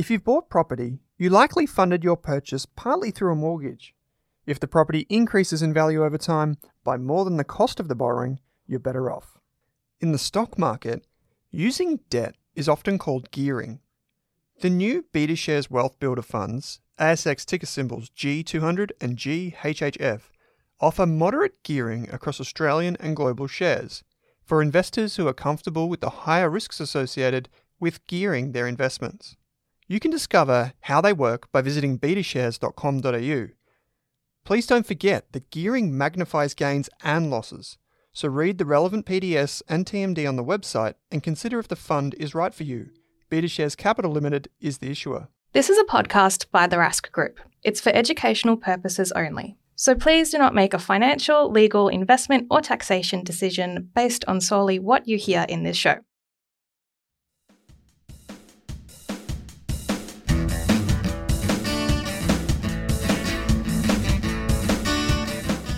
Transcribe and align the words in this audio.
If 0.00 0.08
you've 0.08 0.24
bought 0.24 0.48
property, 0.48 1.00
you 1.18 1.28
likely 1.28 1.66
funded 1.66 2.02
your 2.02 2.16
purchase 2.16 2.64
partly 2.64 3.10
through 3.10 3.32
a 3.32 3.36
mortgage. 3.36 3.94
If 4.46 4.58
the 4.58 4.66
property 4.66 5.04
increases 5.10 5.60
in 5.60 5.74
value 5.74 6.02
over 6.02 6.16
time 6.16 6.56
by 6.82 6.96
more 6.96 7.26
than 7.26 7.36
the 7.36 7.44
cost 7.44 7.78
of 7.78 7.88
the 7.88 7.94
borrowing, 7.94 8.40
you're 8.66 8.80
better 8.80 9.12
off. 9.12 9.36
In 10.00 10.12
the 10.12 10.18
stock 10.18 10.58
market, 10.58 11.06
using 11.50 12.00
debt 12.08 12.36
is 12.54 12.66
often 12.66 12.96
called 12.96 13.30
gearing. 13.30 13.80
The 14.62 14.70
new 14.70 15.04
BetaShares 15.12 15.68
Wealth 15.68 16.00
Builder 16.00 16.22
funds, 16.22 16.80
ASX 16.98 17.44
ticker 17.44 17.66
symbols 17.66 18.08
G200 18.08 18.92
and 19.02 19.18
GHHF, 19.18 20.22
offer 20.80 21.04
moderate 21.04 21.62
gearing 21.62 22.08
across 22.08 22.40
Australian 22.40 22.96
and 23.00 23.14
global 23.14 23.48
shares 23.48 24.02
for 24.46 24.62
investors 24.62 25.16
who 25.16 25.28
are 25.28 25.34
comfortable 25.34 25.90
with 25.90 26.00
the 26.00 26.24
higher 26.24 26.48
risks 26.48 26.80
associated 26.80 27.50
with 27.78 28.06
gearing 28.06 28.52
their 28.52 28.66
investments. 28.66 29.36
You 29.90 29.98
can 29.98 30.12
discover 30.12 30.72
how 30.82 31.00
they 31.00 31.12
work 31.12 31.50
by 31.50 31.62
visiting 31.62 31.98
betashares.com.au. 31.98 33.48
Please 34.44 34.66
don't 34.68 34.86
forget 34.86 35.32
that 35.32 35.50
gearing 35.50 35.98
magnifies 35.98 36.54
gains 36.54 36.88
and 37.02 37.28
losses, 37.28 37.76
so 38.12 38.28
read 38.28 38.58
the 38.58 38.64
relevant 38.64 39.04
PDS 39.04 39.62
and 39.68 39.84
TMD 39.84 40.28
on 40.28 40.36
the 40.36 40.44
website 40.44 40.94
and 41.10 41.24
consider 41.24 41.58
if 41.58 41.66
the 41.66 41.74
fund 41.74 42.14
is 42.20 42.36
right 42.36 42.54
for 42.54 42.62
you. 42.62 42.90
BetaShares 43.32 43.76
Capital 43.76 44.12
Limited 44.12 44.46
is 44.60 44.78
the 44.78 44.92
issuer. 44.92 45.26
This 45.54 45.68
is 45.68 45.76
a 45.76 45.92
podcast 45.92 46.46
by 46.52 46.68
the 46.68 46.76
Rask 46.76 47.10
Group. 47.10 47.40
It's 47.64 47.80
for 47.80 47.90
educational 47.90 48.56
purposes 48.56 49.10
only. 49.16 49.56
So 49.74 49.96
please 49.96 50.30
do 50.30 50.38
not 50.38 50.54
make 50.54 50.72
a 50.72 50.78
financial, 50.78 51.50
legal, 51.50 51.88
investment, 51.88 52.46
or 52.48 52.60
taxation 52.60 53.24
decision 53.24 53.90
based 53.96 54.24
on 54.28 54.40
solely 54.40 54.78
what 54.78 55.08
you 55.08 55.18
hear 55.18 55.46
in 55.48 55.64
this 55.64 55.76
show. 55.76 55.96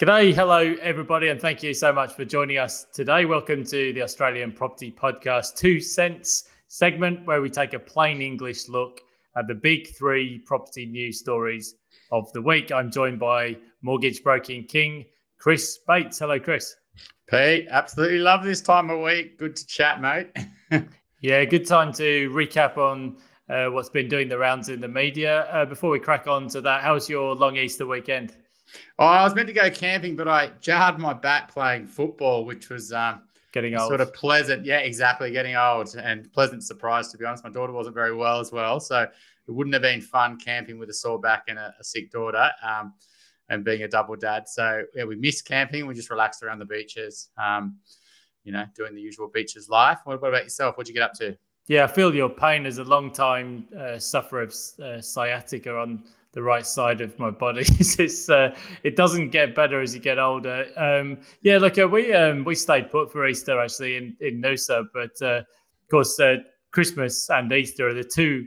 G'day, 0.00 0.34
hello 0.34 0.74
everybody, 0.82 1.28
and 1.28 1.40
thank 1.40 1.62
you 1.62 1.72
so 1.72 1.92
much 1.92 2.14
for 2.14 2.24
joining 2.24 2.58
us 2.58 2.84
today. 2.92 3.26
Welcome 3.26 3.62
to 3.66 3.92
the 3.92 4.02
Australian 4.02 4.50
Property 4.50 4.90
Podcast 4.90 5.54
Two 5.54 5.78
Cents 5.78 6.48
segment, 6.66 7.24
where 7.26 7.40
we 7.40 7.48
take 7.48 7.74
a 7.74 7.78
plain 7.78 8.20
English 8.20 8.68
look 8.68 9.02
at 9.36 9.46
the 9.46 9.54
big 9.54 9.94
three 9.94 10.40
property 10.46 10.84
news 10.84 11.20
stories 11.20 11.76
of 12.10 12.32
the 12.32 12.42
week. 12.42 12.72
I'm 12.72 12.90
joined 12.90 13.20
by 13.20 13.56
mortgage 13.82 14.24
broking 14.24 14.64
king 14.64 15.04
Chris 15.38 15.78
Bates. 15.86 16.18
Hello, 16.18 16.40
Chris. 16.40 16.74
Pete, 17.28 17.68
absolutely 17.70 18.18
love 18.18 18.42
this 18.42 18.60
time 18.60 18.90
of 18.90 18.98
week. 18.98 19.38
Good 19.38 19.54
to 19.54 19.64
chat, 19.64 20.00
mate. 20.00 20.36
yeah, 21.20 21.44
good 21.44 21.68
time 21.68 21.92
to 21.92 22.30
recap 22.30 22.78
on 22.78 23.16
uh, 23.48 23.66
what's 23.66 23.90
been 23.90 24.08
doing 24.08 24.28
the 24.28 24.38
rounds 24.38 24.70
in 24.70 24.80
the 24.80 24.88
media. 24.88 25.42
Uh, 25.52 25.64
before 25.64 25.90
we 25.90 26.00
crack 26.00 26.26
on 26.26 26.48
to 26.48 26.60
that, 26.62 26.82
how 26.82 26.94
was 26.94 27.08
your 27.08 27.36
long 27.36 27.56
Easter 27.56 27.86
weekend? 27.86 28.34
Oh, 28.98 29.06
I 29.06 29.24
was 29.24 29.34
meant 29.34 29.48
to 29.48 29.52
go 29.52 29.70
camping, 29.70 30.16
but 30.16 30.28
I 30.28 30.50
jarred 30.60 30.98
my 30.98 31.12
back 31.12 31.52
playing 31.52 31.86
football, 31.86 32.44
which 32.44 32.68
was 32.68 32.92
um, 32.92 33.22
getting 33.52 33.76
old. 33.76 33.88
Sort 33.88 34.00
of 34.00 34.12
pleasant, 34.14 34.64
yeah, 34.64 34.78
exactly, 34.78 35.30
getting 35.30 35.56
old, 35.56 35.94
and 35.96 36.32
pleasant 36.32 36.62
surprise 36.62 37.10
to 37.12 37.18
be 37.18 37.24
honest. 37.24 37.44
My 37.44 37.50
daughter 37.50 37.72
wasn't 37.72 37.94
very 37.94 38.14
well 38.14 38.40
as 38.40 38.52
well, 38.52 38.80
so 38.80 39.02
it 39.02 39.50
wouldn't 39.50 39.74
have 39.74 39.82
been 39.82 40.00
fun 40.00 40.38
camping 40.38 40.78
with 40.78 40.88
a 40.90 40.94
sore 40.94 41.20
back 41.20 41.44
and 41.48 41.58
a, 41.58 41.74
a 41.78 41.84
sick 41.84 42.10
daughter, 42.10 42.50
um, 42.62 42.94
and 43.48 43.64
being 43.64 43.82
a 43.82 43.88
double 43.88 44.16
dad. 44.16 44.48
So 44.48 44.84
yeah, 44.94 45.04
we 45.04 45.16
missed 45.16 45.46
camping. 45.46 45.86
We 45.86 45.94
just 45.94 46.10
relaxed 46.10 46.42
around 46.42 46.60
the 46.60 46.64
beaches, 46.64 47.28
um, 47.36 47.76
you 48.42 48.52
know, 48.52 48.64
doing 48.74 48.94
the 48.94 49.00
usual 49.00 49.28
beaches 49.28 49.68
life. 49.68 49.98
What, 50.04 50.22
what 50.22 50.28
about 50.28 50.44
yourself? 50.44 50.76
What'd 50.76 50.88
you 50.88 50.94
get 50.94 51.02
up 51.02 51.14
to? 51.14 51.36
Yeah, 51.66 51.84
I 51.84 51.86
feel 51.86 52.14
your 52.14 52.28
pain 52.28 52.66
as 52.66 52.78
a 52.78 52.84
long 52.84 53.10
time 53.10 53.66
uh, 53.78 53.98
sufferer 53.98 54.42
of 54.42 54.54
uh, 54.82 55.00
sciatica 55.00 55.74
on 55.74 56.04
the 56.34 56.42
right 56.42 56.66
side 56.66 57.00
of 57.00 57.18
my 57.18 57.30
body. 57.30 57.64
it's 57.78 58.28
uh, 58.28 58.54
it 58.82 58.96
doesn't 58.96 59.30
get 59.30 59.54
better 59.54 59.80
as 59.80 59.94
you 59.94 60.00
get 60.00 60.18
older. 60.18 60.66
Um, 60.76 61.18
yeah, 61.42 61.58
look, 61.58 61.78
uh, 61.78 61.88
we 61.88 62.12
um, 62.12 62.44
we 62.44 62.54
stayed 62.54 62.90
put 62.90 63.10
for 63.10 63.26
Easter 63.26 63.60
actually 63.60 63.96
in 63.96 64.16
in 64.20 64.42
Noosa, 64.42 64.84
but 64.92 65.20
uh, 65.22 65.38
of 65.38 65.88
course 65.90 66.18
uh, 66.20 66.36
Christmas 66.72 67.30
and 67.30 67.52
Easter 67.52 67.88
are 67.88 67.94
the 67.94 68.04
two 68.04 68.46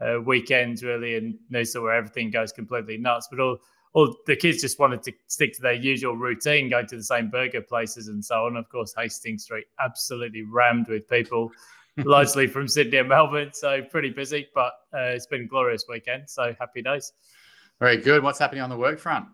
uh, 0.00 0.20
weekends 0.20 0.82
really 0.82 1.14
in 1.14 1.38
Noosa 1.52 1.82
where 1.82 1.94
everything 1.94 2.30
goes 2.30 2.52
completely 2.52 2.98
nuts. 2.98 3.28
But 3.30 3.40
all 3.40 3.58
all 3.94 4.14
the 4.26 4.36
kids 4.36 4.60
just 4.60 4.78
wanted 4.78 5.02
to 5.04 5.12
stick 5.28 5.54
to 5.54 5.62
their 5.62 5.72
usual 5.72 6.16
routine, 6.16 6.68
going 6.68 6.86
to 6.88 6.96
the 6.96 7.02
same 7.02 7.30
burger 7.30 7.62
places 7.62 8.08
and 8.08 8.22
so 8.24 8.46
on. 8.46 8.56
Of 8.56 8.68
course, 8.68 8.94
Hastings 8.96 9.44
Street 9.44 9.64
absolutely 9.80 10.42
rammed 10.42 10.88
with 10.88 11.08
people. 11.08 11.50
largely 12.04 12.46
from 12.46 12.68
Sydney 12.68 12.98
and 12.98 13.08
Melbourne. 13.08 13.50
So 13.52 13.82
pretty 13.82 14.10
busy, 14.10 14.48
but 14.54 14.72
uh, 14.94 15.12
it's 15.14 15.26
been 15.26 15.42
a 15.42 15.46
glorious 15.46 15.84
weekend. 15.88 16.28
So 16.28 16.54
happy 16.58 16.82
days. 16.82 17.12
Very 17.80 17.96
good. 17.96 18.22
What's 18.22 18.38
happening 18.38 18.62
on 18.62 18.70
the 18.70 18.76
work 18.76 18.98
front? 18.98 19.26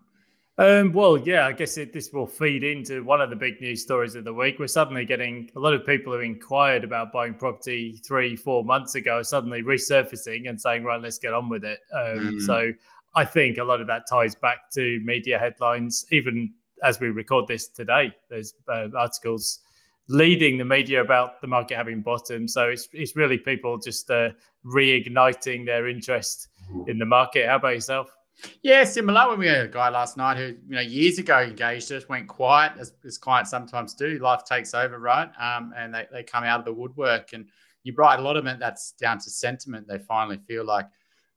Um, 0.57 0.93
well, 0.93 1.17
yeah, 1.17 1.45
I 1.45 1.51
guess 1.51 1.77
it, 1.77 1.91
this 1.91 2.13
will 2.13 2.27
feed 2.27 2.63
into 2.63 3.03
one 3.03 3.19
of 3.19 3.29
the 3.29 3.35
big 3.35 3.59
news 3.59 3.81
stories 3.81 4.15
of 4.15 4.23
the 4.23 4.33
week. 4.33 4.57
We're 4.57 4.67
suddenly 4.67 5.03
getting 5.03 5.51
a 5.55 5.59
lot 5.59 5.73
of 5.73 5.85
people 5.85 6.13
who 6.13 6.19
inquired 6.19 6.85
about 6.85 7.11
buying 7.11 7.33
property 7.33 7.99
three, 8.07 8.37
four 8.37 8.63
months 8.63 8.95
ago, 8.95 9.21
suddenly 9.21 9.63
resurfacing 9.63 10.47
and 10.47 10.59
saying, 10.59 10.85
right, 10.85 11.01
let's 11.01 11.19
get 11.19 11.33
on 11.33 11.49
with 11.49 11.65
it. 11.65 11.79
Um, 11.93 12.37
mm. 12.37 12.41
So 12.41 12.71
I 13.15 13.25
think 13.25 13.57
a 13.57 13.65
lot 13.65 13.81
of 13.81 13.87
that 13.87 14.03
ties 14.09 14.35
back 14.35 14.71
to 14.75 15.01
media 15.03 15.37
headlines. 15.37 16.05
Even 16.11 16.53
as 16.83 17.01
we 17.01 17.09
record 17.09 17.47
this 17.47 17.67
today, 17.67 18.13
there's 18.29 18.53
uh, 18.69 18.87
articles 18.95 19.59
leading 20.07 20.57
the 20.57 20.65
media 20.65 21.01
about 21.01 21.41
the 21.41 21.47
market 21.47 21.75
having 21.75 22.01
bottomed. 22.01 22.49
So 22.49 22.69
it's 22.69 22.87
it's 22.93 23.15
really 23.15 23.37
people 23.37 23.77
just 23.77 24.09
uh, 24.11 24.29
reigniting 24.65 25.65
their 25.65 25.87
interest 25.87 26.49
mm-hmm. 26.69 26.89
in 26.89 26.99
the 26.99 27.05
market. 27.05 27.47
How 27.47 27.55
about 27.55 27.73
yourself? 27.73 28.15
Yeah, 28.61 28.83
similar. 28.83 29.29
When 29.29 29.39
we 29.39 29.47
had 29.47 29.65
a 29.65 29.67
guy 29.67 29.89
last 29.89 30.17
night 30.17 30.37
who, 30.37 30.47
you 30.67 30.75
know, 30.75 30.81
years 30.81 31.19
ago 31.19 31.39
engaged 31.39 31.91
us, 31.91 32.09
went 32.09 32.27
quiet, 32.27 32.73
as, 32.77 32.93
as 33.05 33.17
clients 33.17 33.49
sometimes 33.49 33.93
do. 33.93 34.19
Life 34.19 34.43
takes 34.43 34.73
over, 34.73 34.99
right? 34.99 35.29
Um, 35.39 35.73
and 35.77 35.93
they, 35.93 36.05
they 36.11 36.23
come 36.23 36.43
out 36.43 36.59
of 36.59 36.65
the 36.65 36.73
woodwork. 36.73 37.31
And 37.31 37.47
you're 37.83 37.95
right, 37.95 38.19
a 38.19 38.21
lot 38.21 38.35
of 38.35 38.45
it, 38.45 38.59
that's 38.59 38.91
down 38.93 39.19
to 39.19 39.29
sentiment. 39.29 39.87
They 39.87 39.99
finally 39.99 40.39
feel 40.47 40.65
like 40.65 40.87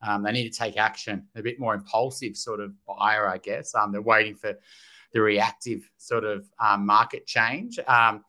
um, 0.03 0.23
they 0.23 0.33
need 0.33 0.51
to 0.51 0.59
take 0.59 0.77
action. 0.77 1.27
a 1.37 1.43
bit 1.43 1.61
more 1.61 1.75
impulsive 1.75 2.37
sort 2.37 2.61
of 2.61 2.73
buyer, 2.85 3.29
I 3.29 3.39
guess. 3.39 3.75
Um, 3.75 3.93
they're 3.93 4.03
waiting 4.03 4.35
for 4.35 4.55
the 5.13 5.21
reactive 5.21 5.89
sort 5.99 6.25
of 6.25 6.49
um, 6.59 6.85
market 6.85 7.27
change. 7.27 7.79
Um, 7.87 8.25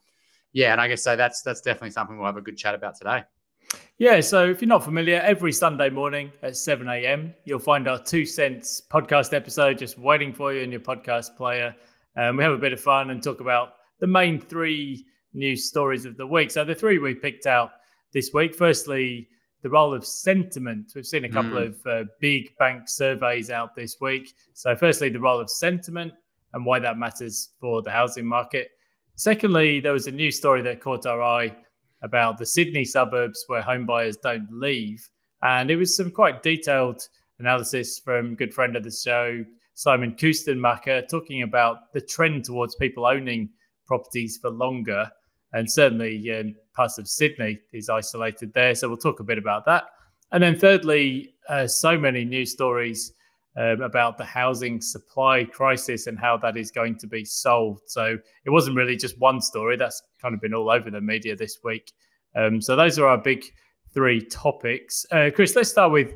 yeah, 0.53 0.71
and 0.71 0.81
I 0.81 0.87
guess 0.87 1.03
so 1.03 1.15
that's 1.15 1.41
that's 1.41 1.61
definitely 1.61 1.91
something 1.91 2.17
we'll 2.17 2.25
have 2.25 2.37
a 2.37 2.41
good 2.41 2.57
chat 2.57 2.75
about 2.75 2.95
today. 2.97 3.23
Yeah, 3.97 4.21
so 4.21 4.49
if 4.49 4.61
you're 4.61 4.69
not 4.69 4.83
familiar, 4.83 5.19
every 5.19 5.51
Sunday 5.51 5.89
morning 5.89 6.31
at 6.41 6.55
7 6.55 6.87
a.m., 6.87 7.33
you'll 7.43 7.59
find 7.59 7.87
our 7.87 8.01
Two 8.01 8.25
Cents 8.25 8.81
podcast 8.89 9.33
episode 9.33 9.77
just 9.77 9.99
waiting 9.99 10.33
for 10.33 10.53
you 10.53 10.61
in 10.61 10.71
your 10.71 10.79
podcast 10.79 11.35
player. 11.35 11.75
Um, 12.15 12.37
we 12.37 12.43
have 12.43 12.53
a 12.53 12.57
bit 12.57 12.73
of 12.73 12.79
fun 12.79 13.09
and 13.09 13.21
talk 13.21 13.41
about 13.41 13.73
the 13.99 14.07
main 14.07 14.39
three 14.39 15.05
news 15.33 15.67
stories 15.67 16.05
of 16.05 16.17
the 16.17 16.25
week. 16.25 16.49
So 16.49 16.63
the 16.63 16.73
three 16.73 16.97
we 16.97 17.13
picked 17.13 17.45
out 17.45 17.71
this 18.13 18.31
week. 18.33 18.55
Firstly, 18.55 19.27
the 19.61 19.69
role 19.69 19.93
of 19.93 20.05
sentiment. 20.05 20.91
We've 20.95 21.05
seen 21.05 21.25
a 21.25 21.29
couple 21.29 21.51
mm. 21.51 21.67
of 21.67 21.85
uh, 21.85 22.09
big 22.19 22.55
bank 22.57 22.87
surveys 22.87 23.49
out 23.49 23.75
this 23.75 23.97
week. 23.99 24.33
So, 24.53 24.75
firstly, 24.75 25.09
the 25.09 25.19
role 25.19 25.39
of 25.39 25.49
sentiment 25.49 26.13
and 26.53 26.65
why 26.65 26.79
that 26.79 26.97
matters 26.97 27.49
for 27.59 27.81
the 27.81 27.91
housing 27.91 28.25
market. 28.25 28.71
Secondly, 29.19 29.81
there 29.81 29.91
was 29.91 30.07
a 30.07 30.11
new 30.11 30.31
story 30.31 30.61
that 30.61 30.79
caught 30.79 31.05
our 31.05 31.21
eye 31.21 31.53
about 32.03 32.37
the 32.37 32.45
Sydney 32.45 32.85
suburbs 32.85 33.43
where 33.47 33.61
home 33.61 33.85
buyers 33.85 34.15
don't 34.15 34.47
leave. 34.49 35.05
And 35.43 35.69
it 35.69 35.75
was 35.75 35.93
some 35.93 36.09
quite 36.09 36.41
detailed 36.41 37.05
analysis 37.37 37.99
from 37.99 38.35
good 38.35 38.53
friend 38.53 38.77
of 38.77 38.85
the 38.85 38.91
show, 38.91 39.43
Simon 39.73 40.15
Kuestenmacher, 40.15 41.05
talking 41.09 41.41
about 41.41 41.91
the 41.91 41.99
trend 41.99 42.45
towards 42.45 42.75
people 42.75 43.05
owning 43.05 43.49
properties 43.85 44.39
for 44.41 44.51
longer. 44.51 45.11
And 45.51 45.69
certainly 45.69 46.33
um, 46.33 46.55
parts 46.73 46.97
of 46.97 47.09
Sydney 47.09 47.59
is 47.73 47.89
isolated 47.89 48.53
there. 48.53 48.73
So 48.73 48.87
we'll 48.87 48.95
talk 48.95 49.19
a 49.19 49.25
bit 49.25 49.37
about 49.37 49.65
that. 49.65 49.83
And 50.31 50.41
then 50.41 50.57
thirdly, 50.57 51.33
uh, 51.49 51.67
so 51.67 51.97
many 51.97 52.23
news 52.23 52.53
stories 52.53 53.11
um, 53.59 53.81
about 53.81 54.17
the 54.17 54.23
housing 54.23 54.79
supply 54.79 55.43
crisis 55.43 56.07
and 56.07 56.17
how 56.17 56.37
that 56.37 56.55
is 56.55 56.71
going 56.71 56.97
to 56.97 57.07
be 57.07 57.25
solved. 57.25 57.81
So 57.87 58.17
it 58.45 58.49
wasn't 58.49 58.77
really 58.77 58.95
just 58.95 59.19
one 59.19 59.41
story. 59.41 59.75
That's 59.75 60.01
kind 60.21 60.33
of 60.33 60.39
been 60.39 60.53
all 60.53 60.71
over 60.71 60.89
the 60.89 61.01
media 61.01 61.35
this 61.35 61.59
week. 61.61 61.91
Um, 62.35 62.61
so 62.61 62.77
those 62.77 62.97
are 62.97 63.07
our 63.07 63.17
big 63.17 63.43
three 63.93 64.21
topics. 64.21 65.05
Uh, 65.11 65.29
Chris, 65.35 65.57
let's 65.57 65.69
start 65.69 65.91
with 65.91 66.13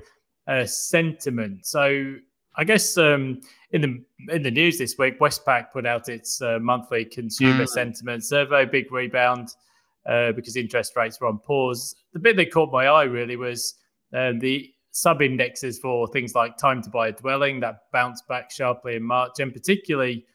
uh, 0.47 0.65
sentiment. 0.65 1.65
So 1.65 2.15
I 2.55 2.63
guess 2.63 2.97
um, 2.97 3.41
in 3.71 3.81
the 3.81 4.33
in 4.33 4.41
the 4.41 4.51
news 4.51 4.77
this 4.77 4.97
week, 4.97 5.19
Westpac 5.19 5.71
put 5.73 5.85
out 5.85 6.07
its 6.07 6.41
uh, 6.41 6.59
monthly 6.61 7.03
consumer 7.03 7.65
mm. 7.65 7.69
sentiment 7.69 8.23
survey, 8.23 8.63
big 8.63 8.89
rebound 8.89 9.49
uh, 10.05 10.31
because 10.31 10.55
interest 10.55 10.95
rates 10.95 11.19
were 11.19 11.27
on 11.27 11.39
pause. 11.39 11.95
The 12.13 12.19
bit 12.19 12.37
that 12.37 12.53
caught 12.53 12.71
my 12.71 12.85
eye 12.87 13.03
really 13.03 13.35
was 13.35 13.75
um, 14.13 14.39
the 14.39 14.72
sub 14.93 15.23
indexes 15.23 15.79
for 15.79 16.07
things 16.07 16.35
like 16.35 16.55
time 16.55 16.81
to 16.83 16.89
buy 16.89 17.07
a 17.07 17.11
dwelling 17.11 17.59
that 17.59 17.91
bounced 17.91 18.27
back 18.27 18.51
sharply 18.51 18.95
in 18.95 19.03
March, 19.03 19.39
and 19.39 19.51
particularly 19.51 20.25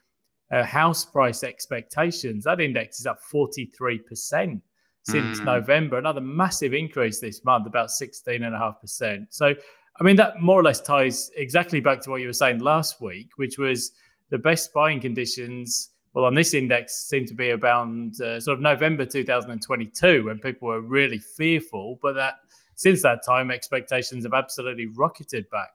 uh, 0.50 0.64
house 0.64 1.04
price 1.04 1.44
expectations. 1.44 2.44
That 2.44 2.60
index 2.60 2.98
is 2.98 3.06
up 3.06 3.20
43% 3.32 4.60
since 5.04 5.40
mm. 5.40 5.44
November, 5.44 5.98
another 5.98 6.20
massive 6.20 6.74
increase 6.74 7.20
this 7.20 7.44
month, 7.44 7.66
about 7.66 7.88
16.5%. 7.88 9.26
So, 9.30 9.54
I 10.00 10.04
mean, 10.04 10.16
that 10.16 10.40
more 10.40 10.58
or 10.60 10.64
less 10.64 10.80
ties 10.80 11.30
exactly 11.36 11.80
back 11.80 12.00
to 12.02 12.10
what 12.10 12.20
you 12.20 12.26
were 12.26 12.32
saying 12.32 12.58
last 12.58 13.00
week, 13.00 13.30
which 13.36 13.58
was 13.58 13.92
the 14.30 14.38
best 14.38 14.72
buying 14.74 15.00
conditions. 15.00 15.90
Well, 16.14 16.24
on 16.24 16.34
this 16.34 16.52
index, 16.52 17.08
seem 17.08 17.26
to 17.26 17.34
be 17.34 17.52
around 17.52 18.20
uh, 18.20 18.40
sort 18.40 18.56
of 18.56 18.60
November 18.60 19.06
2022 19.06 20.24
when 20.24 20.40
people 20.40 20.66
were 20.66 20.80
really 20.80 21.18
fearful, 21.18 21.98
but 22.02 22.14
that 22.16 22.40
since 22.78 23.02
that 23.02 23.24
time, 23.26 23.50
expectations 23.50 24.22
have 24.22 24.34
absolutely 24.34 24.86
rocketed 24.86 25.50
back. 25.50 25.70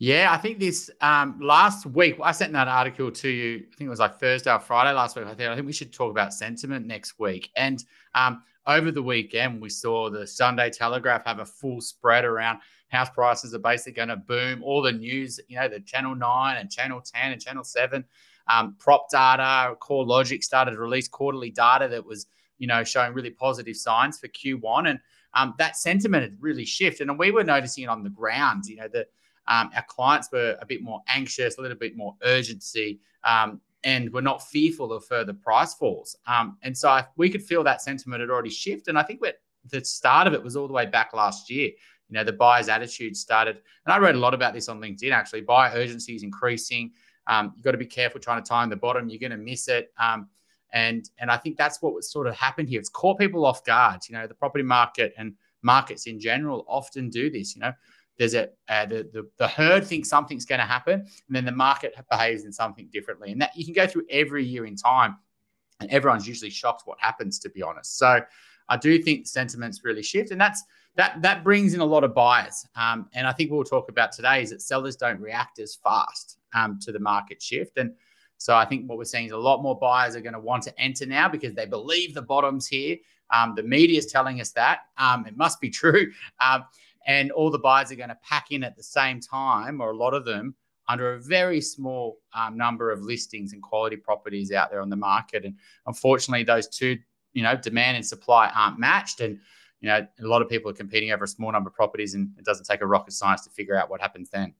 Yeah, 0.00 0.32
I 0.32 0.38
think 0.38 0.58
this 0.58 0.90
um, 1.00 1.38
last 1.40 1.86
week, 1.86 2.16
I 2.20 2.32
sent 2.32 2.52
that 2.54 2.66
article 2.66 3.12
to 3.12 3.28
you. 3.28 3.58
I 3.58 3.76
think 3.76 3.86
it 3.86 3.88
was 3.88 4.00
like 4.00 4.18
Thursday 4.18 4.52
or 4.52 4.58
Friday 4.58 4.92
last 4.92 5.14
week. 5.14 5.24
I 5.24 5.34
think 5.34 5.50
I 5.50 5.54
think 5.54 5.68
we 5.68 5.72
should 5.72 5.92
talk 5.92 6.10
about 6.10 6.34
sentiment 6.34 6.84
next 6.84 7.20
week. 7.20 7.50
And 7.54 7.82
um, 8.16 8.42
over 8.66 8.90
the 8.90 9.04
weekend, 9.04 9.62
we 9.62 9.68
saw 9.68 10.10
the 10.10 10.26
Sunday 10.26 10.68
Telegraph 10.68 11.24
have 11.26 11.38
a 11.38 11.46
full 11.46 11.80
spread 11.80 12.24
around 12.24 12.58
house 12.88 13.08
prices 13.10 13.54
are 13.54 13.60
basically 13.60 13.92
going 13.92 14.08
to 14.08 14.16
boom. 14.16 14.64
All 14.64 14.82
the 14.82 14.92
news, 14.92 15.38
you 15.46 15.56
know, 15.56 15.68
the 15.68 15.78
Channel 15.78 16.16
Nine 16.16 16.56
and 16.56 16.68
Channel 16.68 17.02
Ten 17.02 17.30
and 17.30 17.40
Channel 17.40 17.62
Seven, 17.62 18.04
um, 18.48 18.74
prop 18.80 19.08
data, 19.10 19.76
CoreLogic 19.80 20.42
started 20.42 20.72
to 20.72 20.78
release 20.78 21.06
quarterly 21.06 21.50
data 21.50 21.86
that 21.86 22.04
was, 22.04 22.26
you 22.58 22.66
know, 22.66 22.82
showing 22.82 23.12
really 23.12 23.30
positive 23.30 23.76
signs 23.76 24.18
for 24.18 24.26
Q1 24.26 24.90
and 24.90 24.98
um, 25.36 25.54
that 25.58 25.76
sentiment 25.76 26.22
had 26.22 26.36
really 26.40 26.64
shifted. 26.64 27.08
And 27.08 27.18
we 27.18 27.30
were 27.30 27.44
noticing 27.44 27.84
it 27.84 27.88
on 27.88 28.02
the 28.02 28.10
ground. 28.10 28.66
You 28.66 28.76
know, 28.76 28.88
that 28.88 29.06
um, 29.46 29.70
our 29.76 29.84
clients 29.86 30.28
were 30.32 30.56
a 30.60 30.66
bit 30.66 30.82
more 30.82 31.02
anxious, 31.06 31.58
a 31.58 31.60
little 31.60 31.76
bit 31.76 31.96
more 31.96 32.16
urgency, 32.24 33.00
um, 33.22 33.60
and 33.84 34.12
were 34.12 34.22
not 34.22 34.42
fearful 34.42 34.92
of 34.92 35.04
further 35.04 35.34
price 35.34 35.74
falls. 35.74 36.16
Um, 36.26 36.56
and 36.62 36.76
so 36.76 36.88
I, 36.88 37.04
we 37.16 37.30
could 37.30 37.42
feel 37.42 37.62
that 37.64 37.82
sentiment 37.82 38.22
had 38.22 38.30
already 38.30 38.50
shifted. 38.50 38.88
And 38.88 38.98
I 38.98 39.02
think 39.02 39.20
the 39.70 39.84
start 39.84 40.26
of 40.26 40.34
it 40.34 40.42
was 40.42 40.56
all 40.56 40.66
the 40.66 40.72
way 40.72 40.86
back 40.86 41.12
last 41.12 41.50
year. 41.50 41.70
You 42.08 42.14
know, 42.14 42.24
the 42.24 42.32
buyer's 42.32 42.68
attitude 42.68 43.16
started, 43.16 43.60
and 43.84 43.92
I 43.92 43.98
wrote 43.98 44.14
a 44.14 44.18
lot 44.18 44.32
about 44.32 44.54
this 44.54 44.68
on 44.68 44.80
LinkedIn 44.80 45.12
actually. 45.12 45.40
Buyer 45.42 45.72
urgency 45.74 46.14
is 46.14 46.22
increasing. 46.22 46.92
Um, 47.26 47.52
you've 47.56 47.64
got 47.64 47.72
to 47.72 47.78
be 47.78 47.86
careful 47.86 48.20
trying 48.20 48.42
to 48.42 48.48
time 48.48 48.70
the 48.70 48.76
bottom. 48.76 49.08
You're 49.08 49.18
going 49.18 49.32
to 49.32 49.36
miss 49.36 49.66
it. 49.68 49.92
And 50.72 51.08
and 51.18 51.30
I 51.30 51.36
think 51.36 51.56
that's 51.56 51.80
what 51.80 52.02
sort 52.04 52.26
of 52.26 52.34
happened 52.34 52.68
here. 52.68 52.80
It's 52.80 52.88
caught 52.88 53.18
people 53.18 53.46
off 53.46 53.64
guard. 53.64 54.00
You 54.08 54.16
know, 54.16 54.26
the 54.26 54.34
property 54.34 54.64
market 54.64 55.14
and 55.16 55.34
markets 55.62 56.06
in 56.06 56.18
general 56.20 56.64
often 56.68 57.10
do 57.10 57.30
this. 57.30 57.54
You 57.54 57.62
know, 57.62 57.72
there's 58.18 58.34
a 58.34 58.48
uh, 58.68 58.86
the, 58.86 59.08
the 59.12 59.28
the 59.38 59.48
herd 59.48 59.84
thinks 59.84 60.08
something's 60.08 60.44
going 60.44 60.60
to 60.60 60.66
happen, 60.66 61.00
and 61.00 61.36
then 61.36 61.44
the 61.44 61.52
market 61.52 61.94
behaves 62.10 62.44
in 62.44 62.52
something 62.52 62.88
differently. 62.92 63.32
And 63.32 63.40
that 63.40 63.56
you 63.56 63.64
can 63.64 63.74
go 63.74 63.86
through 63.86 64.06
every 64.10 64.44
year 64.44 64.66
in 64.66 64.76
time, 64.76 65.16
and 65.80 65.90
everyone's 65.90 66.26
usually 66.26 66.50
shocked 66.50 66.82
what 66.84 66.98
happens. 67.00 67.38
To 67.40 67.50
be 67.50 67.62
honest, 67.62 67.98
so 67.98 68.20
I 68.68 68.76
do 68.76 69.00
think 69.02 69.26
sentiments 69.26 69.84
really 69.84 70.02
shift, 70.02 70.30
and 70.30 70.40
that's 70.40 70.62
that 70.96 71.20
that 71.22 71.44
brings 71.44 71.74
in 71.74 71.80
a 71.80 71.84
lot 71.84 72.04
of 72.04 72.14
buyers. 72.14 72.66
Um, 72.74 73.08
and 73.12 73.26
I 73.26 73.32
think 73.32 73.50
we'll 73.50 73.64
talk 73.64 73.88
about 73.88 74.12
today 74.12 74.42
is 74.42 74.50
that 74.50 74.62
sellers 74.62 74.96
don't 74.96 75.20
react 75.20 75.58
as 75.58 75.76
fast 75.76 76.38
um, 76.54 76.78
to 76.82 76.92
the 76.92 77.00
market 77.00 77.42
shift, 77.42 77.76
and 77.76 77.92
so 78.38 78.54
I 78.54 78.64
think 78.64 78.88
what 78.88 78.98
we're 78.98 79.04
seeing 79.04 79.26
is 79.26 79.32
a 79.32 79.36
lot 79.36 79.62
more 79.62 79.78
buyers 79.78 80.14
are 80.14 80.20
going 80.20 80.34
to 80.34 80.40
want 80.40 80.62
to 80.64 80.80
enter 80.80 81.06
now 81.06 81.28
because 81.28 81.54
they 81.54 81.66
believe 81.66 82.14
the 82.14 82.22
bottom's 82.22 82.66
here. 82.66 82.96
Um, 83.32 83.54
the 83.56 83.62
media 83.62 83.98
is 83.98 84.06
telling 84.06 84.40
us 84.40 84.52
that. 84.52 84.80
Um, 84.98 85.26
it 85.26 85.36
must 85.36 85.60
be 85.60 85.70
true. 85.82 86.12
Um, 86.40 86.64
and 87.06 87.30
all 87.32 87.50
the 87.50 87.58
buyers 87.58 87.92
are 87.92 87.96
going 87.96 88.08
to 88.08 88.18
pack 88.22 88.50
in 88.50 88.64
at 88.64 88.76
the 88.76 88.82
same 88.82 89.20
time, 89.20 89.80
or 89.80 89.92
a 89.92 89.96
lot 89.96 90.12
of 90.12 90.24
them, 90.24 90.54
under 90.88 91.14
a 91.14 91.20
very 91.20 91.60
small 91.60 92.18
um, 92.34 92.56
number 92.56 92.90
of 92.90 93.02
listings 93.02 93.52
and 93.52 93.62
quality 93.62 93.96
properties 93.96 94.52
out 94.52 94.70
there 94.70 94.80
on 94.80 94.90
the 94.90 94.96
market. 94.96 95.44
And 95.44 95.54
unfortunately, 95.86 96.44
those 96.44 96.68
two, 96.68 96.98
you 97.32 97.42
know, 97.42 97.56
demand 97.56 97.96
and 97.96 98.06
supply 98.06 98.50
aren't 98.54 98.78
matched. 98.78 99.20
And 99.20 99.38
you 99.80 99.88
know, 99.88 100.06
a 100.22 100.26
lot 100.26 100.42
of 100.42 100.48
people 100.48 100.70
are 100.70 100.74
competing 100.74 101.12
over 101.12 101.24
a 101.24 101.28
small 101.28 101.52
number 101.52 101.68
of 101.68 101.74
properties, 101.74 102.14
and 102.14 102.30
it 102.38 102.44
doesn't 102.44 102.66
take 102.66 102.80
a 102.80 102.86
rocket 102.86 103.12
science 103.12 103.42
to 103.44 103.50
figure 103.50 103.76
out 103.76 103.90
what 103.90 104.00
happens 104.00 104.30
then. 104.30 104.54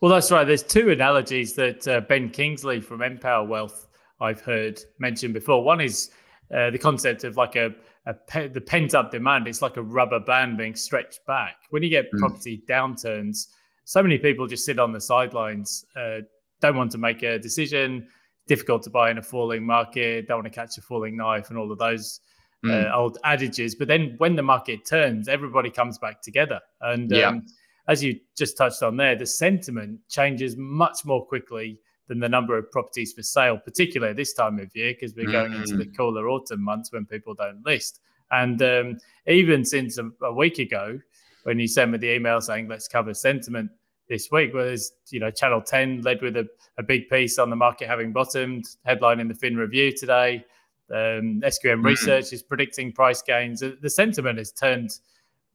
Well, 0.00 0.10
that's 0.10 0.30
right. 0.30 0.44
There's 0.44 0.62
two 0.62 0.90
analogies 0.90 1.54
that 1.54 1.86
uh, 1.88 2.00
Ben 2.00 2.30
Kingsley 2.30 2.80
from 2.80 3.02
Empower 3.02 3.46
Wealth 3.46 3.88
I've 4.20 4.40
heard 4.40 4.80
mentioned 4.98 5.34
before. 5.34 5.62
One 5.62 5.80
is 5.80 6.10
uh, 6.54 6.70
the 6.70 6.78
concept 6.78 7.24
of 7.24 7.36
like 7.36 7.56
a, 7.56 7.74
a 8.06 8.14
pe- 8.14 8.48
the 8.48 8.60
pent 8.60 8.94
up 8.94 9.10
demand. 9.10 9.46
It's 9.46 9.62
like 9.62 9.76
a 9.76 9.82
rubber 9.82 10.20
band 10.20 10.58
being 10.58 10.74
stretched 10.74 11.26
back. 11.26 11.56
When 11.70 11.82
you 11.82 11.88
get 11.88 12.06
mm. 12.12 12.18
property 12.18 12.62
downturns, 12.68 13.48
so 13.84 14.02
many 14.02 14.18
people 14.18 14.46
just 14.46 14.64
sit 14.64 14.78
on 14.78 14.92
the 14.92 15.00
sidelines, 15.00 15.84
uh, 15.96 16.18
don't 16.60 16.76
want 16.76 16.92
to 16.92 16.98
make 16.98 17.22
a 17.22 17.38
decision. 17.38 18.08
Difficult 18.46 18.82
to 18.84 18.90
buy 18.90 19.10
in 19.10 19.18
a 19.18 19.22
falling 19.22 19.66
market. 19.66 20.28
Don't 20.28 20.38
want 20.38 20.46
to 20.46 20.50
catch 20.50 20.78
a 20.78 20.82
falling 20.82 21.16
knife, 21.16 21.50
and 21.50 21.58
all 21.58 21.70
of 21.70 21.78
those 21.78 22.20
mm. 22.64 22.92
old 22.92 23.18
adages. 23.24 23.74
But 23.74 23.88
then 23.88 24.14
when 24.18 24.36
the 24.36 24.42
market 24.42 24.86
turns, 24.86 25.28
everybody 25.28 25.70
comes 25.70 25.98
back 25.98 26.22
together, 26.22 26.60
and 26.80 27.10
yeah. 27.10 27.28
um, 27.28 27.46
as 27.88 28.02
you 28.02 28.18
just 28.36 28.56
touched 28.56 28.82
on 28.82 28.96
there, 28.96 29.16
the 29.16 29.26
sentiment 29.26 30.00
changes 30.08 30.56
much 30.56 31.04
more 31.04 31.24
quickly 31.24 31.78
than 32.08 32.20
the 32.20 32.28
number 32.28 32.56
of 32.56 32.70
properties 32.70 33.12
for 33.12 33.22
sale, 33.22 33.58
particularly 33.58 34.14
this 34.14 34.32
time 34.32 34.58
of 34.58 34.74
year, 34.74 34.92
because 34.92 35.14
we're 35.14 35.30
going 35.30 35.52
mm-hmm. 35.52 35.62
into 35.62 35.76
the 35.76 35.86
mm. 35.86 35.96
cooler 35.96 36.28
autumn 36.28 36.62
months 36.62 36.92
when 36.92 37.04
people 37.04 37.34
don't 37.34 37.64
list. 37.64 38.00
And 38.30 38.60
um, 38.62 38.98
even 39.26 39.64
since 39.64 39.98
a, 39.98 40.10
a, 40.22 40.32
week 40.32 40.58
ago, 40.58 40.98
when 41.44 41.58
you 41.58 41.68
sent 41.68 41.92
me 41.92 41.98
the 41.98 42.14
email 42.14 42.40
saying 42.40 42.68
let's 42.68 42.88
cover 42.88 43.14
sentiment 43.14 43.70
this 44.08 44.28
week, 44.30 44.52
well, 44.54 44.64
there's 44.64 44.92
you 45.10 45.20
know 45.20 45.30
Channel 45.30 45.62
10 45.62 46.02
led 46.02 46.22
with 46.22 46.36
a, 46.36 46.46
a 46.78 46.82
big 46.82 47.08
piece 47.08 47.38
on 47.38 47.50
the 47.50 47.56
market 47.56 47.88
having 47.88 48.12
bottomed, 48.12 48.64
headline 48.84 49.20
in 49.20 49.28
the 49.28 49.34
Fin 49.34 49.56
Review 49.56 49.92
today. 49.92 50.44
Um, 50.90 51.42
SQM 51.44 51.80
mm. 51.80 51.84
Research 51.84 52.32
is 52.32 52.42
predicting 52.42 52.92
price 52.92 53.22
gains. 53.22 53.60
The 53.60 53.90
sentiment 53.90 54.38
has 54.38 54.52
turned 54.52 54.90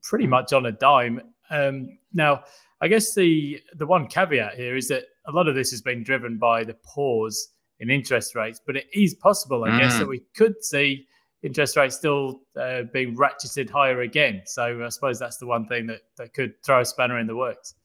pretty 0.01 0.27
much 0.27 0.51
on 0.51 0.65
a 0.65 0.71
dime 0.71 1.21
um, 1.51 1.97
now, 2.13 2.43
I 2.81 2.87
guess 2.87 3.13
the 3.13 3.61
the 3.75 3.85
one 3.85 4.07
caveat 4.07 4.55
here 4.55 4.75
is 4.75 4.87
that 4.87 5.03
a 5.27 5.31
lot 5.31 5.47
of 5.47 5.53
this 5.53 5.69
has 5.69 5.81
been 5.81 6.03
driven 6.03 6.37
by 6.37 6.63
the 6.63 6.73
pause 6.73 7.49
in 7.79 7.91
interest 7.91 8.35
rates, 8.35 8.59
but 8.65 8.75
it 8.75 8.87
is 8.93 9.13
possible, 9.13 9.63
I 9.65 9.69
mm. 9.69 9.79
guess, 9.79 9.99
that 9.99 10.07
we 10.07 10.21
could 10.35 10.63
see 10.63 11.07
interest 11.43 11.75
rates 11.75 11.95
still 11.95 12.41
uh, 12.59 12.83
being 12.93 13.15
ratcheted 13.15 13.69
higher 13.69 14.01
again. 14.01 14.43
So 14.45 14.83
I 14.83 14.89
suppose 14.89 15.19
that's 15.19 15.37
the 15.37 15.47
one 15.47 15.67
thing 15.67 15.87
that, 15.87 16.01
that 16.17 16.33
could 16.33 16.53
throw 16.63 16.81
a 16.81 16.85
spanner 16.85 17.19
in 17.19 17.27
the 17.27 17.35
works. 17.35 17.75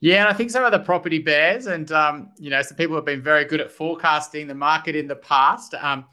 Yeah, 0.00 0.20
and 0.20 0.28
I 0.28 0.32
think 0.32 0.50
some 0.50 0.64
of 0.64 0.72
the 0.72 0.78
property 0.78 1.18
bears 1.18 1.66
and 1.66 1.90
um, 1.92 2.30
you 2.38 2.50
know 2.50 2.60
some 2.60 2.76
people 2.76 2.96
have 2.96 3.06
been 3.06 3.22
very 3.22 3.44
good 3.44 3.60
at 3.60 3.70
forecasting 3.70 4.48
the 4.48 4.54
market 4.54 4.96
in 4.96 5.06
the 5.06 5.16
past. 5.16 5.74
Um, 5.74 6.04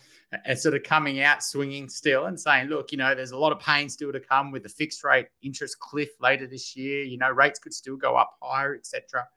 and 0.45 0.57
sort 0.57 0.75
of 0.75 0.83
coming 0.83 1.21
out 1.21 1.43
swinging 1.43 1.89
still 1.89 2.25
and 2.25 2.39
saying, 2.39 2.67
look, 2.67 2.91
you 2.91 2.97
know, 2.97 3.15
there's 3.15 3.31
a 3.31 3.37
lot 3.37 3.51
of 3.51 3.59
pain 3.59 3.89
still 3.89 4.11
to 4.11 4.19
come 4.19 4.51
with 4.51 4.63
the 4.63 4.69
fixed 4.69 5.03
rate 5.03 5.27
interest 5.41 5.79
cliff 5.79 6.09
later 6.21 6.45
this 6.45 6.75
year. 6.75 7.03
You 7.03 7.17
know, 7.17 7.31
rates 7.31 7.59
could 7.59 7.73
still 7.73 7.97
go 7.97 8.15
up 8.15 8.37
higher, 8.41 8.75
etc. 8.75 9.27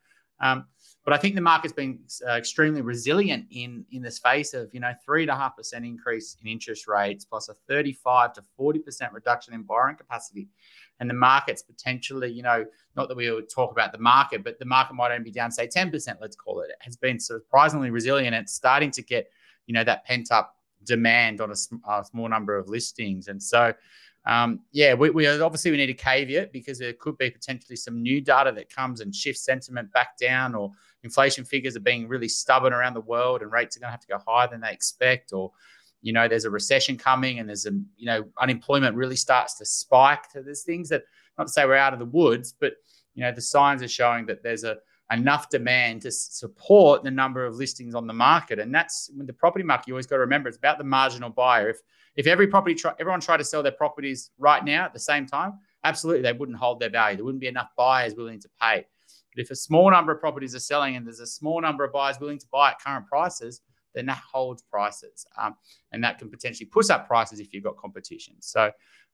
Um, 0.40 0.66
but 1.04 1.14
I 1.14 1.16
think 1.16 1.34
the 1.34 1.40
market's 1.40 1.72
been 1.72 1.99
uh, 2.26 2.32
extremely 2.32 2.80
resilient 2.80 3.46
in 3.50 3.84
in 3.90 4.02
this 4.02 4.18
face 4.18 4.54
of 4.54 4.68
you 4.72 4.80
know 4.80 4.92
three 5.04 5.22
and 5.22 5.30
a 5.30 5.37
half 5.37 5.56
percent 5.56 5.84
increase 5.84 6.37
in 6.40 6.49
interest 6.49 6.87
rates 6.87 7.25
plus 7.25 7.49
a 7.49 7.54
35 7.68 8.34
to 8.34 8.44
40 8.56 8.80
percent 8.80 9.12
reduction 9.12 9.54
in 9.54 9.62
borrowing 9.62 9.96
capacity, 9.96 10.49
and 11.00 11.08
the 11.08 11.14
market's 11.14 11.62
potentially 11.62 12.30
you 12.30 12.42
know 12.42 12.64
not 12.96 13.08
that 13.08 13.16
we 13.16 13.30
would 13.30 13.49
talk 13.49 13.72
about 13.72 13.92
the 13.92 13.99
market, 13.99 14.44
but 14.44 14.58
the 14.58 14.64
market 14.64 14.94
might 14.94 15.11
only 15.11 15.25
be 15.25 15.32
down 15.32 15.50
say 15.50 15.66
10 15.66 15.90
percent. 15.90 16.18
Let's 16.20 16.37
call 16.37 16.61
it. 16.61 16.70
It 16.70 16.76
has 16.80 16.96
been 16.96 17.18
surprisingly 17.18 17.90
resilient. 17.90 18.34
It's 18.37 18.52
starting 18.52 18.90
to 18.92 19.02
get 19.02 19.28
you 19.66 19.75
know 19.75 19.84
that 19.84 20.04
pent 20.04 20.30
up 20.30 20.56
demand 20.85 21.41
on 21.41 21.51
a, 21.51 21.91
a 21.91 22.05
small 22.05 22.29
number 22.29 22.57
of 22.57 22.69
listings. 22.69 23.29
And 23.29 23.43
so, 23.43 23.73
um, 24.25 24.61
yeah, 24.71 24.95
we, 24.95 25.11
we, 25.11 25.27
obviously 25.27 25.71
we 25.71 25.77
need 25.77 25.91
a 25.91 25.95
caveat 25.95 26.53
because 26.53 26.79
there 26.79 26.93
could 26.93 27.19
be 27.19 27.31
potentially 27.31 27.77
some 27.77 28.03
new 28.03 28.21
data 28.21 28.53
that 28.53 28.71
comes 28.71 29.01
and 29.01 29.15
shifts 29.15 29.45
sentiment 29.45 29.93
back 29.93 30.17
down, 30.17 30.55
or 30.55 30.73
inflation 31.03 31.45
figures 31.45 31.77
are 31.77 31.81
being 31.81 32.07
really 32.07 32.29
stubborn 32.29 32.73
around 32.73 32.95
the 32.95 33.01
world, 33.01 33.43
and 33.43 33.51
rates 33.51 33.77
are 33.77 33.81
going 33.81 33.89
to 33.89 33.93
have 33.93 34.01
to 34.01 34.07
go 34.09 34.19
higher 34.27 34.49
than 34.49 34.61
they 34.61 34.73
expect, 34.73 35.33
or 35.33 35.51
you 36.03 36.12
know, 36.12 36.29
there's 36.29 36.45
a 36.45 36.51
recession 36.51 36.97
coming, 36.97 37.39
and 37.39 37.49
there's 37.49 37.67
a 37.67 37.73
you 37.97 38.07
know, 38.07 38.25
unemployment 38.41 38.97
really 38.97 39.17
starts 39.17 39.55
to 39.55 39.65
spike. 39.65 40.25
So 40.33 40.43
there's 40.43 40.62
things 40.62 40.89
that 40.91 41.03
not 41.37 41.49
to 41.49 41.53
say 41.53 41.65
we're 41.65 41.75
out 41.75 41.93
of 41.93 41.99
the 41.99 42.07
woods, 42.07 42.55
but 42.59 42.75
you 43.15 43.23
know, 43.23 43.33
the 43.33 43.41
signs 43.41 43.83
are 43.83 43.89
showing 43.89 44.27
that 44.27 44.43
there's 44.43 44.65
a 44.65 44.77
enough 45.12 45.49
demand 45.50 46.02
to 46.02 46.11
support 46.11 47.02
the 47.02 47.11
number 47.11 47.45
of 47.45 47.57
listings 47.57 47.95
on 47.95 48.07
the 48.07 48.12
market. 48.12 48.59
And 48.59 48.75
that's 48.75 49.11
with 49.16 49.26
the 49.26 49.33
property 49.33 49.64
market. 49.64 49.88
You 49.88 49.95
always 49.95 50.07
got 50.07 50.16
to 50.16 50.21
remember 50.21 50.49
it's 50.49 50.59
about 50.59 50.78
the 50.78 50.85
marginal 50.85 51.31
buyer. 51.31 51.71
If 51.71 51.81
if 52.14 52.26
every 52.26 52.47
property 52.47 52.75
try, 52.75 52.92
everyone 53.00 53.21
tried 53.21 53.38
to 53.38 53.45
sell 53.45 53.62
their 53.62 53.73
properties 53.73 54.31
right 54.38 54.62
now 54.64 54.85
at 54.85 54.92
the 54.92 55.00
same 55.00 55.26
time, 55.26 55.54
absolutely 55.85 56.23
they 56.23 56.33
wouldn't 56.33 56.59
hold 56.59 56.78
their 56.78 56.90
value. 56.90 57.16
There 57.16 57.25
wouldn't 57.25 57.40
be 57.40 57.49
enough 57.49 57.71
buyers 57.76 58.14
willing 58.14 58.40
to 58.40 58.50
pay. 58.61 58.85
But 59.35 59.42
if 59.42 59.50
a 59.50 59.57
small 59.57 59.90
number 59.90 60.12
of 60.12 60.21
properties 60.21 60.54
are 60.54 60.61
selling 60.61 60.97
and 60.97 61.07
there's 61.07 61.21
a 61.21 61.26
small 61.26 61.61
number 61.61 61.85
of 61.85 61.92
buyers 61.92 62.21
willing 62.21 62.38
to 62.38 62.47
buy 62.52 62.73
at 62.73 62.81
current 62.81 63.07
prices, 63.07 63.62
then 63.95 64.07
that 64.07 64.23
holds 64.31 64.62
prices. 64.62 65.26
Um, 65.38 65.54
and 65.92 66.04
that 66.04 66.19
can 66.19 66.31
potentially 66.31 66.66
push 66.66 66.90
up 66.90 67.07
prices 67.07 67.40
if 67.40 67.52
you've 67.52 67.64
got 67.64 67.76
competition. 67.76 68.35
So 68.40 68.71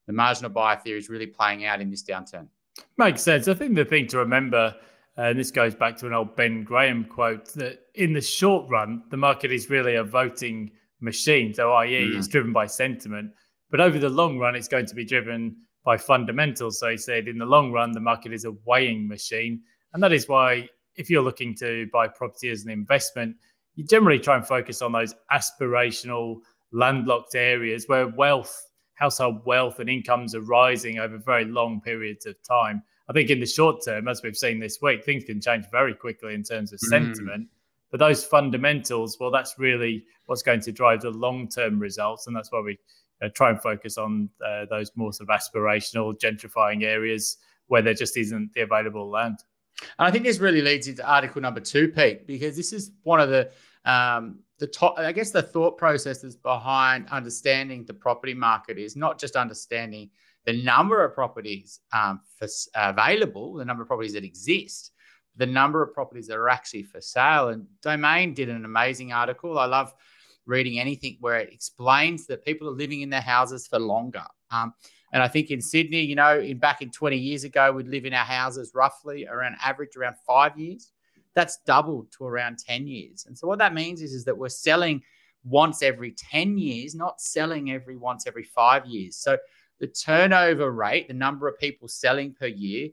the 0.07 0.13
marginal 0.13 0.51
buyer 0.51 0.77
theory 0.77 0.99
is 0.99 1.09
really 1.09 1.27
playing 1.27 1.65
out 1.67 1.81
in 1.81 1.91
this 1.91 2.03
downturn. 2.03 2.49
Makes 2.97 3.23
sense. 3.23 3.49
I 3.49 3.55
think 3.55 3.75
the 3.75 3.85
thing 3.85 4.07
to 4.09 4.19
remember, 4.19 4.75
and 5.19 5.39
this 5.39 5.51
goes 5.51 5.75
back 5.75 5.97
to 5.99 6.07
an 6.07 6.13
old 6.13 6.37
Ben 6.37 6.63
Graham 6.63 7.05
quote, 7.05 7.53
that 7.55 7.81
in 7.97 8.13
the 8.13 8.21
short 8.21 8.71
run, 8.71 9.03
the 9.11 9.17
market 9.17 9.51
is 9.51 9.69
really 9.69 9.97
a 9.97 10.05
voting 10.05 10.71
machine. 11.01 11.53
So, 11.53 11.73
i.e., 11.73 11.91
mm. 11.91 12.17
it's 12.17 12.29
driven 12.29 12.53
by 12.53 12.67
sentiment. 12.67 13.33
But 13.69 13.81
over 13.81 13.99
the 13.99 14.09
long 14.09 14.39
run, 14.39 14.55
it's 14.55 14.69
going 14.69 14.87
to 14.87 14.95
be 14.95 15.05
driven 15.05 15.57
by 15.85 15.97
fundamentals. 15.97 16.79
So 16.79 16.91
he 16.91 16.97
said, 16.97 17.27
in 17.27 17.37
the 17.37 17.47
long 17.47 17.73
run, 17.73 17.91
the 17.91 18.01
market 18.01 18.33
is 18.33 18.45
a 18.45 18.53
weighing 18.65 19.09
machine. 19.09 19.61
And 19.93 20.03
that 20.05 20.13
is 20.13 20.29
why, 20.29 20.69
if 20.95 21.11
you're 21.11 21.23
looking 21.23 21.55
to 21.57 21.89
buy 21.93 22.07
property 22.07 22.51
as 22.51 22.65
an 22.65 22.71
investment, 22.71 23.35
you 23.75 23.85
generally 23.85 24.21
try 24.21 24.37
and 24.37 24.47
focus 24.47 24.83
on 24.83 24.93
those 24.93 25.15
aspirational, 25.33 26.37
landlocked 26.73 27.35
areas 27.35 27.87
where 27.89 28.07
wealth, 28.07 28.71
household 28.95 29.41
wealth, 29.47 29.81
and 29.81 29.91
incomes 29.91 30.35
are 30.35 30.43
rising 30.43 31.01
over 31.01 31.19
very 31.19 31.45
long 31.45 31.81
periods 31.81 32.25
of 32.25 32.37
time. 32.43 32.83
I 33.09 33.13
think 33.13 33.31
in 33.31 33.41
the 33.41 33.47
short 33.47 33.85
term, 33.85 34.07
as 34.09 34.23
we've 34.23 34.37
seen 34.37 34.59
this 34.59 34.81
week, 34.83 35.05
things 35.05 35.25
can 35.25 35.41
change 35.41 35.65
very 35.73 35.95
quickly 35.95 36.35
in 36.35 36.43
terms 36.43 36.73
of 36.73 36.79
mm. 36.81 36.89
sentiment. 36.89 37.49
But 37.91 38.01
those 38.01 38.25
fundamentals, 38.25 39.17
well, 39.19 39.31
that's 39.31 39.59
really 39.59 40.05
what's 40.27 40.43
going 40.43 40.61
to 40.61 40.73
drive 40.73 41.01
the 41.01 41.11
long 41.11 41.49
term 41.49 41.79
results. 41.79 42.27
And 42.27 42.37
that's 42.37 42.53
why 42.53 42.61
we 42.61 42.79
uh, 43.23 43.29
try 43.35 43.51
and 43.51 43.61
focus 43.61 43.97
on 43.97 44.29
uh, 44.47 44.67
those 44.69 44.93
more 44.95 45.13
sort 45.13 45.31
of 45.31 45.41
aspirational, 45.41 46.19
gentrifying 46.19 46.85
areas 46.85 47.39
where 47.69 47.83
there 47.83 47.95
just 47.95 48.17
isn't 48.17 48.53
the 48.55 48.63
available 48.63 49.09
land. 49.09 49.39
And 49.99 50.07
I 50.07 50.11
think 50.11 50.25
this 50.25 50.39
really 50.39 50.61
leads 50.61 50.89
into 50.89 51.09
article 51.09 51.41
number 51.41 51.61
two, 51.61 51.89
Pete, 51.89 52.27
because 52.27 52.57
this 52.57 52.73
is 52.73 52.91
one 53.05 53.21
of 53.21 53.31
the 53.31 53.51
um, 53.85 54.41
the 54.59 54.67
top. 54.67 54.99
I 54.99 55.13
guess 55.13 55.31
the 55.31 55.43
thought 55.43 55.79
processes 55.79 56.37
behind 56.37 57.07
understanding 57.09 57.85
the 57.85 57.95
property 57.95 58.35
market 58.35 58.77
is 58.77 58.97
not 58.97 59.19
just 59.19 59.37
understanding 59.37 60.11
the 60.49 60.63
number 60.63 61.05
of 61.05 61.13
properties 61.13 61.81
um, 61.93 62.23
for, 62.39 62.49
available, 62.75 63.53
the 63.53 63.67
number 63.67 63.83
of 63.83 63.87
properties 63.87 64.15
that 64.15 64.25
exist, 64.25 64.93
the 65.37 65.45
number 65.45 65.83
of 65.83 65.93
properties 65.93 66.27
that 66.27 66.39
are 66.39 66.49
actually 66.49 66.85
for 66.85 67.03
sale. 67.03 67.51
And 67.51 67.67
Domain 67.83 68.33
did 68.33 68.49
an 68.49 68.65
amazing 68.65 69.13
article. 69.13 69.59
I 69.59 69.67
love 69.67 69.93
reading 70.47 70.81
anything 70.81 71.19
where 71.21 71.37
it 71.37 71.53
explains 71.53 72.27
that 72.29 72.47
people 72.47 72.67
are 72.67 72.73
living 72.73 73.03
in 73.03 73.11
their 73.11 73.21
houses 73.21 73.67
for 73.67 73.79
longer. 73.79 74.25
Um, 74.51 74.73
and 75.13 75.23
I 75.23 75.29
think 75.29 75.51
in 75.51 75.61
Sydney, 75.61 76.01
you 76.01 76.15
know, 76.15 76.41
in 76.41 76.57
back 76.57 76.81
in 76.81 76.91
20 76.91 77.19
years 77.19 77.45
ago, 77.45 77.71
we'd 77.71 77.87
live 77.87 78.07
in 78.07 78.15
our 78.15 78.25
houses 78.25 78.73
roughly 78.75 79.27
around 79.27 79.57
average 79.63 79.99
around 79.99 80.17
five 80.27 80.59
years. 80.59 80.93
That's 81.35 81.59
doubled 81.67 82.11
to 82.13 82.25
around 82.25 82.59
10 82.59 82.87
years. 82.87 83.27
And 83.27 83.37
so 83.37 83.47
what 83.47 83.59
that 83.59 83.75
means 83.75 84.01
is, 84.01 84.15
is 84.15 84.25
that 84.25 84.39
we're 84.39 84.49
selling 84.49 85.03
once 85.45 85.83
every 85.83 86.13
10 86.13 86.57
years, 86.57 86.95
not 86.95 87.21
selling 87.21 87.71
every 87.71 87.97
once 87.97 88.27
every 88.27 88.45
five 88.45 88.87
years. 88.87 89.17
So 89.17 89.37
the 89.81 89.87
turnover 89.87 90.71
rate, 90.73 91.09
the 91.09 91.15
number 91.15 91.49
of 91.49 91.59
people 91.59 91.89
selling 91.89 92.35
per 92.35 92.47
year, 92.47 92.89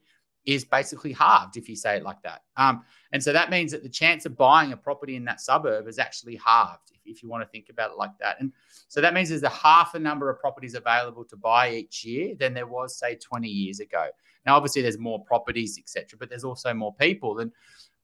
is 0.45 0.63
basically 0.63 1.11
halved 1.11 1.57
if 1.57 1.67
you 1.67 1.75
say 1.75 1.97
it 1.97 2.03
like 2.03 2.21
that. 2.21 2.43
Um, 2.55 2.83
and 3.11 3.23
so 3.23 3.33
that 3.33 3.49
means 3.49 3.71
that 3.71 3.83
the 3.83 3.89
chance 3.89 4.25
of 4.25 4.37
buying 4.37 4.73
a 4.73 4.77
property 4.77 5.15
in 5.15 5.25
that 5.25 5.41
suburb 5.41 5.87
is 5.87 5.97
actually 5.97 6.35
halved 6.35 6.91
if, 6.91 6.99
if 7.05 7.23
you 7.23 7.29
want 7.29 7.43
to 7.43 7.49
think 7.49 7.69
about 7.69 7.91
it 7.91 7.97
like 7.97 8.15
that. 8.19 8.37
And 8.39 8.51
so 8.87 9.01
that 9.01 9.13
means 9.13 9.29
there's 9.29 9.43
a 9.43 9.49
half 9.49 9.95
a 9.95 9.99
number 9.99 10.29
of 10.29 10.39
properties 10.39 10.75
available 10.75 11.25
to 11.25 11.35
buy 11.35 11.71
each 11.71 12.05
year 12.05 12.35
than 12.39 12.53
there 12.53 12.67
was, 12.67 12.97
say, 12.97 13.15
20 13.15 13.47
years 13.47 13.79
ago. 13.79 14.07
Now, 14.45 14.55
obviously, 14.55 14.83
there's 14.83 14.99
more 14.99 15.23
properties, 15.25 15.79
etc., 15.79 16.19
but 16.19 16.29
there's 16.29 16.43
also 16.43 16.73
more 16.73 16.93
people. 16.93 17.39
And 17.39 17.51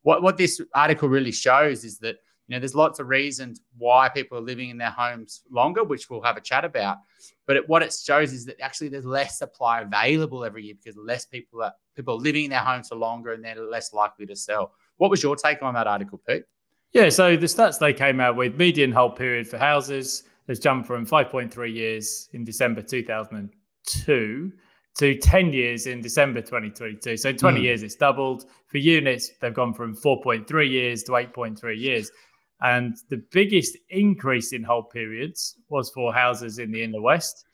what, 0.01 0.23
what 0.23 0.37
this 0.37 0.59
article 0.73 1.09
really 1.09 1.31
shows 1.31 1.83
is 1.83 1.99
that 1.99 2.17
you 2.51 2.57
know, 2.57 2.59
there's 2.59 2.75
lots 2.75 2.99
of 2.99 3.07
reasons 3.07 3.61
why 3.77 4.09
people 4.09 4.37
are 4.37 4.41
living 4.41 4.67
in 4.67 4.77
their 4.77 4.89
homes 4.89 5.43
longer, 5.49 5.85
which 5.85 6.09
we'll 6.09 6.21
have 6.21 6.35
a 6.35 6.41
chat 6.41 6.65
about. 6.65 6.97
But 7.47 7.55
it, 7.55 7.69
what 7.69 7.81
it 7.81 7.93
shows 7.93 8.33
is 8.33 8.43
that 8.43 8.59
actually 8.59 8.89
there's 8.89 9.05
less 9.05 9.37
supply 9.37 9.79
available 9.79 10.43
every 10.43 10.65
year 10.65 10.75
because 10.75 10.97
less 10.97 11.25
people 11.25 11.63
are 11.63 11.71
people 11.95 12.15
are 12.15 12.17
living 12.17 12.43
in 12.43 12.49
their 12.49 12.59
homes 12.59 12.89
for 12.89 12.95
longer 12.95 13.31
and 13.31 13.41
they're 13.41 13.55
less 13.55 13.93
likely 13.93 14.25
to 14.25 14.35
sell. 14.35 14.73
What 14.97 15.09
was 15.09 15.23
your 15.23 15.37
take 15.37 15.63
on 15.63 15.75
that 15.75 15.87
article, 15.87 16.19
Pete? 16.27 16.43
Yeah, 16.91 17.07
so 17.07 17.37
the 17.37 17.45
stats 17.45 17.79
they 17.79 17.93
came 17.93 18.19
out 18.19 18.35
with 18.35 18.57
median 18.57 18.91
hold 18.91 19.15
period 19.15 19.47
for 19.47 19.57
houses 19.57 20.23
has 20.49 20.59
jumped 20.59 20.87
from 20.87 21.05
5.3 21.05 21.73
years 21.73 22.27
in 22.33 22.43
December 22.43 22.81
2002 22.81 24.51
to 24.95 25.15
10 25.15 25.53
years 25.53 25.87
in 25.87 26.01
December 26.01 26.41
2022. 26.41 27.15
So 27.15 27.29
in 27.29 27.37
20 27.37 27.59
mm. 27.59 27.63
years, 27.63 27.83
it's 27.83 27.95
doubled. 27.95 28.45
For 28.67 28.77
units, 28.77 29.31
they've 29.39 29.53
gone 29.53 29.73
from 29.73 29.95
4.3 29.95 30.69
years 30.69 31.03
to 31.03 31.11
8.3 31.13 31.79
years. 31.79 32.11
And 32.61 32.95
the 33.09 33.23
biggest 33.31 33.77
increase 33.89 34.53
in 34.53 34.63
hold 34.63 34.91
periods 34.91 35.55
was 35.69 35.89
for 35.89 36.13
houses 36.13 36.59
in 36.59 36.71
the 36.71 36.83
inner 36.83 37.01
west 37.01 37.45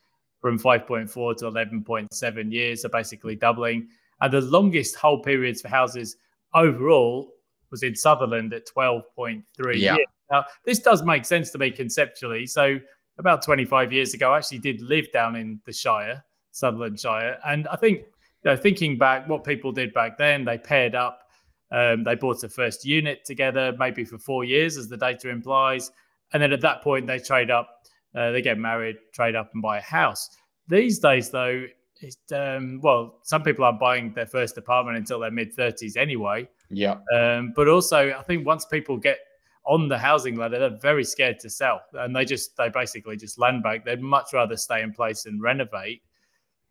from 0.42 0.60
5.4 0.60 1.38
to 1.38 1.46
11.7 1.46 2.52
years, 2.52 2.82
so 2.82 2.90
basically 2.90 3.36
doubling. 3.36 3.88
And 4.22 4.34
the 4.34 4.42
longest 4.42 4.96
hold 4.96 5.24
periods 5.24 5.62
for 5.62 5.70
houses 5.70 6.18
overall 6.54 7.32
was 7.72 7.84
in 7.84 7.96
Sutherland 7.96 8.54
at 8.54 8.68
12.3 8.68 9.44
yeah. 9.76 9.96
years. 9.96 10.08
Now, 10.32 10.46
this 10.66 10.80
does 10.80 11.04
make 11.04 11.26
sense 11.26 11.52
to 11.52 11.58
me 11.58 11.72
conceptually. 11.72 12.46
So, 12.46 12.80
about 13.18 13.42
25 13.44 13.92
years 13.92 14.14
ago, 14.14 14.34
I 14.34 14.38
actually 14.38 14.60
did 14.60 14.82
live 14.82 15.12
down 15.12 15.36
in 15.36 15.60
the 15.66 15.74
Shire, 15.74 16.24
Sutherland 16.52 17.00
Shire. 17.00 17.40
And 17.46 17.68
I 17.70 17.76
think, 17.76 18.00
you 18.00 18.52
know, 18.52 18.58
thinking 18.58 18.98
back, 18.98 19.28
what 19.28 19.44
people 19.44 19.72
did 19.72 19.94
back 19.94 20.18
then, 20.18 20.46
they 20.46 20.58
paired 20.58 20.94
up 20.94 21.27
um, 21.72 22.04
they 22.04 22.16
bought 22.16 22.44
a 22.44 22.50
first 22.50 22.86
unit 22.86 23.26
together, 23.26 23.76
maybe 23.78 24.06
for 24.06 24.18
four 24.18 24.44
years, 24.44 24.78
as 24.78 24.88
the 24.88 24.98
data 24.98 25.30
implies. 25.30 25.92
And 26.34 26.42
then 26.42 26.54
at 26.54 26.62
that 26.62 26.82
point, 26.82 27.08
they 27.08 27.20
trade 27.20 27.52
up, 27.52 27.70
uh, 28.16 28.32
they 28.32 28.42
get 28.42 28.58
married, 28.58 28.98
trade 29.14 29.36
up, 29.36 29.52
and 29.54 29.62
buy 29.62 29.80
a 29.80 29.82
house. 29.82 30.30
These 30.68 31.00
days, 31.00 31.30
though, 31.30 31.66
it, 32.02 32.16
um, 32.34 32.80
well, 32.82 33.20
some 33.24 33.44
people 33.44 33.66
aren't 33.66 33.80
buying 33.80 34.14
their 34.14 34.26
first 34.26 34.58
apartment 34.58 34.98
until 34.98 35.20
their 35.20 35.32
mid 35.32 35.56
30s 35.56 35.98
anyway. 35.98 36.48
Yeah. 36.70 36.98
Um, 37.14 37.54
but 37.56 37.68
also, 37.68 38.12
I 38.12 38.22
think 38.24 38.46
once 38.46 38.66
people 38.66 38.98
get 38.98 39.20
on 39.66 39.90
the 39.90 39.98
housing 39.98 40.36
ladder, 40.36 40.60
they're 40.60 40.80
very 40.82 41.04
scared 41.04 41.40
to 41.40 41.50
sell, 41.50 41.82
and 41.94 42.16
they 42.16 42.24
just 42.24 42.56
they 42.56 42.70
basically 42.70 43.18
just 43.18 43.38
land 43.38 43.64
bank. 43.64 43.84
They'd 43.84 44.02
much 44.02 44.34
rather 44.34 44.56
stay 44.56 44.82
in 44.82 44.94
place 44.94 45.26
and 45.26 45.42
renovate 45.42 46.02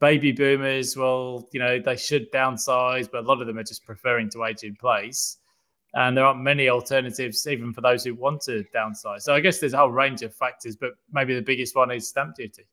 baby 0.00 0.32
boomers, 0.32 0.96
well, 0.96 1.48
you 1.52 1.60
know, 1.60 1.78
they 1.78 1.96
should 1.96 2.30
downsize, 2.32 3.08
but 3.10 3.24
a 3.24 3.26
lot 3.26 3.40
of 3.40 3.46
them 3.46 3.58
are 3.58 3.64
just 3.64 3.84
preferring 3.84 4.30
to 4.30 4.44
age 4.44 4.62
in 4.62 4.76
place. 4.76 5.38
And 5.94 6.16
there 6.16 6.26
aren't 6.26 6.40
many 6.40 6.68
alternatives, 6.68 7.46
even 7.46 7.72
for 7.72 7.80
those 7.80 8.04
who 8.04 8.14
want 8.14 8.42
to 8.42 8.64
downsize. 8.74 9.22
So 9.22 9.34
I 9.34 9.40
guess 9.40 9.60
there's 9.60 9.72
a 9.72 9.78
whole 9.78 9.90
range 9.90 10.22
of 10.22 10.34
factors, 10.34 10.76
but 10.76 10.90
maybe 11.10 11.34
the 11.34 11.40
biggest 11.40 11.74
one 11.74 11.90
is 11.90 12.08
stamp 12.08 12.36
duty. 12.36 12.66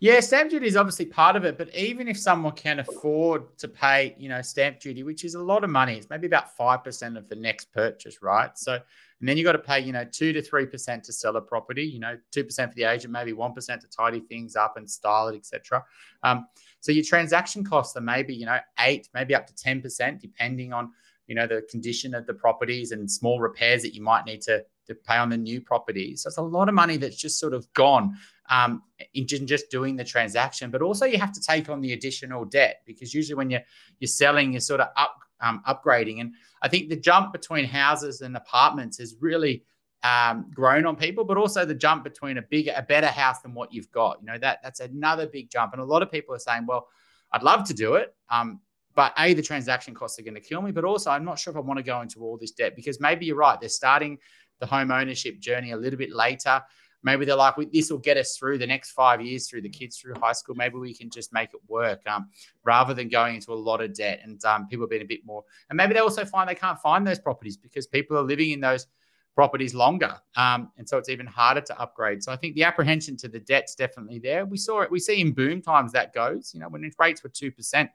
Yeah, 0.00 0.20
stamp 0.20 0.50
duty 0.50 0.66
is 0.66 0.76
obviously 0.76 1.06
part 1.06 1.36
of 1.36 1.44
it, 1.44 1.58
but 1.58 1.74
even 1.74 2.08
if 2.08 2.18
someone 2.18 2.52
can 2.52 2.80
afford 2.80 3.56
to 3.58 3.68
pay, 3.68 4.14
you 4.18 4.28
know, 4.28 4.42
stamp 4.42 4.80
duty, 4.80 5.02
which 5.02 5.24
is 5.24 5.34
a 5.34 5.42
lot 5.42 5.64
of 5.64 5.70
money, 5.70 5.96
it's 5.96 6.10
maybe 6.10 6.26
about 6.26 6.56
five 6.56 6.82
percent 6.82 7.16
of 7.16 7.28
the 7.28 7.36
next 7.36 7.72
purchase, 7.72 8.22
right? 8.22 8.56
So, 8.58 8.74
and 8.74 9.28
then 9.28 9.36
you 9.36 9.44
got 9.44 9.52
to 9.52 9.58
pay, 9.58 9.80
you 9.80 9.92
know, 9.92 10.04
two 10.04 10.32
to 10.32 10.42
three 10.42 10.66
percent 10.66 11.04
to 11.04 11.12
sell 11.12 11.36
a 11.36 11.40
property, 11.40 11.84
you 11.84 12.00
know, 12.00 12.18
two 12.32 12.44
percent 12.44 12.72
for 12.72 12.76
the 12.76 12.84
agent, 12.84 13.12
maybe 13.12 13.32
one 13.32 13.52
percent 13.52 13.82
to 13.82 13.88
tidy 13.88 14.20
things 14.20 14.56
up 14.56 14.76
and 14.76 14.90
style 14.90 15.28
it, 15.28 15.36
etc. 15.36 15.84
Um, 16.22 16.46
so 16.80 16.92
your 16.92 17.04
transaction 17.04 17.64
costs 17.64 17.96
are 17.96 18.02
maybe, 18.02 18.34
you 18.34 18.46
know, 18.46 18.58
eight, 18.80 19.08
maybe 19.14 19.34
up 19.34 19.46
to 19.46 19.54
ten 19.54 19.82
percent, 19.82 20.20
depending 20.20 20.72
on, 20.72 20.90
you 21.26 21.34
know, 21.34 21.46
the 21.46 21.66
condition 21.70 22.14
of 22.14 22.26
the 22.26 22.34
properties 22.34 22.92
and 22.92 23.10
small 23.10 23.40
repairs 23.40 23.82
that 23.82 23.94
you 23.94 24.02
might 24.02 24.24
need 24.24 24.40
to 24.42 24.64
to 24.86 24.94
pay 24.94 25.16
on 25.16 25.28
the 25.28 25.36
new 25.36 25.60
properties. 25.60 26.22
So 26.22 26.28
it's 26.28 26.38
a 26.38 26.42
lot 26.42 26.68
of 26.68 26.74
money 26.74 26.96
that's 26.96 27.16
just 27.16 27.38
sort 27.38 27.54
of 27.54 27.72
gone 27.74 28.16
um, 28.50 28.82
in 29.14 29.26
just 29.26 29.70
doing 29.70 29.96
the 29.96 30.04
transaction. 30.04 30.70
But 30.70 30.82
also 30.82 31.06
you 31.06 31.18
have 31.18 31.32
to 31.32 31.40
take 31.40 31.68
on 31.70 31.80
the 31.80 31.92
additional 31.92 32.44
debt 32.44 32.82
because 32.84 33.14
usually 33.14 33.36
when 33.36 33.48
you're 33.48 33.62
you're 34.00 34.08
selling, 34.08 34.52
you're 34.52 34.60
sort 34.60 34.80
of 34.80 34.88
up 34.96 35.16
um, 35.40 35.62
upgrading. 35.66 36.20
And 36.20 36.34
I 36.60 36.68
think 36.68 36.90
the 36.90 36.96
jump 36.96 37.32
between 37.32 37.64
houses 37.64 38.20
and 38.20 38.36
apartments 38.36 38.98
has 38.98 39.16
really 39.20 39.64
um, 40.02 40.50
grown 40.52 40.84
on 40.84 40.96
people, 40.96 41.24
but 41.24 41.36
also 41.36 41.64
the 41.64 41.74
jump 41.74 42.04
between 42.04 42.38
a 42.38 42.42
bigger, 42.42 42.74
a 42.76 42.82
better 42.82 43.06
house 43.06 43.40
than 43.40 43.54
what 43.54 43.72
you've 43.72 43.90
got. 43.90 44.18
You 44.20 44.26
know 44.26 44.38
that 44.38 44.58
that's 44.62 44.80
another 44.80 45.26
big 45.26 45.50
jump. 45.50 45.72
And 45.72 45.80
a 45.80 45.84
lot 45.84 46.02
of 46.02 46.10
people 46.10 46.34
are 46.34 46.40
saying, 46.40 46.66
well, 46.66 46.88
I'd 47.32 47.42
love 47.42 47.64
to 47.68 47.74
do 47.74 47.94
it. 47.94 48.14
Um, 48.28 48.60
but 48.96 49.14
a 49.16 49.34
the 49.34 49.42
transaction 49.42 49.94
costs 49.94 50.18
are 50.18 50.22
going 50.22 50.34
to 50.34 50.40
kill 50.40 50.60
me 50.60 50.72
but 50.72 50.84
also 50.84 51.12
i'm 51.12 51.24
not 51.24 51.38
sure 51.38 51.52
if 51.52 51.56
i 51.56 51.60
want 51.60 51.78
to 51.78 51.82
go 51.82 52.00
into 52.00 52.24
all 52.24 52.36
this 52.36 52.50
debt 52.50 52.74
because 52.74 52.98
maybe 53.00 53.24
you're 53.24 53.36
right 53.36 53.60
they're 53.60 53.68
starting 53.68 54.18
the 54.60 54.66
home 54.66 54.90
ownership 54.90 55.40
journey 55.40 55.72
a 55.72 55.76
little 55.76 55.98
bit 55.98 56.12
later. 56.12 56.62
Maybe 57.02 57.24
they're 57.24 57.36
like, 57.36 57.54
this 57.72 57.90
will 57.90 57.98
get 57.98 58.16
us 58.16 58.36
through 58.36 58.58
the 58.58 58.66
next 58.66 58.92
five 58.92 59.20
years, 59.20 59.48
through 59.48 59.62
the 59.62 59.68
kids 59.68 59.98
through 59.98 60.14
high 60.20 60.32
school. 60.32 60.54
Maybe 60.54 60.76
we 60.76 60.94
can 60.94 61.10
just 61.10 61.32
make 61.32 61.54
it 61.54 61.60
work 61.68 62.00
um, 62.06 62.28
rather 62.64 62.94
than 62.94 63.08
going 63.08 63.36
into 63.36 63.52
a 63.52 63.54
lot 63.54 63.80
of 63.80 63.94
debt. 63.94 64.20
And 64.22 64.42
um, 64.44 64.66
people 64.68 64.86
being 64.86 65.02
a 65.02 65.06
bit 65.06 65.24
more, 65.24 65.44
and 65.68 65.76
maybe 65.76 65.94
they 65.94 66.00
also 66.00 66.24
find 66.24 66.48
they 66.48 66.54
can't 66.54 66.78
find 66.78 67.06
those 67.06 67.18
properties 67.18 67.56
because 67.56 67.86
people 67.86 68.16
are 68.16 68.22
living 68.22 68.50
in 68.50 68.60
those 68.60 68.86
properties 69.34 69.74
longer. 69.74 70.16
Um, 70.36 70.70
and 70.76 70.88
so 70.88 70.98
it's 70.98 71.08
even 71.08 71.26
harder 71.26 71.60
to 71.62 71.80
upgrade. 71.80 72.22
So 72.22 72.32
I 72.32 72.36
think 72.36 72.54
the 72.54 72.64
apprehension 72.64 73.16
to 73.18 73.28
the 73.28 73.40
debt's 73.40 73.74
definitely 73.74 74.18
there. 74.18 74.44
We 74.44 74.58
saw 74.58 74.82
it, 74.82 74.90
we 74.90 74.98
see 74.98 75.20
in 75.20 75.32
boom 75.32 75.62
times 75.62 75.92
that 75.92 76.12
goes, 76.12 76.52
you 76.52 76.60
know, 76.60 76.68
when 76.68 76.90
rates 76.98 77.22
were 77.22 77.30
2%, 77.30 77.88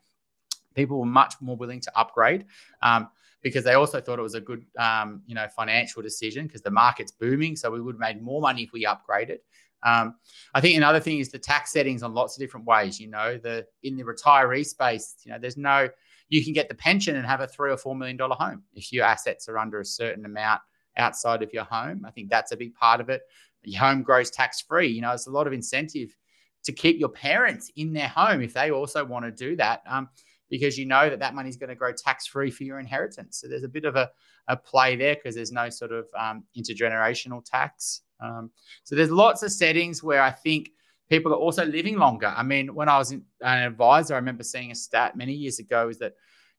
people 0.74 1.00
were 1.00 1.06
much 1.06 1.36
more 1.42 1.56
willing 1.56 1.82
to 1.82 1.92
upgrade. 1.98 2.46
Um, 2.82 3.10
because 3.46 3.64
they 3.64 3.76
also 3.76 4.02
thought 4.02 4.18
it 4.18 4.24
was 4.24 4.34
a 4.34 4.42
good, 4.42 4.66
um, 4.80 5.22
you 5.28 5.36
know, 5.36 5.48
financial 5.56 6.02
decision 6.02 6.48
because 6.48 6.64
the 6.64 6.72
market's 6.72 7.12
booming. 7.12 7.56
So 7.56 7.70
we 7.70 7.80
would 7.80 7.94
have 7.94 8.00
made 8.00 8.20
more 8.20 8.42
money 8.42 8.64
if 8.64 8.72
we 8.72 8.86
upgraded. 8.86 9.38
Um, 9.84 10.16
I 10.56 10.62
think 10.62 10.76
another 10.76 11.00
thing 11.00 11.20
is 11.20 11.30
the 11.30 11.38
tax 11.38 11.72
settings 11.72 12.02
on 12.02 12.16
lots 12.16 12.36
of 12.36 12.40
different 12.42 12.66
ways. 12.66 13.00
You 13.00 13.08
know, 13.08 13.38
the 13.38 13.68
in 13.84 13.98
the 13.98 14.04
retiree 14.04 14.66
space, 14.66 15.18
you 15.24 15.32
know, 15.32 15.38
there's 15.38 15.58
no, 15.58 15.88
you 16.28 16.44
can 16.44 16.54
get 16.54 16.70
the 16.70 16.74
pension 16.74 17.18
and 17.18 17.26
have 17.28 17.40
a 17.40 17.48
three 17.48 17.70
or 17.72 17.78
four 17.78 17.96
million 17.96 18.18
dollar 18.18 18.36
home 18.36 18.64
if 18.74 18.92
your 18.92 19.06
assets 19.06 19.48
are 19.48 19.60
under 19.60 19.80
a 19.80 19.86
certain 19.86 20.26
amount 20.26 20.62
outside 20.98 21.44
of 21.44 21.54
your 21.54 21.66
home. 21.66 22.04
I 22.04 22.10
think 22.10 22.32
that's 22.32 22.52
a 22.52 22.58
big 22.58 22.74
part 22.74 23.00
of 23.00 23.10
it. 23.10 23.22
Your 23.62 23.80
home 23.80 24.02
grows 24.02 24.32
tax 24.32 24.60
free. 24.60 24.88
You 24.88 25.02
know, 25.02 25.12
it's 25.12 25.28
a 25.28 25.32
lot 25.32 25.46
of 25.46 25.54
incentive 25.54 26.18
to 26.64 26.72
keep 26.72 27.00
your 27.00 27.10
parents 27.10 27.72
in 27.76 27.94
their 27.94 28.08
home 28.08 28.42
if 28.42 28.56
they 28.56 28.72
also 28.72 29.06
want 29.06 29.26
to 29.26 29.32
do 29.32 29.56
that. 29.58 29.84
Um, 29.88 30.10
because 30.58 30.78
you 30.78 30.86
know 30.86 31.10
that 31.10 31.20
that 31.20 31.36
money 31.36 31.50
is 31.50 31.58
going 31.58 31.70
to 31.70 31.76
grow 31.76 31.92
tax 31.92 32.26
free 32.26 32.50
for 32.50 32.64
your 32.64 32.80
inheritance. 32.80 33.42
So 33.42 33.48
there's 33.50 33.64
a 33.64 33.68
bit 33.68 33.84
of 33.84 33.98
a, 33.98 34.10
a 34.48 34.56
play 34.56 34.96
there 34.96 35.16
because 35.16 35.36
there's 35.36 35.52
no 35.52 35.70
sort 35.70 35.92
of 35.92 36.08
um, 36.18 36.46
intergenerational 36.58 37.44
tax. 37.44 38.02
Um, 38.22 38.52
so 38.86 38.96
there's 38.96 39.12
lots 39.12 39.44
of 39.44 39.52
settings 39.52 40.02
where 40.02 40.22
I 40.22 40.32
think 40.32 40.70
people 41.10 41.34
are 41.34 41.38
also 41.38 41.66
living 41.66 41.98
longer. 41.98 42.34
I 42.36 42.44
mean, 42.44 42.74
when 42.74 42.88
I 42.88 42.98
was 42.98 43.12
an 43.12 43.24
advisor, 43.42 44.14
I 44.14 44.18
remember 44.18 44.44
seeing 44.44 44.72
a 44.72 44.76
stat 44.76 45.18
many 45.18 45.34
years 45.34 45.60
ago 45.60 45.90
is 45.90 46.00
that, 46.00 46.14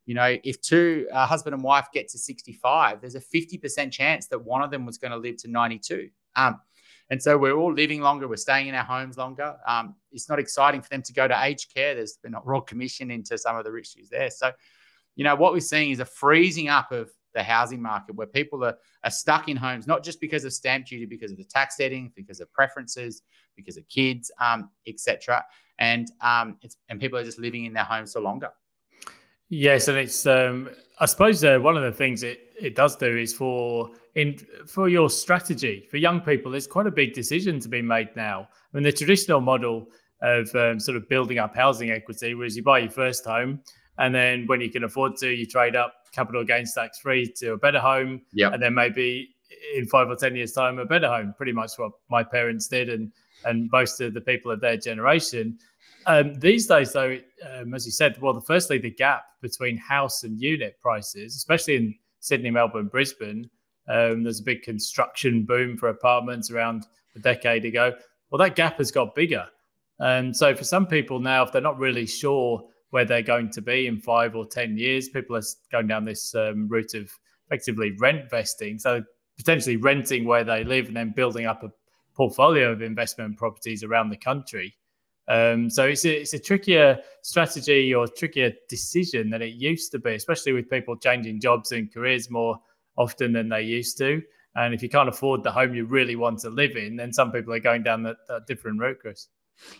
you 0.04 0.14
know, 0.14 0.36
if 0.44 0.60
two 0.60 1.08
uh, 1.10 1.26
husband 1.26 1.54
and 1.54 1.64
wife 1.64 1.86
get 1.92 2.08
to 2.08 2.18
65, 2.18 3.00
there's 3.00 3.14
a 3.14 3.20
50% 3.20 3.90
chance 3.90 4.26
that 4.26 4.44
one 4.44 4.62
of 4.62 4.70
them 4.70 4.84
was 4.84 4.98
going 4.98 5.12
to 5.12 5.16
live 5.16 5.38
to 5.38 5.50
92. 5.50 6.10
Um, 6.36 6.60
and 7.10 7.22
so 7.22 7.38
we're 7.38 7.56
all 7.56 7.72
living 7.72 8.00
longer. 8.00 8.26
We're 8.26 8.36
staying 8.36 8.66
in 8.66 8.74
our 8.74 8.84
homes 8.84 9.16
longer. 9.16 9.56
Um, 9.66 9.94
it's 10.10 10.28
not 10.28 10.38
exciting 10.38 10.82
for 10.82 10.88
them 10.88 11.02
to 11.02 11.12
go 11.12 11.28
to 11.28 11.44
aged 11.44 11.72
care. 11.72 11.94
There's 11.94 12.18
been 12.22 12.34
a 12.34 12.40
royal 12.44 12.62
commission 12.62 13.10
into 13.10 13.38
some 13.38 13.56
of 13.56 13.64
the 13.64 13.76
issues 13.76 14.08
there. 14.08 14.30
So, 14.30 14.52
you 15.14 15.24
know, 15.24 15.36
what 15.36 15.52
we're 15.52 15.60
seeing 15.60 15.90
is 15.90 16.00
a 16.00 16.04
freezing 16.04 16.68
up 16.68 16.90
of 16.90 17.10
the 17.32 17.42
housing 17.42 17.80
market 17.80 18.16
where 18.16 18.26
people 18.26 18.64
are, 18.64 18.76
are 19.04 19.10
stuck 19.10 19.48
in 19.48 19.56
homes, 19.56 19.86
not 19.86 20.02
just 20.02 20.20
because 20.20 20.44
of 20.44 20.52
stamp 20.52 20.86
duty, 20.86 21.06
because 21.06 21.30
of 21.30 21.36
the 21.36 21.44
tax 21.44 21.76
setting, 21.76 22.10
because 22.16 22.40
of 22.40 22.52
preferences, 22.52 23.22
because 23.54 23.76
of 23.76 23.88
kids, 23.88 24.30
um, 24.40 24.70
etc. 24.88 25.44
And 25.78 26.10
um, 26.22 26.56
it's 26.62 26.76
and 26.88 26.98
people 26.98 27.18
are 27.18 27.24
just 27.24 27.38
living 27.38 27.66
in 27.66 27.72
their 27.72 27.84
homes 27.84 28.14
for 28.14 28.20
longer. 28.20 28.50
Yes, 29.48 29.86
and 29.86 29.96
it's 29.96 30.26
um, 30.26 30.70
I 30.98 31.06
suppose 31.06 31.44
uh, 31.44 31.58
one 31.58 31.76
of 31.76 31.82
the 31.84 31.92
things 31.92 32.24
it, 32.24 32.40
it 32.60 32.74
does 32.74 32.96
do 32.96 33.16
is 33.16 33.32
for 33.32 33.90
in 34.14 34.38
for 34.66 34.88
your 34.88 35.10
strategy 35.10 35.86
for 35.90 35.96
young 35.96 36.20
people. 36.20 36.54
It's 36.54 36.66
quite 36.66 36.86
a 36.86 36.90
big 36.90 37.12
decision 37.12 37.60
to 37.60 37.68
be 37.68 37.82
made 37.82 38.14
now. 38.16 38.48
I 38.52 38.76
mean, 38.76 38.84
the 38.84 38.92
traditional 38.92 39.40
model 39.40 39.88
of 40.22 40.52
um, 40.54 40.80
sort 40.80 40.96
of 40.96 41.08
building 41.08 41.38
up 41.38 41.54
housing 41.54 41.90
equity 41.90 42.34
was 42.34 42.56
you 42.56 42.62
buy 42.62 42.78
your 42.80 42.90
first 42.90 43.24
home, 43.24 43.60
and 43.98 44.14
then 44.14 44.46
when 44.46 44.60
you 44.60 44.70
can 44.70 44.84
afford 44.84 45.16
to, 45.16 45.28
you 45.28 45.46
trade 45.46 45.76
up 45.76 45.94
capital 46.12 46.44
gains 46.44 46.72
tax 46.72 46.98
free 46.98 47.30
to 47.36 47.52
a 47.52 47.56
better 47.56 47.80
home, 47.80 48.22
yep. 48.32 48.54
and 48.54 48.62
then 48.62 48.74
maybe 48.74 49.28
in 49.74 49.86
five 49.86 50.08
or 50.08 50.16
ten 50.16 50.34
years' 50.34 50.52
time, 50.52 50.78
a 50.78 50.84
better 50.84 51.08
home. 51.08 51.34
Pretty 51.36 51.52
much 51.52 51.72
what 51.76 51.92
my 52.10 52.22
parents 52.22 52.68
did, 52.68 52.88
and 52.88 53.12
and 53.44 53.68
most 53.70 54.00
of 54.00 54.14
the 54.14 54.20
people 54.20 54.50
of 54.50 54.60
their 54.60 54.76
generation. 54.76 55.58
Um, 56.06 56.34
these 56.34 56.66
days, 56.66 56.92
though, 56.92 57.18
um, 57.52 57.74
as 57.74 57.84
you 57.84 57.92
said, 57.92 58.20
well, 58.22 58.40
firstly, 58.40 58.78
the 58.78 58.90
gap 58.90 59.24
between 59.42 59.76
house 59.76 60.22
and 60.22 60.40
unit 60.40 60.78
prices, 60.80 61.34
especially 61.34 61.76
in 61.76 61.94
Sydney, 62.26 62.50
Melbourne, 62.50 62.88
Brisbane, 62.88 63.48
um, 63.88 64.24
there's 64.24 64.40
a 64.40 64.44
big 64.44 64.62
construction 64.62 65.44
boom 65.44 65.76
for 65.76 65.88
apartments 65.88 66.50
around 66.50 66.86
a 67.14 67.20
decade 67.20 67.64
ago. 67.64 67.92
Well, 68.30 68.38
that 68.40 68.56
gap 68.56 68.78
has 68.78 68.90
got 68.90 69.14
bigger. 69.14 69.46
And 70.00 70.36
so, 70.36 70.54
for 70.54 70.64
some 70.64 70.86
people 70.86 71.20
now, 71.20 71.44
if 71.44 71.52
they're 71.52 71.62
not 71.62 71.78
really 71.78 72.04
sure 72.04 72.68
where 72.90 73.04
they're 73.04 73.22
going 73.22 73.50
to 73.50 73.62
be 73.62 73.86
in 73.86 74.00
five 74.00 74.34
or 74.34 74.44
10 74.44 74.76
years, 74.76 75.08
people 75.08 75.36
are 75.36 75.42
going 75.70 75.86
down 75.86 76.04
this 76.04 76.34
um, 76.34 76.66
route 76.68 76.94
of 76.94 77.10
effectively 77.46 77.96
rent 77.98 78.28
vesting. 78.28 78.78
So, 78.78 79.04
potentially 79.38 79.76
renting 79.76 80.24
where 80.24 80.44
they 80.44 80.64
live 80.64 80.88
and 80.88 80.96
then 80.96 81.12
building 81.14 81.46
up 81.46 81.62
a 81.62 81.70
portfolio 82.14 82.72
of 82.72 82.82
investment 82.82 83.38
properties 83.38 83.84
around 83.84 84.10
the 84.10 84.16
country. 84.16 84.74
Um, 85.28 85.68
so 85.68 85.86
it's 85.86 86.04
a, 86.04 86.20
it's 86.20 86.34
a 86.34 86.38
trickier 86.38 87.00
strategy 87.22 87.94
or 87.94 88.06
trickier 88.06 88.52
decision 88.68 89.30
than 89.30 89.42
it 89.42 89.54
used 89.54 89.90
to 89.92 89.98
be, 89.98 90.14
especially 90.14 90.52
with 90.52 90.70
people 90.70 90.96
changing 90.96 91.40
jobs 91.40 91.72
and 91.72 91.92
careers 91.92 92.30
more 92.30 92.58
often 92.96 93.32
than 93.32 93.48
they 93.48 93.62
used 93.62 93.98
to. 93.98 94.22
And 94.54 94.72
if 94.72 94.82
you 94.82 94.88
can't 94.88 95.08
afford 95.08 95.42
the 95.42 95.52
home 95.52 95.74
you 95.74 95.84
really 95.84 96.16
want 96.16 96.38
to 96.40 96.50
live 96.50 96.76
in, 96.76 96.96
then 96.96 97.12
some 97.12 97.30
people 97.30 97.52
are 97.52 97.60
going 97.60 97.82
down 97.82 98.02
that, 98.04 98.16
that 98.28 98.46
different 98.46 98.80
route, 98.80 98.98
Chris. 99.00 99.28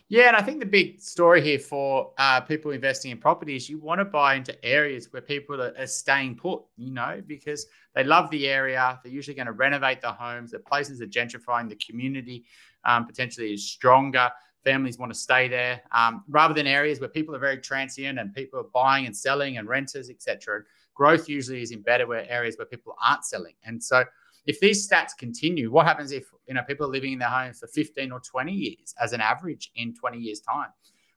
Yeah, 0.08 0.28
and 0.28 0.36
I 0.36 0.42
think 0.42 0.60
the 0.60 0.66
big 0.66 1.00
story 1.00 1.42
here 1.42 1.58
for 1.58 2.12
uh, 2.18 2.40
people 2.40 2.70
investing 2.70 3.10
in 3.10 3.18
property 3.18 3.56
is 3.56 3.68
you 3.68 3.78
want 3.78 4.00
to 4.00 4.04
buy 4.06 4.34
into 4.34 4.64
areas 4.64 5.12
where 5.12 5.22
people 5.22 5.60
are, 5.60 5.74
are, 5.78 5.86
staying 5.86 6.36
put, 6.36 6.62
you 6.76 6.90
know, 6.90 7.22
because 7.26 7.66
they 7.94 8.02
love 8.02 8.30
the 8.30 8.48
area. 8.48 8.98
They're 9.02 9.12
usually 9.12 9.34
going 9.34 9.46
to 9.46 9.52
renovate 9.52 10.00
the 10.00 10.12
homes. 10.12 10.52
The 10.52 10.60
places 10.60 11.02
are 11.02 11.06
gentrifying. 11.06 11.68
The 11.68 11.76
community 11.76 12.46
um, 12.84 13.06
potentially 13.06 13.52
is 13.52 13.70
stronger 13.70 14.30
families 14.70 14.98
want 14.98 15.12
to 15.12 15.18
stay 15.18 15.48
there 15.48 15.80
um, 15.92 16.24
rather 16.28 16.54
than 16.54 16.66
areas 16.66 16.98
where 17.00 17.08
people 17.08 17.34
are 17.36 17.44
very 17.48 17.58
transient 17.58 18.18
and 18.18 18.34
people 18.34 18.58
are 18.58 18.70
buying 18.74 19.06
and 19.06 19.16
selling 19.16 19.58
and 19.58 19.68
renters 19.68 20.10
etc 20.10 20.62
growth 20.96 21.28
usually 21.28 21.62
is 21.62 21.70
in 21.70 21.82
better 21.82 22.06
where 22.06 22.28
areas 22.28 22.56
where 22.58 22.66
people 22.66 22.96
aren't 23.06 23.24
selling. 23.24 23.54
And 23.64 23.82
so 23.82 24.04
if 24.46 24.58
these 24.58 24.88
stats 24.88 25.10
continue 25.16 25.70
what 25.70 25.86
happens 25.86 26.10
if 26.10 26.24
you 26.48 26.54
know 26.54 26.62
people 26.62 26.86
are 26.86 26.90
living 26.90 27.12
in 27.12 27.18
their 27.20 27.28
homes 27.28 27.60
for 27.60 27.68
15 27.68 28.10
or 28.10 28.20
20 28.20 28.52
years 28.52 28.94
as 29.00 29.12
an 29.12 29.20
average 29.20 29.70
in 29.76 29.94
20 29.94 30.18
years 30.18 30.40
time? 30.40 30.70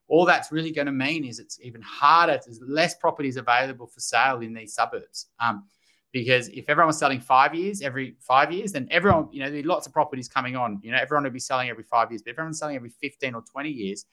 All 0.08 0.26
that's 0.26 0.52
really 0.52 0.72
going 0.72 0.88
to 0.88 0.92
mean 0.92 1.24
is 1.24 1.40
it's 1.40 1.60
even 1.62 1.82
harder 1.82 2.40
there's 2.44 2.62
less 2.62 2.96
properties 2.96 3.38
available 3.38 3.88
for 3.88 4.00
sale 4.00 4.42
in 4.42 4.54
these 4.54 4.74
suburbs. 4.74 5.28
Um, 5.40 5.66
because 6.12 6.50
if 6.50 6.70
everyone 6.70 6.88
was 6.88 6.98
selling 6.98 7.20
five 7.20 7.54
years 7.54 7.82
every 7.82 8.16
five 8.20 8.52
years, 8.52 8.72
then 8.72 8.88
everyone, 8.90 9.28
you 9.32 9.40
know, 9.40 9.50
there'd 9.50 9.64
be 9.64 9.68
lots 9.68 9.86
of 9.86 9.94
properties 9.94 10.28
coming 10.28 10.56
on. 10.56 10.80
You 10.82 10.92
know, 10.92 10.98
everyone 10.98 11.24
would 11.24 11.34
be 11.34 11.40
selling 11.40 11.70
every 11.70 11.84
five 11.84 12.12
years, 12.12 12.24
but 12.24 12.32
everyone's 12.32 12.58
selling 12.58 12.76
every 12.76 12.90
15 12.90 13.36
or 13.36 13.44
20 13.44 13.70
years, 13.70 14.06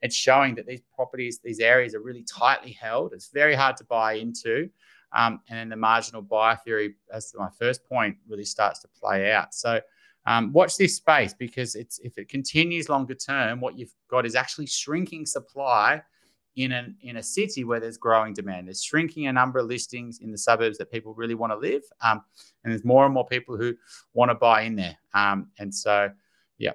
it's 0.00 0.16
showing 0.16 0.54
that 0.54 0.66
these 0.66 0.80
properties, 0.94 1.40
these 1.42 1.60
areas 1.60 1.94
are 1.94 2.00
really 2.00 2.24
tightly 2.24 2.72
held. 2.72 3.12
It's 3.12 3.28
very 3.28 3.54
hard 3.54 3.76
to 3.78 3.84
buy 3.84 4.14
into. 4.14 4.70
Um, 5.12 5.40
and 5.48 5.58
then 5.58 5.68
the 5.68 5.76
marginal 5.76 6.22
buyer 6.22 6.58
theory, 6.64 6.96
as 7.12 7.32
my 7.36 7.48
first 7.58 7.84
point, 7.84 8.16
really 8.28 8.44
starts 8.44 8.80
to 8.80 8.88
play 8.88 9.30
out. 9.30 9.54
So 9.54 9.80
um, 10.26 10.52
watch 10.52 10.76
this 10.76 10.96
space 10.96 11.34
because 11.34 11.74
it's 11.74 11.98
if 12.00 12.18
it 12.18 12.28
continues 12.28 12.88
longer 12.88 13.14
term, 13.14 13.60
what 13.60 13.78
you've 13.78 13.94
got 14.08 14.26
is 14.26 14.34
actually 14.34 14.66
shrinking 14.66 15.26
supply 15.26 16.02
in 16.56 16.72
an 16.72 16.96
in 17.02 17.16
a 17.16 17.22
city 17.22 17.64
where 17.64 17.80
there's 17.80 17.96
growing 17.96 18.32
demand. 18.32 18.68
There's 18.68 18.82
shrinking 18.82 19.26
a 19.26 19.32
number 19.32 19.58
of 19.58 19.66
listings 19.66 20.20
in 20.20 20.30
the 20.30 20.38
suburbs 20.38 20.78
that 20.78 20.90
people 20.90 21.14
really 21.14 21.34
want 21.34 21.52
to 21.52 21.56
live, 21.56 21.82
um, 22.02 22.22
and 22.62 22.72
there's 22.72 22.84
more 22.84 23.04
and 23.04 23.14
more 23.14 23.26
people 23.26 23.56
who 23.56 23.74
want 24.12 24.30
to 24.30 24.34
buy 24.34 24.62
in 24.62 24.76
there. 24.76 24.96
Um, 25.14 25.48
and 25.58 25.74
so, 25.74 26.10
yeah, 26.58 26.72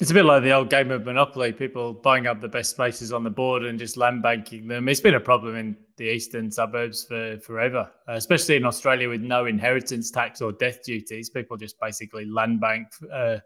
it's 0.00 0.10
a 0.10 0.14
bit 0.14 0.24
like 0.24 0.42
the 0.42 0.52
old 0.52 0.70
game 0.70 0.90
of 0.90 1.04
Monopoly. 1.04 1.52
People 1.52 1.94
buying 1.94 2.26
up 2.26 2.40
the 2.40 2.48
best 2.48 2.70
spaces 2.70 3.12
on 3.12 3.24
the 3.24 3.30
board 3.30 3.64
and 3.64 3.78
just 3.78 3.96
land 3.96 4.22
banking 4.22 4.68
them. 4.68 4.88
It's 4.88 5.00
been 5.00 5.14
a 5.14 5.20
problem 5.20 5.56
in 5.56 5.76
the 5.96 6.04
eastern 6.04 6.50
suburbs 6.50 7.04
for 7.04 7.38
forever, 7.38 7.90
uh, 8.08 8.12
especially 8.12 8.56
in 8.56 8.64
Australia 8.64 9.08
with 9.08 9.22
no 9.22 9.46
inheritance 9.46 10.10
tax 10.10 10.42
or 10.42 10.52
death 10.52 10.84
duties. 10.84 11.30
People 11.30 11.56
just 11.56 11.80
basically 11.80 12.24
land 12.26 12.60
bank. 12.60 12.88
Uh, 13.12 13.38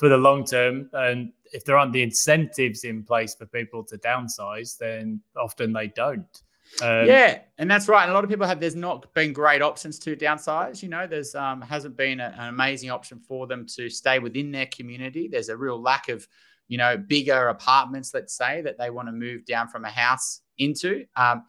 for 0.00 0.08
the 0.08 0.16
long 0.16 0.44
term. 0.44 0.88
And 0.94 1.30
if 1.52 1.64
there 1.64 1.76
aren't 1.76 1.92
the 1.92 2.02
incentives 2.02 2.84
in 2.84 3.02
place 3.02 3.34
for 3.34 3.46
people 3.46 3.82
to 3.84 3.98
downsize, 3.98 4.76
then 4.78 5.20
often 5.36 5.72
they 5.72 5.88
don't. 5.88 6.42
Um, 6.82 7.06
yeah, 7.06 7.40
and 7.58 7.68
that's 7.68 7.88
right. 7.88 8.04
And 8.04 8.12
a 8.12 8.14
lot 8.14 8.22
of 8.22 8.30
people 8.30 8.46
have. 8.46 8.60
There's 8.60 8.76
not 8.76 9.12
been 9.12 9.32
great 9.32 9.60
options 9.60 9.98
to 10.00 10.14
downsize. 10.14 10.82
You 10.82 10.88
know, 10.88 11.06
there's 11.06 11.34
um, 11.34 11.60
hasn't 11.60 11.96
been 11.96 12.20
a, 12.20 12.34
an 12.38 12.48
amazing 12.48 12.90
option 12.90 13.18
for 13.18 13.46
them 13.46 13.66
to 13.74 13.88
stay 13.90 14.20
within 14.20 14.52
their 14.52 14.66
community. 14.66 15.26
There's 15.26 15.48
a 15.48 15.56
real 15.56 15.80
lack 15.80 16.08
of, 16.08 16.28
you 16.68 16.78
know, 16.78 16.96
bigger 16.96 17.48
apartments. 17.48 18.14
Let's 18.14 18.34
say 18.34 18.62
that 18.62 18.78
they 18.78 18.90
want 18.90 19.08
to 19.08 19.12
move 19.12 19.44
down 19.46 19.66
from 19.66 19.84
a 19.84 19.90
house 19.90 20.42
into, 20.58 21.04
um, 21.16 21.44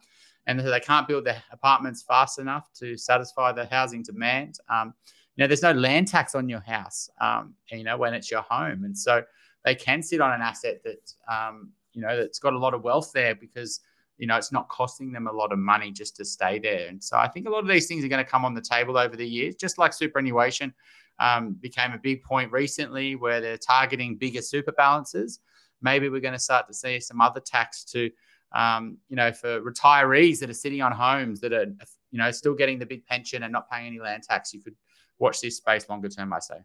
and 0.46 0.60
so 0.60 0.70
they 0.70 0.80
can't 0.80 1.06
build 1.06 1.24
the 1.24 1.36
apartments 1.52 2.02
fast 2.02 2.40
enough 2.40 2.68
to 2.80 2.96
satisfy 2.96 3.52
the 3.52 3.66
housing 3.66 4.02
demand. 4.02 4.58
Um, 4.68 4.92
you 5.36 5.44
know, 5.44 5.46
there's 5.46 5.62
no 5.62 5.72
land 5.72 6.08
tax 6.08 6.34
on 6.34 6.48
your 6.48 6.60
house, 6.60 7.08
um, 7.20 7.54
you 7.70 7.84
know, 7.84 7.96
when 7.96 8.12
it's 8.12 8.30
your 8.30 8.42
home. 8.42 8.84
And 8.84 8.98
so 8.98 9.22
they 9.64 9.74
can 9.74 10.02
sit 10.02 10.20
on 10.20 10.32
an 10.32 10.42
asset 10.42 10.82
that, 10.84 11.12
um, 11.32 11.70
you 11.92 12.02
know, 12.02 12.16
that's 12.16 12.38
got 12.38 12.52
a 12.52 12.58
lot 12.58 12.74
of 12.74 12.82
wealth 12.82 13.12
there 13.12 13.34
because, 13.34 13.80
you 14.18 14.26
know, 14.26 14.36
it's 14.36 14.52
not 14.52 14.68
costing 14.68 15.12
them 15.12 15.26
a 15.26 15.32
lot 15.32 15.52
of 15.52 15.58
money 15.58 15.90
just 15.90 16.16
to 16.16 16.24
stay 16.24 16.58
there. 16.58 16.88
And 16.88 17.02
so 17.02 17.16
I 17.16 17.28
think 17.28 17.46
a 17.46 17.50
lot 17.50 17.60
of 17.62 17.68
these 17.68 17.86
things 17.86 18.04
are 18.04 18.08
going 18.08 18.24
to 18.24 18.30
come 18.30 18.44
on 18.44 18.54
the 18.54 18.60
table 18.60 18.96
over 18.96 19.16
the 19.16 19.26
years, 19.26 19.54
just 19.56 19.78
like 19.78 19.92
superannuation. 19.92 20.72
um, 21.18 21.52
became 21.60 21.92
a 21.92 21.98
big 21.98 22.22
point 22.22 22.50
recently 22.52 23.14
where 23.14 23.40
they're 23.40 23.58
targeting 23.58 24.16
bigger 24.16 24.42
super 24.42 24.72
balances. 24.72 25.40
Maybe 25.80 26.08
we're 26.08 26.20
going 26.20 26.34
to 26.34 26.38
start 26.38 26.66
to 26.68 26.74
see 26.74 27.00
some 27.00 27.20
other 27.20 27.40
tax 27.40 27.84
to, 27.86 28.10
um, 28.52 28.98
you 29.08 29.16
know, 29.16 29.32
for 29.32 29.60
retirees 29.60 30.38
that 30.40 30.50
are 30.50 30.54
sitting 30.54 30.82
on 30.82 30.92
homes 30.92 31.40
that 31.40 31.52
are, 31.52 31.66
you 32.10 32.18
know, 32.18 32.30
still 32.30 32.54
getting 32.54 32.78
the 32.78 32.86
big 32.86 33.06
pension 33.06 33.42
and 33.42 33.52
not 33.52 33.70
paying 33.70 33.86
any 33.86 34.00
land 34.00 34.22
tax. 34.22 34.52
You 34.52 34.60
could 34.60 34.76
watch 35.18 35.40
this 35.40 35.56
space 35.56 35.88
longer 35.88 36.08
term, 36.08 36.32
I 36.32 36.38
say. 36.40 36.56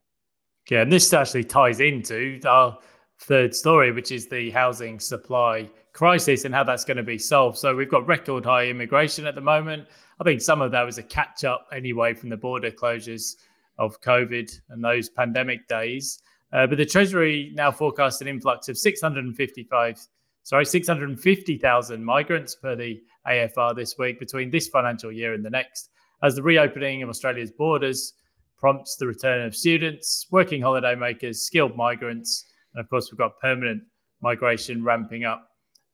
Yeah, 0.69 0.81
and 0.81 0.91
this 0.91 1.13
actually 1.13 1.45
ties 1.45 1.79
into 1.79 2.41
our 2.45 2.77
third 3.19 3.55
story, 3.55 3.91
which 3.91 4.11
is 4.11 4.27
the 4.27 4.49
housing 4.51 4.99
supply 4.99 5.69
crisis 5.93 6.45
and 6.45 6.53
how 6.53 6.63
that's 6.63 6.83
going 6.83 6.97
to 6.97 7.03
be 7.03 7.17
solved. 7.17 7.57
So 7.57 7.75
we've 7.75 7.89
got 7.89 8.05
record 8.05 8.45
high 8.45 8.67
immigration 8.67 9.25
at 9.25 9.35
the 9.35 9.41
moment. 9.41 9.87
I 10.19 10.23
think 10.23 10.41
some 10.41 10.61
of 10.61 10.71
that 10.71 10.83
was 10.83 10.97
a 10.97 11.03
catch 11.03 11.43
up 11.43 11.67
anyway 11.71 12.13
from 12.13 12.29
the 12.29 12.37
border 12.37 12.69
closures 12.69 13.35
of 13.77 14.01
COVID 14.01 14.51
and 14.69 14.83
those 14.83 15.09
pandemic 15.09 15.67
days. 15.67 16.21
Uh, 16.51 16.67
but 16.67 16.77
the 16.77 16.85
Treasury 16.85 17.51
now 17.55 17.71
forecasts 17.71 18.21
an 18.21 18.27
influx 18.27 18.67
of 18.67 18.77
655, 18.77 20.07
sorry, 20.43 20.65
650,000 20.65 22.03
migrants 22.03 22.55
per 22.55 22.75
the 22.75 23.01
AFR 23.25 23.75
this 23.75 23.97
week 23.97 24.19
between 24.19 24.51
this 24.51 24.67
financial 24.67 25.11
year 25.11 25.33
and 25.33 25.45
the 25.45 25.49
next, 25.49 25.89
as 26.23 26.35
the 26.35 26.43
reopening 26.43 27.03
of 27.03 27.09
Australia's 27.09 27.51
borders 27.51 28.13
prompts 28.57 28.95
the 28.95 29.07
return 29.07 29.45
of 29.45 29.55
students, 29.55 30.25
working 30.31 30.61
holiday 30.61 30.95
makers, 30.95 31.41
skilled 31.41 31.75
migrants, 31.75 32.45
and 32.73 32.83
of 32.83 32.89
course 32.89 33.11
we've 33.11 33.17
got 33.17 33.39
permanent 33.39 33.83
migration 34.21 34.83
ramping 34.83 35.23
up 35.23 35.49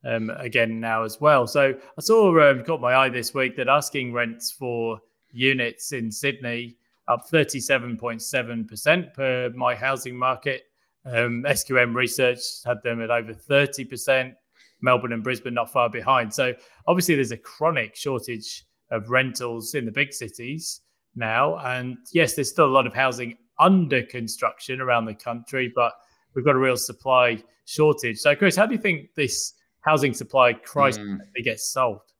um, 0.05 0.29
again 0.37 0.79
now 0.79 1.03
as 1.03 1.19
well. 1.19 1.45
So 1.47 1.73
I 1.73 2.01
saw 2.01 2.49
um, 2.49 2.63
caught 2.63 2.81
my 2.81 2.95
eye 2.95 3.09
this 3.09 3.33
week 3.33 3.55
that 3.57 3.67
asking 3.67 4.13
rents 4.13 4.51
for 4.51 4.99
units 5.31 5.91
in 5.91 6.11
Sydney 6.11 6.77
up 7.07 7.29
37.7% 7.29 9.13
per 9.13 9.49
my 9.55 9.75
housing 9.75 10.15
market. 10.15 10.63
Um, 11.05 11.43
SQM 11.45 11.93
research 11.95 12.39
had 12.65 12.77
them 12.83 13.01
at 13.01 13.11
over 13.11 13.33
30%. 13.33 14.33
Melbourne 14.81 15.13
and 15.13 15.23
Brisbane 15.23 15.53
not 15.53 15.71
far 15.71 15.89
behind. 15.89 16.33
So 16.33 16.53
obviously 16.87 17.15
there's 17.15 17.31
a 17.31 17.37
chronic 17.37 17.95
shortage 17.95 18.65
of 18.91 19.09
rentals 19.09 19.75
in 19.75 19.85
the 19.85 19.91
big 19.91 20.13
cities 20.13 20.81
now. 21.15 21.57
And 21.57 21.97
yes, 22.13 22.33
there's 22.33 22.49
still 22.49 22.65
a 22.65 22.73
lot 22.73 22.87
of 22.87 22.93
housing 22.93 23.37
under 23.59 24.03
construction 24.03 24.81
around 24.81 25.05
the 25.05 25.13
country, 25.13 25.71
but 25.75 25.93
we've 26.33 26.45
got 26.45 26.55
a 26.55 26.59
real 26.59 26.77
supply 26.77 27.41
shortage. 27.65 28.17
So 28.17 28.35
Chris, 28.35 28.55
how 28.55 28.65
do 28.65 28.73
you 28.73 28.81
think 28.81 29.13
this 29.15 29.53
housing 29.81 30.13
supply 30.13 30.53
crisis 30.53 31.03
mm. 31.03 31.19
gets 31.43 31.71
solved? 31.71 32.13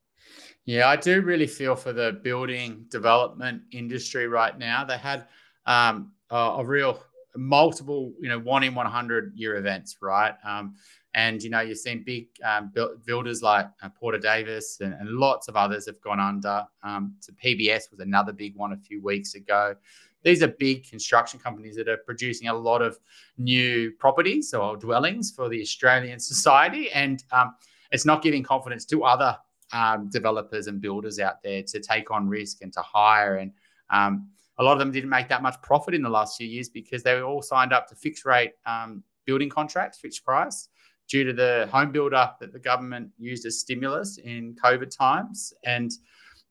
Yeah, 0.65 0.87
I 0.87 0.95
do 0.95 1.21
really 1.21 1.47
feel 1.47 1.75
for 1.75 1.91
the 1.91 2.19
building 2.23 2.85
development 2.89 3.63
industry 3.71 4.27
right 4.27 4.57
now. 4.57 4.85
They 4.85 4.97
had 4.97 5.27
um, 5.65 6.13
a, 6.29 6.35
a, 6.35 6.65
real 6.65 7.03
multiple, 7.35 8.13
you 8.19 8.29
know, 8.29 8.39
one 8.39 8.63
in 8.63 8.75
100 8.75 9.33
year 9.35 9.55
events, 9.55 9.97
right? 10.01 10.33
Um, 10.43 10.75
and, 11.15 11.41
you 11.43 11.49
know, 11.49 11.61
you've 11.61 11.77
seen 11.77 12.03
big 12.03 12.27
um, 12.43 12.71
builders 13.05 13.43
like 13.43 13.67
uh, 13.83 13.89
Porter 13.89 14.17
Davis 14.17 14.79
and, 14.81 14.93
and, 14.93 15.09
lots 15.09 15.47
of 15.47 15.55
others 15.55 15.85
have 15.85 16.01
gone 16.01 16.19
under. 16.19 16.65
Um, 16.81 17.15
so 17.19 17.31
PBS 17.33 17.91
was 17.91 17.99
another 17.99 18.33
big 18.33 18.55
one 18.55 18.73
a 18.73 18.77
few 18.77 18.99
weeks 19.01 19.35
ago. 19.35 19.75
These 20.23 20.41
are 20.41 20.47
big 20.47 20.89
construction 20.89 21.39
companies 21.39 21.75
that 21.75 21.87
are 21.87 21.97
producing 21.97 22.47
a 22.47 22.53
lot 22.53 22.81
of 22.81 22.97
new 23.37 23.91
properties 23.99 24.53
or 24.55 24.75
dwellings 24.75 25.31
for 25.31 25.49
the 25.49 25.61
Australian 25.61 26.19
society. 26.31 26.91
And 26.91 27.23
um, 27.31 27.53
it's 27.91 28.05
not 28.05 28.23
giving 28.23 28.41
confidence 28.41 28.85
to 28.85 29.03
other 29.03 29.37
um, 29.71 30.09
developers 30.09 30.67
and 30.67 30.81
builders 30.81 31.19
out 31.19 31.43
there 31.43 31.61
to 31.63 31.79
take 31.79 32.09
on 32.09 32.27
risk 32.27 32.61
and 32.61 32.73
to 32.73 32.81
hire. 32.81 33.37
And 33.37 33.51
um, 33.89 34.29
a 34.59 34.63
lot 34.63 34.73
of 34.73 34.79
them 34.79 34.91
didn't 34.91 35.09
make 35.09 35.29
that 35.29 35.41
much 35.41 35.61
profit 35.61 35.93
in 35.93 36.01
the 36.01 36.09
last 36.09 36.37
few 36.37 36.47
years 36.47 36.69
because 36.69 37.03
they 37.03 37.15
were 37.15 37.23
all 37.23 37.41
signed 37.41 37.73
up 37.73 37.87
to 37.87 37.95
fixed 37.95 38.25
rate 38.25 38.51
um, 38.65 39.03
building 39.25 39.49
contracts, 39.49 39.99
fixed 39.99 40.23
price, 40.23 40.69
due 41.09 41.23
to 41.23 41.33
the 41.33 41.67
home 41.71 41.91
builder 41.91 42.29
that 42.39 42.53
the 42.53 42.59
government 42.59 43.09
used 43.17 43.45
as 43.45 43.59
stimulus 43.59 44.17
in 44.17 44.55
COVID 44.63 44.95
times. 44.95 45.53
And 45.65 45.91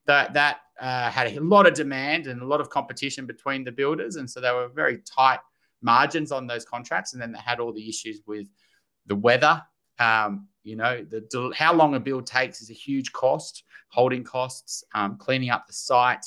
that 0.06 0.34
that 0.34 0.58
uh, 0.80 1.10
had 1.10 1.36
a 1.36 1.40
lot 1.40 1.66
of 1.66 1.74
demand 1.74 2.26
and 2.26 2.42
a 2.42 2.46
lot 2.46 2.60
of 2.60 2.70
competition 2.70 3.24
between 3.26 3.62
the 3.62 3.72
builders, 3.72 4.16
and 4.16 4.28
so 4.28 4.40
they 4.40 4.50
were 4.50 4.68
very 4.68 4.98
tight 4.98 5.38
margins 5.80 6.32
on 6.32 6.46
those 6.46 6.64
contracts. 6.64 7.12
And 7.12 7.22
then 7.22 7.32
they 7.32 7.38
had 7.38 7.60
all 7.60 7.72
the 7.72 7.88
issues 7.88 8.20
with 8.26 8.46
the 9.06 9.16
weather 9.16 9.62
um, 9.98 10.48
you 10.64 10.76
know, 10.76 11.04
the 11.08 11.52
how 11.56 11.72
long 11.72 11.94
a 11.94 12.00
build 12.00 12.26
takes 12.26 12.60
is 12.60 12.70
a 12.70 12.74
huge 12.74 13.12
cost, 13.12 13.64
holding 13.88 14.24
costs, 14.24 14.84
um, 14.94 15.16
cleaning 15.16 15.50
up 15.50 15.66
the 15.66 15.72
site, 15.72 16.24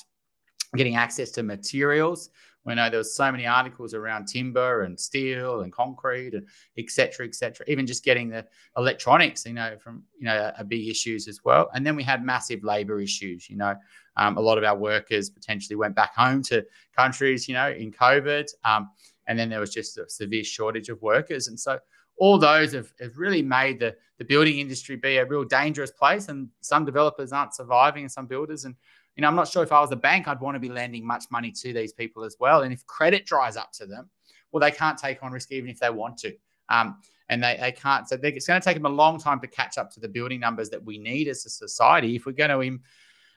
getting 0.75 0.95
access 0.95 1.31
to 1.31 1.43
materials. 1.43 2.29
We 2.65 2.73
know 2.73 2.89
there 2.89 2.97
was 2.97 3.15
so 3.15 3.31
many 3.31 3.45
articles 3.45 3.93
around 3.93 4.25
timber 4.25 4.81
and 4.81 4.99
steel 4.99 5.61
and 5.61 5.71
concrete 5.71 6.33
and 6.33 6.47
et 6.79 6.89
cetera, 6.89 7.27
et 7.27 7.35
cetera. 7.35 7.63
Even 7.69 7.85
just 7.85 8.03
getting 8.03 8.27
the 8.27 8.43
electronics, 8.75 9.45
you 9.45 9.53
know, 9.53 9.77
from 9.77 10.01
you 10.17 10.25
know, 10.25 10.51
are 10.57 10.63
big 10.63 10.87
issues 10.87 11.27
as 11.27 11.41
well. 11.45 11.69
And 11.75 11.85
then 11.85 11.95
we 11.95 12.01
had 12.01 12.25
massive 12.25 12.63
labour 12.63 12.99
issues. 12.99 13.51
You 13.51 13.57
know, 13.57 13.75
um, 14.17 14.37
a 14.37 14.41
lot 14.41 14.57
of 14.57 14.63
our 14.63 14.75
workers 14.75 15.29
potentially 15.29 15.75
went 15.75 15.95
back 15.95 16.15
home 16.15 16.41
to 16.43 16.65
countries, 16.97 17.47
you 17.47 17.53
know, 17.53 17.69
in 17.69 17.91
COVID. 17.91 18.49
Um, 18.63 18.89
and 19.27 19.37
then 19.37 19.49
there 19.49 19.59
was 19.59 19.71
just 19.71 19.99
a 19.99 20.09
severe 20.09 20.43
shortage 20.43 20.89
of 20.89 20.99
workers. 21.03 21.47
And 21.49 21.59
so 21.59 21.77
all 22.17 22.39
those 22.39 22.73
have, 22.73 22.91
have 22.99 23.15
really 23.15 23.43
made 23.43 23.79
the, 23.79 23.95
the 24.17 24.25
building 24.25 24.57
industry 24.57 24.95
be 24.95 25.17
a 25.17 25.25
real 25.25 25.43
dangerous 25.43 25.91
place. 25.91 26.29
And 26.29 26.49
some 26.61 26.83
developers 26.83 27.31
aren't 27.31 27.53
surviving 27.53 28.05
and 28.05 28.11
some 28.11 28.25
builders. 28.25 28.65
And, 28.65 28.73
you 29.15 29.21
know, 29.21 29.27
I'm 29.27 29.35
not 29.35 29.47
sure 29.47 29.63
if 29.63 29.71
I 29.71 29.79
was 29.79 29.91
a 29.91 29.95
bank, 29.95 30.27
I'd 30.27 30.41
want 30.41 30.55
to 30.55 30.59
be 30.59 30.69
lending 30.69 31.05
much 31.05 31.25
money 31.31 31.51
to 31.51 31.73
these 31.73 31.93
people 31.93 32.23
as 32.23 32.35
well. 32.39 32.61
And 32.63 32.73
if 32.73 32.85
credit 32.85 33.25
dries 33.25 33.55
up 33.57 33.71
to 33.73 33.85
them, 33.85 34.09
well, 34.51 34.61
they 34.61 34.71
can't 34.71 34.97
take 34.97 35.23
on 35.23 35.31
risk 35.31 35.51
even 35.51 35.69
if 35.69 35.79
they 35.79 35.89
want 35.89 36.17
to. 36.19 36.33
Um, 36.69 36.97
and 37.29 37.43
they, 37.43 37.57
they 37.59 37.71
can't. 37.71 38.07
So 38.07 38.17
it's 38.21 38.47
going 38.47 38.61
to 38.61 38.65
take 38.65 38.75
them 38.75 38.85
a 38.85 38.89
long 38.89 39.19
time 39.19 39.39
to 39.39 39.47
catch 39.47 39.77
up 39.77 39.91
to 39.91 39.99
the 39.99 40.07
building 40.07 40.39
numbers 40.39 40.69
that 40.69 40.83
we 40.83 40.97
need 40.97 41.27
as 41.27 41.45
a 41.45 41.49
society. 41.49 42.15
If 42.15 42.25
we're 42.25 42.33
going 42.33 42.49
to, 42.49 42.79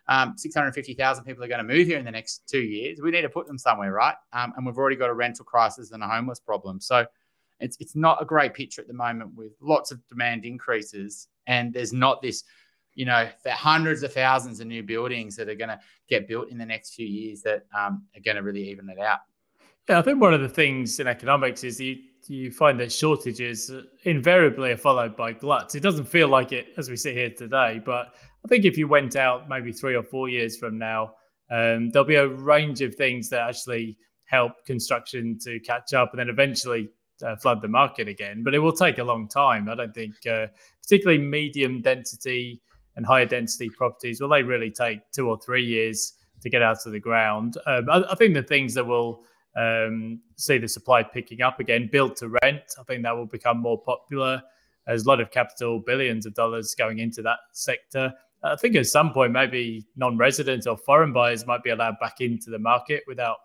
um, 0.09 0.35
650,000 0.37 1.25
people 1.25 1.45
are 1.45 1.49
going 1.49 1.67
to 1.67 1.75
move 1.75 1.87
here 1.87 1.99
in 1.99 2.05
the 2.05 2.11
next 2.11 2.49
two 2.49 2.61
years, 2.61 3.01
we 3.01 3.11
need 3.11 3.23
to 3.23 3.29
put 3.29 3.47
them 3.47 3.59
somewhere, 3.59 3.93
right? 3.93 4.17
Um, 4.33 4.53
and 4.57 4.67
we've 4.67 4.77
already 4.77 4.97
got 4.97 5.11
a 5.11 5.15
rental 5.15 5.45
crisis 5.45 5.93
and 5.93 6.03
a 6.03 6.09
homeless 6.09 6.41
problem. 6.41 6.81
So 6.81 7.07
it's 7.61 7.77
it's 7.81 7.97
not 7.97 8.23
a 8.23 8.25
great 8.25 8.55
picture 8.55 8.81
at 8.81 8.89
the 8.89 8.95
moment 8.95 9.35
with 9.35 9.53
lots 9.61 9.91
of 9.91 10.07
demand 10.09 10.45
increases, 10.45 11.29
and 11.47 11.73
there's 11.73 11.93
not 11.93 12.23
this, 12.23 12.45
you 12.99 13.05
know, 13.05 13.29
the 13.45 13.53
hundreds 13.53 14.03
of 14.03 14.13
thousands 14.13 14.59
of 14.59 14.67
new 14.67 14.83
buildings 14.83 15.37
that 15.37 15.49
are 15.49 15.55
going 15.55 15.69
to 15.69 15.79
get 16.09 16.27
built 16.27 16.51
in 16.51 16.59
the 16.59 16.67
next 16.67 16.95
few 16.95 17.07
years 17.07 17.43
that 17.43 17.65
um, 17.73 18.03
are 18.17 18.21
going 18.25 18.37
to 18.37 18.43
really 18.43 18.69
even 18.69 18.89
it 18.89 18.99
out. 18.99 19.21
Yeah, 19.89 20.01
I 20.01 20.03
think 20.03 20.21
one 20.21 20.35
of 20.35 20.41
the 20.41 20.49
things 20.49 20.99
in 20.99 21.07
economics 21.07 21.63
is 21.63 21.81
you 21.81 21.97
you 22.27 22.51
find 22.51 22.79
that 22.81 22.93
shortages 22.93 23.71
invariably 24.03 24.73
are 24.73 24.77
followed 24.77 25.17
by 25.17 25.33
gluts. 25.33 25.77
It 25.77 25.81
doesn't 25.81 26.07
feel 26.07 26.29
like 26.29 26.51
it 26.51 26.75
as 26.77 26.91
we 26.91 26.97
sit 26.97 27.15
here 27.15 27.31
today, 27.31 27.81
but 27.87 28.17
I 28.45 28.49
think 28.49 28.65
if 28.65 28.77
you 28.77 28.89
went 28.89 29.15
out 29.15 29.49
maybe 29.49 29.73
three 29.73 29.95
or 29.95 30.03
four 30.03 30.29
years 30.29 30.59
from 30.59 30.77
now, 30.77 31.15
um, 31.51 31.91
there'll 31.91 32.05
be 32.05 32.17
a 32.17 32.27
range 32.27 32.83
of 32.83 32.97
things 32.97 33.31
that 33.31 33.49
actually 33.49 33.97
help 34.25 34.53
construction 34.67 35.39
to 35.45 35.61
catch 35.61 35.95
up, 35.95 36.11
and 36.11 36.19
then 36.19 36.29
eventually 36.29 36.91
uh, 37.25 37.37
flood 37.37 37.63
the 37.63 37.69
market 37.69 38.09
again. 38.09 38.43
But 38.43 38.55
it 38.55 38.59
will 38.59 38.73
take 38.73 38.99
a 38.99 39.05
long 39.05 39.29
time. 39.29 39.69
I 39.69 39.77
don't 39.77 39.95
think, 39.95 40.15
uh, 40.27 40.49
particularly 40.83 41.23
medium 41.23 41.81
density 41.81 42.61
and 42.99 43.07
higher 43.07 43.25
density 43.25 43.71
properties, 43.71 44.21
will 44.21 44.29
they 44.29 44.43
really 44.43 44.73
take 44.73 45.09
two 45.13 45.29
or 45.31 45.39
three 45.39 45.65
years 45.65 46.15
to 46.43 46.51
get 46.51 46.63
out 46.63 46.85
of 46.85 46.91
the 46.91 46.99
ground? 46.99 47.57
Um, 47.65 47.89
I, 47.89 48.03
I, 48.11 48.15
think 48.17 48.35
the 48.35 48.43
things 48.43 48.75
that 48.75 48.85
will 48.85 49.23
um, 49.57 50.21
see 50.37 50.59
the 50.59 50.67
supply 50.67 51.05
picking 51.05 51.41
up 51.41 51.61
again, 51.61 51.89
build 51.93 52.17
to 52.17 52.29
rent, 52.43 52.63
I 52.79 52.83
think 52.83 53.05
that 53.05 53.17
will 53.17 53.27
become 53.27 53.61
more 53.61 53.81
popular. 53.81 54.43
There's 54.85 55.05
a 55.05 55.09
lot 55.09 55.21
of 55.21 55.31
capital, 55.31 55.79
billions 55.79 56.27
of 56.27 56.35
dollars 56.35 56.75
going 56.75 56.99
into 56.99 57.23
that 57.23 57.39
sector. 57.53 58.13
I 58.43 58.57
think 58.57 58.75
at 58.75 58.87
some 58.87 59.13
point, 59.13 59.33
maybe 59.33 59.87
non 59.95 60.17
resident 60.17 60.67
or 60.67 60.77
foreign 60.77 61.13
buyers 61.13 61.47
might 61.47 61.63
be 61.63 61.71
allowed 61.71 62.01
back 62.01 62.21
into 62.21 62.51
the 62.51 62.59
market 62.59 63.05
without 63.07 63.37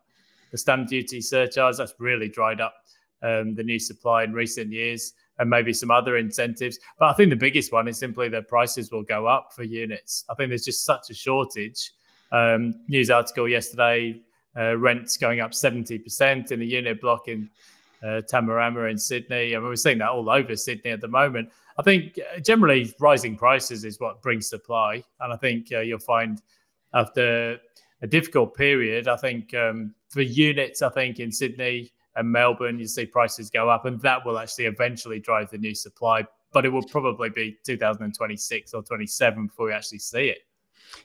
the 0.52 0.58
stamp 0.58 0.88
duty 0.88 1.22
surcharge. 1.22 1.78
That's 1.78 1.94
really 2.00 2.28
dried 2.28 2.60
up 2.60 2.74
um, 3.22 3.54
the 3.54 3.64
new 3.64 3.78
supply 3.78 4.24
in 4.24 4.34
recent 4.34 4.72
years 4.72 5.14
and 5.40 5.50
maybe 5.50 5.74
some 5.74 5.92
other 5.92 6.18
incentives. 6.18 6.80
But 7.00 7.10
I 7.10 7.14
think 7.14 7.30
the 7.30 7.36
biggest 7.36 7.72
one 7.72 7.88
is 7.88 7.98
simply 7.98 8.30
that 8.30 8.48
prices 8.48 8.92
will 8.92 9.04
go 9.04 9.26
up 9.26 9.52
for 9.54 9.64
units. 9.64 10.26
I 10.30 10.36
think 10.36 10.50
there's 10.50 10.66
just 10.66 10.86
such 10.86 11.10
a 11.10 11.14
shortage. 11.14 11.92
Um, 12.32 12.76
news 12.88 13.10
article 13.10 13.48
yesterday, 13.48 14.22
uh, 14.56 14.78
rents 14.78 15.18
going 15.18 15.40
up 15.40 15.52
70% 15.52 16.52
in 16.52 16.62
a 16.62 16.66
unit 16.66 17.02
block 17.02 17.28
in 17.28 17.50
uh, 18.04 18.22
Tamarama 18.32 18.92
in 18.92 18.98
Sydney. 18.98 19.56
I 19.56 19.60
mean, 19.60 19.68
we're 19.68 19.76
seeing 19.76 20.00
that 20.00 20.10
all 20.10 20.30
over 20.30 20.56
Sydney 20.56 20.92
at 20.92 21.02
the 21.02 21.08
moment. 21.08 21.50
I 21.78 21.84
think 21.84 22.20
uh, 22.20 22.40
generally 22.40 22.94
rising 23.00 23.36
prices 23.36 23.86
is 23.86 24.00
what 24.00 24.22
brings 24.22 24.48
supply. 24.48 25.04
And 25.20 25.34
I 25.34 25.38
think 25.38 25.68
uh, 25.72 25.80
you'll 25.80 26.00
find 26.00 26.42
after 26.94 27.58
a 28.02 28.08
difficult 28.08 28.56
period, 28.56 29.08
I 29.08 29.16
think 29.16 29.54
um, 29.54 29.96
for 30.10 30.22
units, 30.22 30.82
I 30.82 30.90
think 30.90 31.20
in 31.20 31.32
Sydney, 31.32 31.92
and 32.16 32.32
Melbourne, 32.32 32.80
you 32.80 32.88
see 32.88 33.06
prices 33.06 33.50
go 33.50 33.70
up, 33.70 33.86
and 33.86 34.00
that 34.02 34.26
will 34.26 34.38
actually 34.38 34.66
eventually 34.66 35.20
drive 35.20 35.50
the 35.50 35.58
new 35.58 35.76
supply. 35.76 36.26
But 36.52 36.66
it 36.66 36.70
will 36.70 36.84
probably 36.84 37.30
be 37.30 37.58
2026 37.66 38.74
or 38.74 38.84
27 38.84 39.48
before 39.48 39.68
we 39.68 39.74
actually 39.74 40.00
see 40.00 40.28
it. 40.30 40.40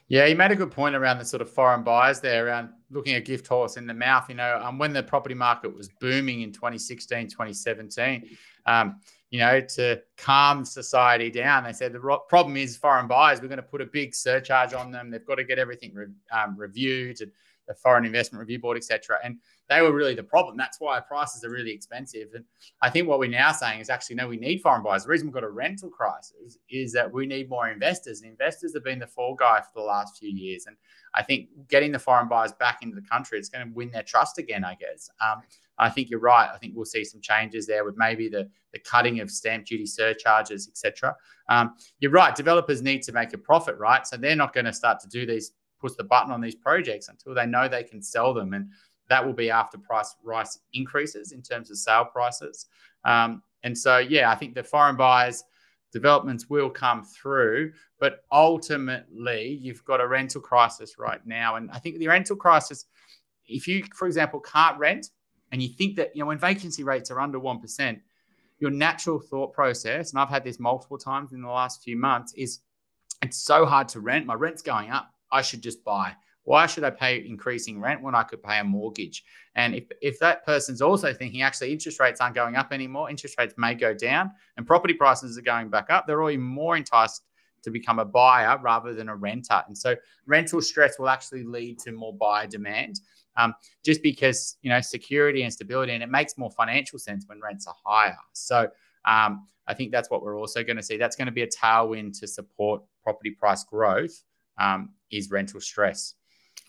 Yeah, 0.07 0.25
you 0.25 0.35
made 0.35 0.51
a 0.51 0.55
good 0.55 0.71
point 0.71 0.95
around 0.95 1.17
the 1.17 1.25
sort 1.25 1.41
of 1.41 1.49
foreign 1.49 1.83
buyers 1.83 2.19
there, 2.19 2.47
around 2.47 2.69
looking 2.91 3.15
a 3.15 3.21
gift 3.21 3.47
horse 3.47 3.77
in 3.77 3.87
the 3.87 3.93
mouth. 3.93 4.29
You 4.29 4.35
know, 4.35 4.59
um, 4.63 4.77
when 4.77 4.93
the 4.93 5.03
property 5.03 5.35
market 5.35 5.75
was 5.75 5.89
booming 5.99 6.41
in 6.41 6.51
2016, 6.51 7.29
2017, 7.29 8.37
um, 8.65 8.99
you 9.31 9.39
know, 9.39 9.61
to 9.61 10.01
calm 10.17 10.65
society 10.65 11.29
down, 11.29 11.63
they 11.63 11.73
said 11.73 11.93
the 11.93 11.99
ro- 11.99 12.19
problem 12.27 12.57
is 12.57 12.77
foreign 12.77 13.07
buyers. 13.07 13.41
We're 13.41 13.47
going 13.47 13.57
to 13.57 13.63
put 13.63 13.81
a 13.81 13.85
big 13.85 14.15
surcharge 14.15 14.73
on 14.73 14.91
them. 14.91 15.09
They've 15.09 15.25
got 15.25 15.35
to 15.35 15.43
get 15.43 15.59
everything 15.59 15.93
re- 15.93 16.07
um, 16.31 16.55
reviewed 16.57 17.21
and 17.21 17.31
the 17.69 17.75
Foreign 17.75 18.03
Investment 18.03 18.39
Review 18.39 18.59
Board, 18.59 18.75
etc. 18.75 19.19
And 19.23 19.37
they 19.69 19.81
were 19.81 19.93
really 19.93 20.15
the 20.15 20.23
problem. 20.23 20.57
That's 20.57 20.81
why 20.81 20.99
prices 20.99 21.43
are 21.43 21.51
really 21.51 21.71
expensive. 21.71 22.29
And 22.33 22.43
I 22.81 22.89
think 22.89 23.07
what 23.07 23.19
we're 23.19 23.29
now 23.29 23.51
saying 23.51 23.79
is 23.79 23.89
actually, 23.89 24.15
no, 24.15 24.27
we 24.27 24.37
need 24.37 24.61
foreign 24.61 24.81
buyers. 24.81 25.03
The 25.03 25.09
reason 25.09 25.27
we've 25.27 25.33
got 25.33 25.43
a 25.43 25.49
rental 25.49 25.89
crisis 25.89 26.57
is 26.69 26.91
that 26.93 27.09
we 27.13 27.27
need 27.27 27.47
more 27.47 27.69
investors. 27.69 28.21
And 28.21 28.31
investors 28.31 28.73
have 28.73 28.83
been 28.83 28.97
the 28.97 29.07
fall 29.07 29.35
guy 29.35 29.61
for 29.61 29.79
the 29.79 29.85
last 29.85 30.17
few 30.17 30.31
years. 30.31 30.65
And 30.65 30.75
I 31.13 31.21
think 31.21 31.49
getting 31.69 31.91
the 31.91 31.99
foreign 31.99 32.27
buyers 32.27 32.51
back 32.53 32.79
into 32.81 32.95
the 32.95 33.07
country, 33.07 33.37
it's 33.37 33.49
going 33.49 33.67
to 33.67 33.73
win 33.73 33.91
their 33.91 34.03
trust 34.03 34.39
again, 34.39 34.65
I 34.65 34.75
guess. 34.75 35.09
Um, 35.21 35.43
I 35.77 35.89
think 35.89 36.09
you're 36.09 36.19
right. 36.19 36.49
I 36.53 36.57
think 36.57 36.73
we'll 36.75 36.85
see 36.85 37.05
some 37.05 37.21
changes 37.21 37.65
there 37.67 37.85
with 37.85 37.97
maybe 37.97 38.27
the, 38.27 38.49
the 38.73 38.79
cutting 38.79 39.19
of 39.19 39.31
stamp 39.31 39.65
duty 39.65 39.85
surcharges, 39.85 40.67
etc. 40.67 41.15
Um, 41.47 41.75
you're 41.99 42.11
right. 42.11 42.35
Developers 42.35 42.81
need 42.81 43.03
to 43.03 43.11
make 43.11 43.33
a 43.33 43.37
profit, 43.37 43.77
right? 43.77 44.05
So 44.05 44.17
they're 44.17 44.35
not 44.35 44.53
going 44.53 44.65
to 44.65 44.73
start 44.73 44.99
to 45.01 45.07
do 45.07 45.25
these, 45.25 45.51
push 45.79 45.93
the 45.93 46.03
button 46.03 46.31
on 46.31 46.41
these 46.41 46.55
projects 46.55 47.09
until 47.09 47.33
they 47.33 47.45
know 47.45 47.67
they 47.67 47.83
can 47.83 48.01
sell 48.01 48.33
them. 48.33 48.53
And 48.53 48.69
that 49.09 49.25
will 49.25 49.33
be 49.33 49.49
after 49.49 49.77
price 49.77 50.15
rise 50.23 50.59
increases 50.73 51.31
in 51.31 51.41
terms 51.41 51.71
of 51.71 51.77
sale 51.77 52.05
prices. 52.05 52.67
Um, 53.05 53.43
and 53.63 53.77
so, 53.77 53.97
yeah, 53.97 54.31
I 54.31 54.35
think 54.35 54.55
the 54.55 54.63
foreign 54.63 54.95
buyers 54.95 55.43
developments 55.91 56.49
will 56.49 56.69
come 56.69 57.03
through, 57.03 57.73
but 57.99 58.23
ultimately 58.31 59.59
you've 59.61 59.83
got 59.85 60.01
a 60.01 60.07
rental 60.07 60.41
crisis 60.41 60.97
right 60.99 61.25
now. 61.25 61.55
And 61.55 61.69
I 61.71 61.79
think 61.79 61.97
the 61.97 62.07
rental 62.07 62.35
crisis, 62.35 62.85
if 63.47 63.67
you, 63.67 63.83
for 63.95 64.05
example, 64.05 64.39
can't 64.39 64.77
rent 64.77 65.07
and 65.51 65.61
you 65.61 65.69
think 65.69 65.95
that, 65.95 66.15
you 66.15 66.21
know, 66.21 66.27
when 66.27 66.37
vacancy 66.37 66.83
rates 66.83 67.09
are 67.09 67.19
under 67.19 67.39
1%, 67.39 67.99
your 68.59 68.71
natural 68.71 69.19
thought 69.19 69.53
process, 69.53 70.11
and 70.11 70.19
I've 70.19 70.29
had 70.29 70.43
this 70.43 70.59
multiple 70.59 70.97
times 70.97 71.33
in 71.33 71.41
the 71.41 71.47
last 71.49 71.81
few 71.81 71.95
months, 71.95 72.33
is 72.33 72.59
it's 73.21 73.37
so 73.37 73.65
hard 73.65 73.87
to 73.89 73.99
rent. 73.99 74.25
My 74.25 74.33
rent's 74.33 74.61
going 74.61 74.91
up. 74.91 75.11
I 75.31 75.41
should 75.41 75.61
just 75.61 75.83
buy. 75.83 76.15
Why 76.43 76.65
should 76.65 76.83
I 76.83 76.89
pay 76.89 77.25
increasing 77.27 77.79
rent 77.79 78.01
when 78.01 78.15
I 78.15 78.23
could 78.23 78.41
pay 78.41 78.59
a 78.59 78.63
mortgage? 78.63 79.23
And 79.55 79.75
if, 79.75 79.83
if 80.01 80.19
that 80.19 80.45
person's 80.45 80.81
also 80.81 81.13
thinking 81.13 81.41
actually 81.41 81.71
interest 81.71 81.99
rates 81.99 82.21
aren't 82.21 82.33
going 82.33 82.55
up 82.55 82.71
anymore, 82.71 83.09
interest 83.09 83.35
rates 83.37 83.53
may 83.57 83.75
go 83.75 83.93
down 83.93 84.31
and 84.57 84.65
property 84.65 84.93
prices 84.93 85.37
are 85.37 85.43
going 85.43 85.69
back 85.69 85.89
up, 85.89 86.07
they're 86.07 86.21
already 86.21 86.37
more 86.37 86.75
enticed 86.75 87.23
to 87.61 87.69
become 87.69 87.99
a 87.99 88.05
buyer 88.05 88.57
rather 88.61 88.93
than 88.93 89.09
a 89.09 89.15
renter. 89.15 89.61
And 89.67 89.77
so 89.77 89.95
rental 90.25 90.61
stress 90.61 90.97
will 90.97 91.09
actually 91.09 91.43
lead 91.43 91.77
to 91.79 91.91
more 91.91 92.13
buyer 92.13 92.47
demand. 92.47 93.01
Um, 93.37 93.53
just 93.85 94.01
because 94.01 94.57
you 94.61 94.69
know 94.69 94.81
security 94.81 95.43
and 95.43 95.53
stability, 95.53 95.93
and 95.93 96.03
it 96.03 96.09
makes 96.09 96.37
more 96.37 96.51
financial 96.51 96.99
sense 96.99 97.25
when 97.27 97.39
rents 97.39 97.67
are 97.67 97.75
higher. 97.85 98.17
So 98.33 98.69
um, 99.05 99.47
I 99.67 99.73
think 99.75 99.91
that's 99.91 100.09
what 100.09 100.23
we're 100.23 100.37
also 100.37 100.63
going 100.63 100.77
to 100.77 100.83
see. 100.83 100.97
That's 100.97 101.15
going 101.15 101.27
to 101.27 101.31
be 101.31 101.43
a 101.43 101.47
tailwind 101.47 102.19
to 102.19 102.27
support 102.27 102.81
property 103.03 103.31
price 103.31 103.63
growth. 103.63 104.23
Um, 104.57 104.89
is 105.11 105.29
rental 105.29 105.61
stress. 105.61 106.15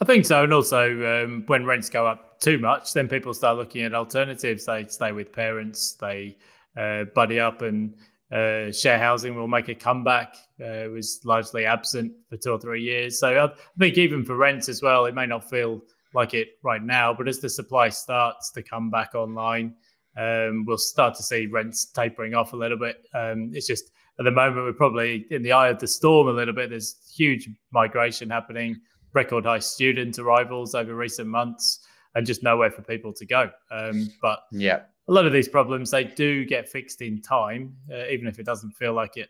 I 0.00 0.04
think 0.06 0.24
so. 0.24 0.44
And 0.44 0.52
also, 0.52 1.24
um, 1.24 1.44
when 1.46 1.66
rents 1.66 1.90
go 1.90 2.06
up 2.06 2.40
too 2.40 2.58
much, 2.58 2.94
then 2.94 3.06
people 3.08 3.34
start 3.34 3.58
looking 3.58 3.82
at 3.82 3.94
alternatives. 3.94 4.64
They 4.64 4.86
stay 4.86 5.12
with 5.12 5.32
parents, 5.32 5.92
they 6.00 6.38
uh, 6.76 7.04
buddy 7.14 7.38
up, 7.38 7.60
and 7.60 7.94
uh, 8.32 8.72
share 8.72 8.98
housing 8.98 9.34
will 9.34 9.48
make 9.48 9.68
a 9.68 9.74
comeback. 9.74 10.36
Uh, 10.60 10.84
it 10.84 10.90
was 10.90 11.20
largely 11.24 11.66
absent 11.66 12.12
for 12.28 12.36
two 12.36 12.52
or 12.52 12.58
three 12.58 12.82
years. 12.82 13.18
So 13.18 13.44
I 13.44 13.50
think 13.78 13.98
even 13.98 14.24
for 14.24 14.36
rents 14.36 14.68
as 14.68 14.80
well, 14.80 15.04
it 15.04 15.14
may 15.14 15.26
not 15.26 15.50
feel 15.50 15.82
like 16.14 16.34
it 16.34 16.48
right 16.62 16.82
now, 16.82 17.12
but 17.12 17.28
as 17.28 17.38
the 17.38 17.48
supply 17.48 17.88
starts 17.88 18.50
to 18.52 18.62
come 18.62 18.90
back 18.90 19.14
online, 19.14 19.74
um, 20.16 20.64
we'll 20.66 20.78
start 20.78 21.14
to 21.16 21.22
see 21.22 21.46
rents 21.46 21.86
tapering 21.86 22.34
off 22.34 22.52
a 22.52 22.56
little 22.56 22.78
bit. 22.78 23.04
Um, 23.14 23.50
it's 23.52 23.66
just 23.66 23.90
at 24.20 24.24
the 24.24 24.30
moment 24.30 24.64
we're 24.64 24.72
probably 24.72 25.26
in 25.30 25.42
the 25.42 25.50
eye 25.50 25.68
of 25.68 25.80
the 25.80 25.88
storm 25.88 26.28
a 26.28 26.32
little 26.32 26.54
bit. 26.54 26.70
There's 26.70 26.96
huge 27.16 27.48
migration 27.72 28.30
happening 28.30 28.80
record 29.12 29.44
high 29.44 29.58
student 29.58 30.18
arrivals 30.18 30.74
over 30.74 30.94
recent 30.94 31.28
months 31.28 31.80
and 32.14 32.26
just 32.26 32.42
nowhere 32.42 32.70
for 32.70 32.82
people 32.82 33.12
to 33.14 33.26
go. 33.26 33.50
Um, 33.70 34.08
but 34.20 34.40
yeah, 34.52 34.82
a 35.08 35.12
lot 35.12 35.26
of 35.26 35.32
these 35.32 35.48
problems 35.48 35.90
they 35.90 36.04
do 36.04 36.44
get 36.44 36.68
fixed 36.68 37.02
in 37.02 37.20
time, 37.22 37.74
uh, 37.92 38.06
even 38.06 38.26
if 38.26 38.38
it 38.38 38.46
doesn't 38.46 38.72
feel 38.72 38.92
like 38.92 39.16
it 39.16 39.28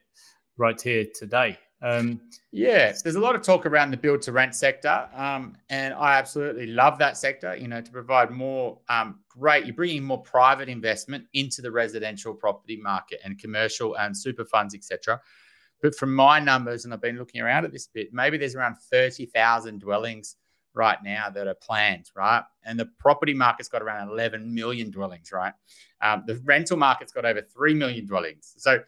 right 0.57 0.81
here 0.81 1.07
today. 1.15 1.59
Um, 1.83 2.21
yeah, 2.53 2.93
there's 3.03 3.15
a 3.15 3.21
lot 3.21 3.35
of 3.35 3.43
talk 3.43 3.65
around 3.65 3.91
the 3.91 3.97
build 3.97 4.21
to 4.23 4.33
rent 4.33 4.55
sector, 4.55 5.09
um, 5.15 5.57
and 5.71 5.95
I 5.95 6.19
absolutely 6.19 6.67
love 6.67 6.99
that 6.99 7.17
sector. 7.17 7.57
You 7.57 7.69
know, 7.69 7.81
to 7.81 7.91
provide 7.91 8.31
more 8.31 8.79
um, 8.89 9.21
great, 9.29 9.65
you're 9.65 9.75
bringing 9.75 10.05
more 10.05 10.23
private 10.23 10.69
investment 10.69 11.25
into 11.33 11.63
the 11.63 11.71
residential 11.71 12.35
property 12.35 12.77
market 12.77 13.21
and 13.25 13.39
commercial 13.39 13.97
and 13.97 14.17
super 14.17 14.45
funds, 14.45 14.75
etc. 14.75 15.21
But 15.83 15.95
from 15.95 16.15
my 16.15 16.39
numbers, 16.39 16.85
and 16.85 16.93
I've 16.93 17.01
been 17.01 17.17
looking 17.17 17.41
around 17.41 17.65
at 17.65 17.73
this 17.73 17.87
bit, 17.87 18.13
maybe 18.13 18.37
there's 18.37 18.55
around 18.55 18.77
30,000 18.91 19.81
dwellings 19.81 20.37
right 20.75 20.99
now 21.03 21.31
that 21.31 21.47
are 21.47 21.55
planned, 21.55 22.11
right? 22.15 22.43
And 22.65 22.79
the 22.79 22.87
property 22.99 23.35
market's 23.35 23.69
got 23.69 23.83
around 23.83 24.09
11 24.09 24.55
million 24.55 24.91
dwellings, 24.91 25.33
right? 25.33 25.53
Um, 26.03 26.25
the 26.27 26.37
rental 26.45 26.77
market's 26.77 27.13
got 27.13 27.25
over 27.25 27.43
3 27.43 27.75
million 27.75 28.07
dwellings. 28.07 28.55
So 28.59 28.81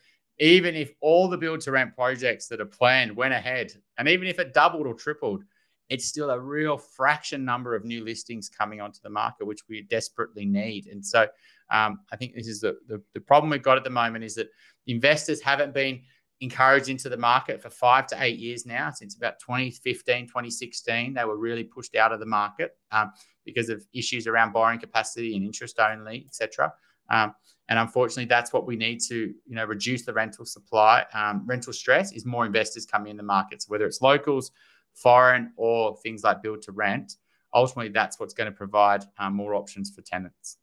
even 0.43 0.75
if 0.75 0.93
all 1.01 1.29
the 1.29 1.39
build 1.39 1.61
to 1.61 1.71
rent 1.71 1.95
projects 1.95 2.49
that 2.49 2.61
are 2.61 2.67
planned 2.67 3.15
went 3.17 3.33
ahead, 3.33 3.73
and 3.97 4.09
even 4.09 4.27
if 4.27 4.41
it 4.41 4.53
doubled 4.53 4.89
or 4.89 4.95
tripled, 4.95 5.45
it's 5.89 6.05
still 6.05 6.31
a 6.31 6.41
real 6.41 6.77
fraction 6.77 7.45
number 7.45 7.77
of 7.77 7.85
new 7.85 8.03
listings 8.03 8.49
coming 8.49 8.81
onto 8.81 8.99
the 9.05 9.09
market, 9.09 9.47
which 9.47 9.61
we 9.69 9.83
desperately 9.83 10.45
need. 10.45 10.89
And 10.89 11.05
so 11.05 11.29
um, 11.71 12.01
I 12.11 12.17
think 12.17 12.35
this 12.35 12.49
is 12.49 12.61
the, 12.61 12.77
the, 12.89 13.01
the 13.15 13.21
problem 13.21 13.51
we've 13.51 13.63
got 13.63 13.77
at 13.77 13.85
the 13.85 13.91
moment 13.91 14.25
is 14.25 14.35
that 14.35 14.49
investors 14.89 15.41
haven't 15.41 15.75
been 15.75 16.01
encouraged 16.41 16.89
into 16.89 17.09
the 17.09 17.17
market 17.17 17.63
for 17.63 17.71
five 17.71 18.09
to 18.09 18.17
eight 18.21 18.41
years 18.41 18.67
now, 18.67 18.91
since 18.91 19.15
about 19.15 19.39
2015, 19.39 20.27
2016. 20.27 21.15
They 21.15 21.25
were 21.25 21.37
really 21.37 21.63
pushed 21.63 21.95
out 21.95 22.11
of 22.11 22.19
the 22.19 22.27
market 22.27 22.77
um, 22.91 23.13
because 23.45 23.69
of 23.69 23.87
issues 23.95 24.27
around 24.27 24.53
borrowing 24.53 24.81
capacity 24.81 25.37
and 25.37 25.45
interest 25.45 25.79
only, 25.79 26.25
etc. 26.27 26.73
Um, 27.11 27.35
and 27.69 27.79
unfortunately, 27.79 28.27
that's 28.27 28.53
what 28.53 28.67
we 28.67 28.77
need 28.77 29.01
to, 29.09 29.17
you 29.17 29.55
know, 29.55 29.65
reduce 29.65 30.05
the 30.05 30.13
rental 30.13 30.45
supply. 30.45 31.05
Um, 31.15 31.45
rental 31.47 31.73
stress 31.73 32.13
is 32.13 32.27
more 32.27 32.45
investors 32.45 32.85
coming 32.85 33.11
in 33.11 33.17
the 33.17 33.23
markets, 33.23 33.69
whether 33.69 33.87
it's 33.87 34.03
locals, 34.03 34.51
foreign, 34.95 35.53
or 35.57 35.97
things 36.03 36.23
like 36.23 36.43
build 36.43 36.63
to 36.63 36.73
rent. 36.73 37.15
Ultimately, 37.55 37.93
that's 37.93 38.19
what's 38.19 38.35
going 38.35 38.51
to 38.51 38.57
provide 38.57 39.05
um, 39.19 39.35
more 39.35 39.55
options 39.55 39.91
for 39.91 40.03
tenants. 40.03 40.59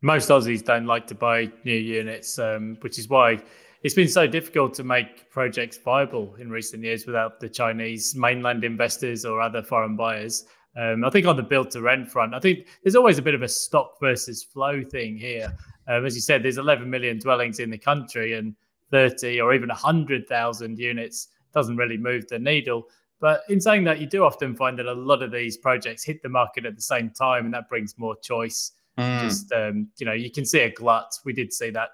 Most 0.00 0.28
Aussies 0.28 0.64
don't 0.64 0.86
like 0.86 1.06
to 1.08 1.14
buy 1.14 1.50
new 1.64 1.74
units, 1.74 2.38
um, 2.38 2.76
which 2.80 2.98
is 2.98 3.08
why 3.08 3.42
it's 3.82 3.94
been 3.94 4.08
so 4.08 4.26
difficult 4.26 4.74
to 4.74 4.84
make 4.84 5.30
projects 5.30 5.78
viable 5.78 6.34
in 6.36 6.50
recent 6.50 6.82
years 6.82 7.06
without 7.06 7.40
the 7.40 7.48
Chinese 7.48 8.14
mainland 8.14 8.64
investors 8.64 9.24
or 9.24 9.40
other 9.40 9.62
foreign 9.62 9.96
buyers. 9.96 10.46
Um, 10.78 11.04
I 11.04 11.10
think 11.10 11.26
on 11.26 11.36
the 11.36 11.42
build 11.42 11.72
to 11.72 11.82
rent 11.82 12.08
front, 12.08 12.34
I 12.34 12.38
think 12.38 12.68
there's 12.82 12.94
always 12.94 13.18
a 13.18 13.22
bit 13.22 13.34
of 13.34 13.42
a 13.42 13.48
stock 13.48 13.98
versus 14.00 14.44
flow 14.44 14.82
thing 14.84 15.16
here. 15.16 15.52
Um, 15.88 16.06
as 16.06 16.14
you 16.14 16.20
said, 16.20 16.42
there's 16.42 16.58
11 16.58 16.88
million 16.88 17.18
dwellings 17.18 17.58
in 17.58 17.70
the 17.70 17.78
country, 17.78 18.34
and 18.34 18.54
30 18.92 19.40
or 19.40 19.52
even 19.54 19.68
100,000 19.68 20.78
units 20.78 21.28
doesn't 21.52 21.76
really 21.76 21.96
move 21.96 22.28
the 22.28 22.38
needle. 22.38 22.84
But 23.20 23.42
in 23.48 23.60
saying 23.60 23.84
that, 23.84 24.00
you 24.00 24.06
do 24.06 24.24
often 24.24 24.54
find 24.54 24.78
that 24.78 24.86
a 24.86 24.92
lot 24.92 25.22
of 25.22 25.32
these 25.32 25.56
projects 25.56 26.04
hit 26.04 26.22
the 26.22 26.28
market 26.28 26.64
at 26.64 26.76
the 26.76 26.82
same 26.82 27.10
time, 27.10 27.44
and 27.46 27.54
that 27.54 27.68
brings 27.68 27.98
more 27.98 28.14
choice. 28.16 28.72
Mm. 28.96 29.20
Just 29.20 29.52
um, 29.52 29.88
you 29.98 30.06
know, 30.06 30.12
you 30.12 30.30
can 30.30 30.44
see 30.44 30.60
a 30.60 30.70
glut. 30.70 31.18
We 31.24 31.32
did 31.32 31.52
see 31.52 31.70
that 31.70 31.88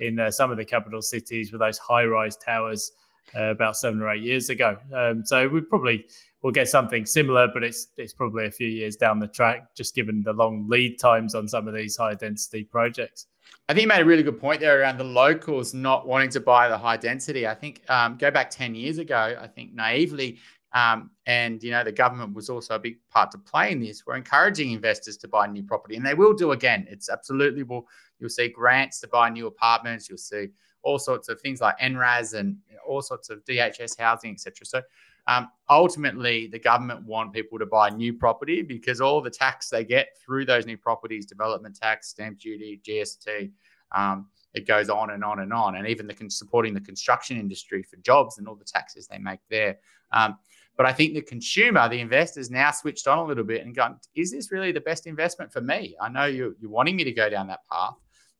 in 0.00 0.18
uh, 0.18 0.30
some 0.30 0.50
of 0.50 0.58
the 0.58 0.64
capital 0.64 1.00
cities 1.00 1.52
with 1.52 1.60
those 1.60 1.78
high-rise 1.78 2.36
towers 2.36 2.92
uh, 3.34 3.44
about 3.44 3.78
seven 3.78 4.02
or 4.02 4.10
eight 4.10 4.22
years 4.22 4.50
ago. 4.50 4.76
Um, 4.94 5.24
so 5.24 5.48
we 5.48 5.62
probably 5.62 6.04
will 6.46 6.52
get 6.52 6.68
something 6.68 7.04
similar, 7.04 7.48
but 7.52 7.64
it's 7.64 7.88
it's 7.96 8.12
probably 8.12 8.46
a 8.46 8.50
few 8.52 8.68
years 8.68 8.94
down 8.94 9.18
the 9.18 9.26
track, 9.26 9.74
just 9.74 9.96
given 9.96 10.22
the 10.22 10.32
long 10.32 10.64
lead 10.68 10.96
times 10.96 11.34
on 11.34 11.48
some 11.48 11.66
of 11.66 11.74
these 11.74 11.96
high-density 11.96 12.62
projects. 12.62 13.26
I 13.68 13.74
think 13.74 13.82
you 13.82 13.88
made 13.88 14.02
a 14.02 14.04
really 14.04 14.22
good 14.22 14.38
point 14.38 14.60
there 14.60 14.80
around 14.80 14.96
the 14.96 15.02
locals 15.02 15.74
not 15.74 16.06
wanting 16.06 16.30
to 16.30 16.40
buy 16.40 16.68
the 16.68 16.78
high 16.78 16.98
density. 16.98 17.48
I 17.48 17.54
think 17.54 17.82
um, 17.90 18.16
go 18.16 18.30
back 18.30 18.48
10 18.50 18.76
years 18.76 18.98
ago, 18.98 19.36
I 19.40 19.48
think 19.48 19.74
naively, 19.74 20.38
um, 20.72 21.10
and 21.26 21.60
you 21.64 21.72
know 21.72 21.82
the 21.82 21.90
government 21.90 22.32
was 22.32 22.48
also 22.48 22.76
a 22.76 22.78
big 22.78 22.98
part 23.10 23.32
to 23.32 23.38
play 23.38 23.72
in 23.72 23.80
this. 23.80 24.06
We're 24.06 24.14
encouraging 24.14 24.70
investors 24.70 25.16
to 25.18 25.28
buy 25.28 25.48
new 25.48 25.64
property, 25.64 25.96
and 25.96 26.06
they 26.06 26.14
will 26.14 26.32
do 26.32 26.52
again. 26.52 26.86
It's 26.88 27.08
absolutely 27.08 27.64
will. 27.64 27.88
You'll 28.20 28.30
see 28.30 28.50
grants 28.50 29.00
to 29.00 29.08
buy 29.08 29.30
new 29.30 29.48
apartments. 29.48 30.08
You'll 30.08 30.18
see 30.18 30.50
all 30.86 31.00
sorts 31.00 31.28
of 31.28 31.40
things 31.40 31.60
like 31.60 31.76
NRAS 31.80 32.34
and 32.38 32.56
all 32.86 33.02
sorts 33.02 33.28
of 33.28 33.44
DHS 33.44 33.98
housing, 33.98 34.30
etc. 34.30 34.64
So 34.64 34.82
um, 35.26 35.48
ultimately, 35.68 36.46
the 36.46 36.60
government 36.60 37.04
want 37.04 37.32
people 37.32 37.58
to 37.58 37.66
buy 37.66 37.90
new 37.90 38.14
property 38.14 38.62
because 38.62 39.00
all 39.00 39.20
the 39.20 39.30
tax 39.30 39.68
they 39.68 39.84
get 39.84 40.06
through 40.24 40.44
those 40.46 40.64
new 40.64 40.78
properties, 40.78 41.26
development 41.26 41.74
tax, 41.74 42.08
stamp 42.08 42.38
duty, 42.38 42.80
GST, 42.86 43.50
um, 43.90 44.28
it 44.54 44.66
goes 44.66 44.88
on 44.88 45.10
and 45.10 45.24
on 45.24 45.40
and 45.40 45.52
on, 45.52 45.74
and 45.76 45.88
even 45.88 46.06
the 46.06 46.30
supporting 46.30 46.72
the 46.72 46.80
construction 46.80 47.36
industry 47.36 47.82
for 47.82 47.96
jobs 47.96 48.38
and 48.38 48.46
all 48.46 48.54
the 48.54 48.64
taxes 48.64 49.08
they 49.08 49.18
make 49.18 49.40
there. 49.50 49.78
Um, 50.12 50.38
But 50.76 50.86
I 50.86 50.92
think 50.92 51.14
the 51.14 51.22
consumer, 51.22 51.88
the 51.88 52.00
investors, 52.00 52.48
now 52.50 52.70
switched 52.70 53.08
on 53.08 53.18
a 53.18 53.24
little 53.24 53.44
bit 53.44 53.64
and 53.64 53.74
gone, 53.74 53.98
is 54.14 54.30
this 54.30 54.52
really 54.52 54.72
the 54.72 54.80
best 54.80 55.06
investment 55.06 55.52
for 55.52 55.62
me? 55.62 55.96
I 56.00 56.08
know 56.08 56.26
you're, 56.26 56.54
you're 56.60 56.70
wanting 56.70 56.96
me 56.96 57.04
to 57.04 57.12
go 57.12 57.28
down 57.28 57.46
that 57.48 57.66
path 57.70 57.96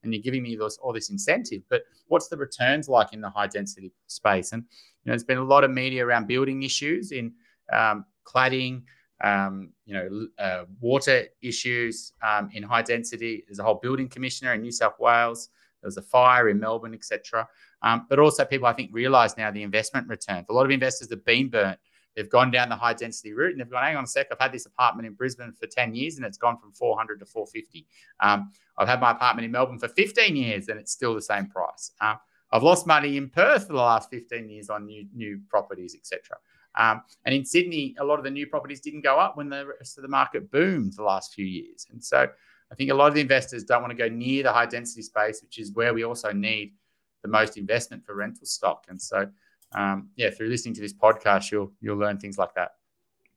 and 0.06 0.14
you're 0.14 0.22
giving 0.22 0.42
me 0.42 0.56
this, 0.56 0.78
all 0.78 0.92
this 0.92 1.10
incentive, 1.10 1.62
but 1.68 1.82
what's 2.08 2.28
the 2.28 2.36
returns 2.36 2.88
like 2.88 3.12
in 3.12 3.20
the 3.20 3.28
high 3.30 3.46
density 3.46 3.92
space? 4.06 4.52
And 4.52 4.62
you 4.62 5.10
know, 5.10 5.12
there's 5.12 5.24
been 5.24 5.38
a 5.38 5.44
lot 5.44 5.64
of 5.64 5.70
media 5.70 6.06
around 6.06 6.26
building 6.26 6.62
issues 6.62 7.12
in 7.12 7.32
um, 7.72 8.04
cladding, 8.24 8.82
um, 9.22 9.72
you 9.84 9.94
know, 9.94 10.26
uh, 10.38 10.64
water 10.80 11.26
issues 11.42 12.12
um, 12.26 12.50
in 12.52 12.62
high 12.62 12.82
density. 12.82 13.44
There's 13.46 13.58
a 13.58 13.64
whole 13.64 13.80
building 13.82 14.08
commissioner 14.08 14.54
in 14.54 14.62
New 14.62 14.72
South 14.72 14.98
Wales. 14.98 15.50
There 15.82 15.88
was 15.88 15.96
a 15.96 16.02
fire 16.02 16.48
in 16.48 16.58
Melbourne, 16.58 16.94
etc. 16.94 17.46
Um, 17.82 18.06
but 18.08 18.18
also, 18.18 18.44
people 18.44 18.66
I 18.66 18.72
think 18.72 18.90
realise 18.92 19.36
now 19.36 19.50
the 19.50 19.62
investment 19.62 20.08
returns. 20.08 20.46
A 20.48 20.52
lot 20.52 20.64
of 20.64 20.70
investors 20.70 21.10
have 21.10 21.24
been 21.24 21.48
burnt. 21.48 21.78
They've 22.16 22.30
gone 22.30 22.50
down 22.50 22.70
the 22.70 22.76
high 22.76 22.94
density 22.94 23.34
route 23.34 23.52
and 23.52 23.60
they've 23.60 23.70
gone, 23.70 23.84
hang 23.84 23.96
on 23.96 24.04
a 24.04 24.06
sec, 24.06 24.28
I've 24.32 24.40
had 24.40 24.52
this 24.52 24.66
apartment 24.66 25.06
in 25.06 25.12
Brisbane 25.12 25.52
for 25.52 25.66
10 25.66 25.94
years 25.94 26.16
and 26.16 26.24
it's 26.24 26.38
gone 26.38 26.58
from 26.58 26.72
400 26.72 27.20
to 27.20 27.26
450. 27.26 27.86
Um, 28.20 28.50
I've 28.78 28.88
had 28.88 29.00
my 29.00 29.10
apartment 29.10 29.44
in 29.44 29.52
Melbourne 29.52 29.78
for 29.78 29.88
15 29.88 30.34
years 30.34 30.68
and 30.68 30.80
it's 30.80 30.92
still 30.92 31.14
the 31.14 31.22
same 31.22 31.48
price. 31.48 31.92
Uh, 32.00 32.14
I've 32.50 32.62
lost 32.62 32.86
money 32.86 33.16
in 33.16 33.28
Perth 33.28 33.66
for 33.66 33.74
the 33.74 33.78
last 33.78 34.08
15 34.10 34.48
years 34.48 34.70
on 34.70 34.86
new 34.86 35.06
new 35.14 35.40
properties, 35.50 35.94
etc. 35.94 36.38
Um, 36.76 37.02
and 37.24 37.34
in 37.34 37.44
Sydney, 37.44 37.94
a 37.98 38.04
lot 38.04 38.18
of 38.18 38.24
the 38.24 38.30
new 38.30 38.46
properties 38.46 38.80
didn't 38.80 39.02
go 39.02 39.18
up 39.18 39.36
when 39.36 39.48
the 39.48 39.66
rest 39.78 39.98
of 39.98 40.02
the 40.02 40.08
market 40.08 40.50
boomed 40.50 40.92
the 40.94 41.02
last 41.02 41.34
few 41.34 41.44
years. 41.44 41.86
And 41.90 42.02
so 42.02 42.28
I 42.70 42.74
think 42.74 42.90
a 42.90 42.94
lot 42.94 43.08
of 43.08 43.14
the 43.14 43.20
investors 43.20 43.64
don't 43.64 43.82
want 43.82 43.92
to 43.92 43.96
go 43.96 44.08
near 44.08 44.42
the 44.42 44.52
high 44.52 44.66
density 44.66 45.02
space, 45.02 45.42
which 45.42 45.58
is 45.58 45.72
where 45.72 45.94
we 45.94 46.04
also 46.04 46.32
need 46.32 46.74
the 47.22 47.28
most 47.28 47.56
investment 47.56 48.04
for 48.04 48.14
rental 48.14 48.46
stock. 48.46 48.86
And 48.88 49.00
so, 49.00 49.28
um, 49.74 50.10
yeah, 50.16 50.30
through 50.30 50.48
listening 50.48 50.74
to 50.74 50.80
this 50.80 50.94
podcast, 50.94 51.50
you'll 51.50 51.72
you'll 51.80 51.98
learn 51.98 52.18
things 52.18 52.38
like 52.38 52.54
that. 52.54 52.72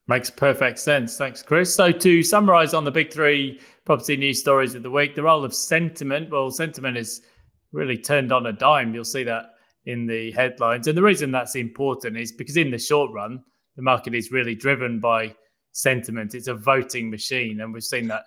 Makes 0.07 0.31
perfect 0.31 0.79
sense. 0.79 1.17
Thanks, 1.17 1.43
Chris. 1.43 1.73
So 1.73 1.91
to 1.91 2.23
summarize 2.23 2.73
on 2.73 2.83
the 2.83 2.91
big 2.91 3.13
three 3.13 3.59
property 3.85 4.17
news 4.17 4.39
stories 4.39 4.73
of 4.73 4.81
the 4.81 4.89
week, 4.89 5.15
the 5.15 5.23
role 5.23 5.45
of 5.45 5.53
sentiment. 5.53 6.31
Well, 6.31 6.49
sentiment 6.49 6.97
is 6.97 7.21
really 7.71 7.97
turned 7.97 8.31
on 8.31 8.47
a 8.47 8.53
dime. 8.53 8.93
You'll 8.93 9.05
see 9.05 9.23
that 9.23 9.51
in 9.85 10.07
the 10.07 10.31
headlines. 10.31 10.87
And 10.87 10.97
the 10.97 11.03
reason 11.03 11.31
that's 11.31 11.55
important 11.55 12.17
is 12.17 12.31
because 12.31 12.57
in 12.57 12.71
the 12.71 12.79
short 12.79 13.11
run, 13.11 13.43
the 13.75 13.81
market 13.81 14.15
is 14.15 14.31
really 14.31 14.55
driven 14.55 14.99
by 14.99 15.35
sentiment. 15.71 16.35
It's 16.35 16.47
a 16.47 16.55
voting 16.55 17.09
machine, 17.09 17.61
and 17.61 17.73
we've 17.73 17.83
seen 17.83 18.07
that 18.07 18.25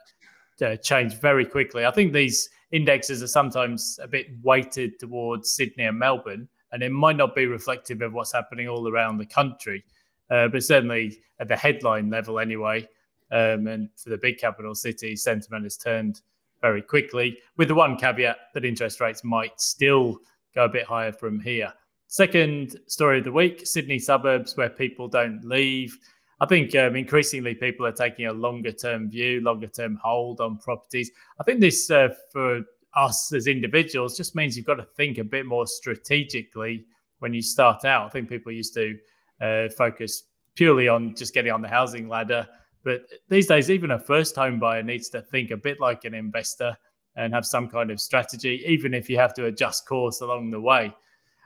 uh, 0.65 0.77
change 0.77 1.15
very 1.15 1.45
quickly. 1.45 1.85
I 1.85 1.91
think 1.91 2.13
these 2.13 2.49
indexes 2.71 3.23
are 3.23 3.29
sometimes 3.29 3.99
a 4.03 4.09
bit 4.09 4.29
weighted 4.43 4.99
towards 4.99 5.53
Sydney 5.53 5.85
and 5.85 5.99
Melbourne, 5.99 6.49
and 6.73 6.83
it 6.83 6.91
might 6.91 7.17
not 7.17 7.35
be 7.35 7.47
reflective 7.47 8.03
of 8.03 8.13
what's 8.13 8.33
happening 8.33 8.69
all 8.69 8.89
around 8.89 9.19
the 9.19 9.27
country. 9.27 9.85
Uh, 10.31 10.49
but 10.49 10.63
certainly 10.63 11.19
at 11.41 11.49
the 11.49 11.57
headline 11.57 12.09
level, 12.11 12.39
anyway, 12.39 12.89
um, 13.31 13.67
and 13.67 13.89
for 13.97 14.11
the 14.11 14.19
big 14.19 14.39
capital 14.39 14.75
cities, 14.75 15.23
sentiment 15.23 15.65
has 15.65 15.77
turned 15.77 16.23
very 16.61 16.83
quickly, 16.83 17.39
with 17.57 17.69
the 17.69 17.75
one 17.75 17.97
caveat 17.97 18.37
that 18.55 18.65
interest 18.65 19.01
rates 19.01 19.25
might 19.25 19.61
still 19.61 20.19
go 20.55 20.65
a 20.65 20.69
bit 20.69 20.87
higher 20.87 21.13
from 21.13 21.41
here. 21.41 21.73
Second 22.07 22.77
story 22.87 23.19
of 23.19 23.25
the 23.25 23.33
week 23.33 23.67
Sydney 23.67 23.99
suburbs 23.99 24.57
where 24.57 24.69
people 24.69 25.09
don't 25.09 25.45
leave. 25.45 25.99
I 26.41 26.47
think 26.47 26.75
um, 26.77 26.95
increasingly 26.95 27.55
people 27.55 27.87
are 27.87 27.93
taking 27.93 28.27
a 28.27 28.33
longer 28.33 28.73
term 28.73 29.11
view, 29.11 29.41
longer 29.41 29.67
term 29.67 29.99
hold 30.03 30.41
on 30.41 30.59
properties. 30.59 31.11
I 31.41 31.45
think 31.45 31.61
this 31.61 31.91
uh, 31.91 32.11
for 32.31 32.63
us 32.95 33.33
as 33.33 33.47
individuals 33.47 34.17
just 34.17 34.35
means 34.35 34.57
you've 34.57 34.67
got 34.67 34.75
to 34.75 34.87
think 34.97 35.19
a 35.19 35.25
bit 35.25 35.47
more 35.47 35.67
strategically 35.67 36.85
when 37.21 37.33
you 37.33 37.43
start 37.43 37.85
out. 37.85 38.07
I 38.07 38.09
think 38.11 38.29
people 38.29 38.53
used 38.53 38.75
to 38.75 38.99
uh, 39.41 39.69
focus 39.77 40.25
purely 40.55 40.89
on 40.89 41.15
just 41.15 41.35
getting 41.35 41.53
on 41.53 41.63
the 41.63 41.69
housing 41.69 42.09
ladder. 42.09 42.47
But 42.85 43.03
these 43.29 43.47
days, 43.47 43.71
even 43.71 43.93
a 43.93 43.99
first 43.99 44.35
home 44.35 44.59
buyer 44.59 44.83
needs 44.83 45.09
to 45.11 45.23
think 45.23 45.51
a 45.51 45.57
bit 45.57 45.81
like 45.81 46.05
an 46.05 46.15
investor 46.15 46.77
and 47.17 47.33
have 47.33 47.47
some 47.47 47.69
kind 47.69 47.91
of 47.91 48.01
strategy, 48.01 48.65
even 48.67 48.95
if 48.95 49.09
you 49.09 49.19
have 49.19 49.35
to 49.35 49.47
adjust 49.47 49.87
course 49.87 50.21
along 50.21 50.51
the 50.51 50.61
way. 50.61 50.93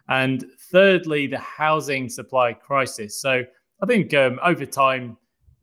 And 0.08 0.44
thirdly, 0.70 1.26
the 1.26 1.38
housing 1.38 2.08
supply 2.08 2.52
crisis. 2.52 3.20
So 3.20 3.42
I 3.82 3.86
think 3.86 4.14
um, 4.14 4.38
over 4.42 4.64
time, 4.64 5.16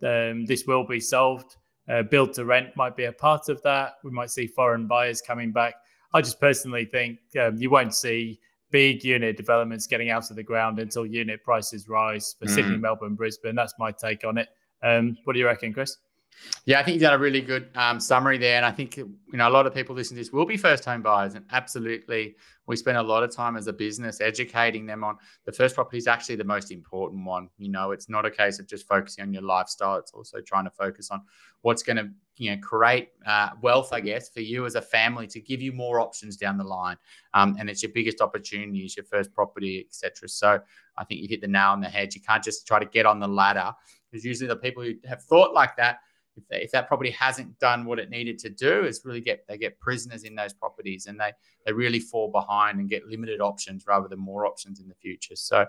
um, 0.04 0.46
this 0.46 0.66
will 0.66 0.86
be 0.86 1.00
solved. 1.00 1.56
Uh, 1.90 2.02
build 2.04 2.34
to 2.34 2.46
rent 2.46 2.70
might 2.76 2.96
be 2.96 3.06
a 3.06 3.12
part 3.12 3.50
of 3.50 3.62
that. 3.64 3.96
We 4.04 4.12
might 4.12 4.32
see 4.32 4.48
foreign 4.48 4.88
buyers 4.88 5.22
coming 5.22 5.52
back. 5.52 5.76
I 6.14 6.22
just 6.22 6.40
personally 6.40 6.86
think 6.86 7.20
um, 7.40 7.58
you 7.58 7.70
won't 7.70 7.94
see 7.94 8.40
big 8.72 9.04
unit 9.04 9.38
developments 9.38 9.86
getting 9.86 10.10
out 10.10 10.30
of 10.30 10.36
the 10.36 10.44
ground 10.44 10.80
until 10.80 11.06
unit 11.06 11.44
prices 11.44 11.88
rise 11.88 12.36
for 12.40 12.46
mm. 12.46 12.56
Sydney, 12.56 12.78
Melbourne, 12.78 13.16
Brisbane. 13.16 13.56
That's 13.56 13.74
my 13.78 13.92
take 13.92 14.26
on 14.26 14.38
it. 14.38 14.50
Um, 14.82 15.18
what 15.24 15.34
do 15.34 15.40
you 15.40 15.46
reckon, 15.46 15.74
Chris? 15.74 15.98
Yeah, 16.66 16.80
I 16.80 16.84
think 16.84 16.96
you've 16.96 17.02
done 17.02 17.14
a 17.14 17.18
really 17.18 17.42
good 17.42 17.70
um, 17.76 18.00
summary 18.00 18.38
there, 18.38 18.56
and 18.56 18.66
I 18.66 18.72
think 18.72 18.96
you 18.96 19.18
know 19.34 19.50
a 19.50 19.52
lot 19.52 19.68
of 19.68 19.74
people 19.74 19.96
listening 19.96 20.18
to 20.18 20.24
this 20.24 20.32
will 20.32 20.46
be 20.46 20.56
first 20.56 20.86
home 20.86 21.02
buyers, 21.02 21.36
and 21.36 21.44
absolutely, 21.52 22.36
we 22.68 22.78
spend 22.78 22.98
a 22.98 23.04
lot 23.04 23.22
of 23.22 23.36
time 23.36 23.58
as 23.58 23.68
a 23.68 23.74
business 23.74 24.22
educating 24.22 24.86
them 24.86 25.04
on 25.04 25.18
the 25.46 25.52
first 25.52 25.76
property 25.76 25.98
is 25.98 26.08
actually 26.08 26.38
the 26.38 26.46
most 26.46 26.72
important 26.72 27.26
one. 27.26 27.50
You 27.58 27.70
know, 27.70 27.92
it's 27.92 28.08
not 28.08 28.26
a 28.26 28.32
case 28.32 28.60
of 28.60 28.68
just 28.68 28.88
focusing 28.88 29.24
on 29.24 29.34
your 29.34 29.42
lifestyle; 29.42 29.98
it's 29.98 30.14
also 30.14 30.40
trying 30.40 30.64
to 30.64 30.70
focus 30.70 31.12
on 31.12 31.24
what's 31.64 31.84
going 31.84 31.98
to 31.98 32.10
you 32.38 32.52
know 32.52 32.62
create 32.62 33.10
uh, 33.26 33.50
wealth, 33.62 33.92
I 33.92 34.00
guess, 34.00 34.30
for 34.30 34.40
you 34.40 34.66
as 34.66 34.76
a 34.76 34.82
family 34.82 35.28
to 35.28 35.42
give 35.42 35.62
you 35.62 35.74
more 35.74 36.00
options 36.00 36.38
down 36.38 36.58
the 36.58 36.64
line, 36.64 36.96
um, 37.34 37.58
and 37.60 37.70
it's 37.70 37.84
your 37.84 37.92
biggest 37.92 38.22
opportunity 38.22 38.86
is 38.86 38.96
your 38.96 39.06
first 39.06 39.34
property, 39.34 39.86
etc. 39.86 40.30
So 40.30 40.62
I 40.98 41.04
think 41.04 41.20
you 41.20 41.28
hit 41.28 41.42
the 41.42 41.48
nail 41.50 41.72
on 41.72 41.82
the 41.82 41.90
head. 41.90 42.16
You 42.16 42.22
can't 42.22 42.44
just 42.44 42.66
try 42.66 42.80
to 42.80 42.86
get 42.86 43.06
on 43.06 43.20
the 43.20 43.28
ladder 43.28 43.74
because 44.10 44.24
usually 44.24 44.48
the 44.48 44.56
people 44.56 44.84
who 44.84 44.94
have 45.06 45.24
thought 45.24 45.54
like 45.54 45.76
that 45.76 46.00
if, 46.36 46.48
they, 46.48 46.58
if 46.58 46.72
that 46.72 46.88
property 46.88 47.12
hasn't 47.12 47.58
done 47.60 47.86
what 47.86 48.00
it 48.00 48.10
needed 48.10 48.40
to 48.40 48.50
do, 48.50 48.84
is 48.84 49.02
really 49.06 49.22
get 49.22 49.46
they 49.48 49.58
get 49.58 49.80
prisoners 49.80 50.24
in 50.24 50.36
those 50.36 50.54
properties 50.54 51.06
and 51.06 51.20
they 51.20 51.32
they 51.66 51.74
really 51.74 52.00
fall 52.00 52.30
behind 52.30 52.80
and 52.80 52.90
get 52.90 53.08
limited 53.08 53.42
options 53.42 53.86
rather 53.88 54.08
than 54.08 54.20
more 54.20 54.46
options 54.46 54.80
in 54.80 54.88
the 54.88 54.96
future. 54.96 55.36
So, 55.36 55.66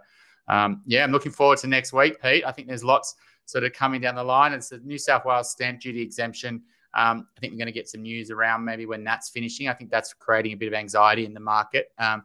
um, 0.49 0.83
yeah, 0.87 1.05
I'm 1.05 1.13
looking 1.13 1.33
forward 1.33 1.59
to 1.59 1.67
next 1.67 1.93
week, 1.93 2.21
Pete. 2.21 2.45
I 2.45 2.53
think 2.53 2.69
there's 2.69 2.85
lots 2.85 3.15
sort 3.47 3.65
of 3.65 3.73
coming 3.73 4.01
down 4.01 4.15
the 4.15 4.25
line. 4.25 4.53
It's 4.53 4.71
the 4.71 4.79
New 4.79 4.99
South 4.99 5.25
Wales 5.25 5.51
stamp 5.51 5.81
duty 5.81 6.03
exemption. 6.03 6.63
Um, 6.95 7.27
I 7.37 7.41
think 7.41 7.53
we're 7.53 7.59
going 7.59 7.67
to 7.67 7.73
get 7.73 7.89
some 7.89 8.03
news 8.03 8.31
around 8.31 8.65
maybe 8.65 8.87
when 8.87 9.05
that's 9.05 9.29
finishing. 9.29 9.69
I 9.69 9.75
think 9.75 9.91
that's 9.91 10.13
creating 10.15 10.53
a 10.53 10.57
bit 10.57 10.69
of 10.69 10.75
anxiety 10.75 11.27
in 11.27 11.35
the 11.35 11.41
market. 11.41 11.89
Um, 11.99 12.23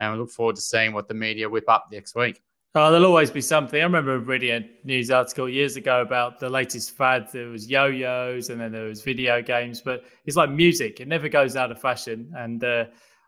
and 0.00 0.12
we 0.12 0.18
look 0.18 0.30
forward 0.30 0.56
to 0.56 0.62
seeing 0.62 0.92
what 0.92 1.08
the 1.08 1.14
media 1.14 1.48
whip 1.48 1.68
up 1.68 1.86
next 1.90 2.14
week. 2.14 2.40
Oh, 2.74 2.90
there'll 2.90 3.04
always 3.04 3.30
be 3.30 3.42
something. 3.42 3.78
I 3.78 3.84
remember 3.84 4.18
reading 4.18 4.50
a 4.50 4.86
news 4.86 5.10
article 5.10 5.46
years 5.46 5.76
ago 5.76 6.00
about 6.00 6.40
the 6.40 6.48
latest 6.48 6.92
fad. 6.92 7.28
There 7.30 7.48
was 7.48 7.68
yo-yos, 7.68 8.48
and 8.48 8.58
then 8.58 8.72
there 8.72 8.84
was 8.84 9.02
video 9.02 9.42
games. 9.42 9.82
But 9.82 10.04
it's 10.24 10.38
like 10.38 10.48
music; 10.48 10.98
it 10.98 11.06
never 11.06 11.28
goes 11.28 11.54
out 11.54 11.70
of 11.70 11.78
fashion. 11.78 12.32
And 12.34 12.64
uh, 12.64 12.86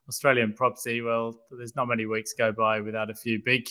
Australian 0.08 0.54
property, 0.54 1.02
well, 1.02 1.38
there's 1.50 1.76
not 1.76 1.88
many 1.88 2.06
weeks 2.06 2.32
go 2.32 2.52
by 2.52 2.80
without 2.80 3.10
a 3.10 3.14
few 3.14 3.38
big 3.44 3.68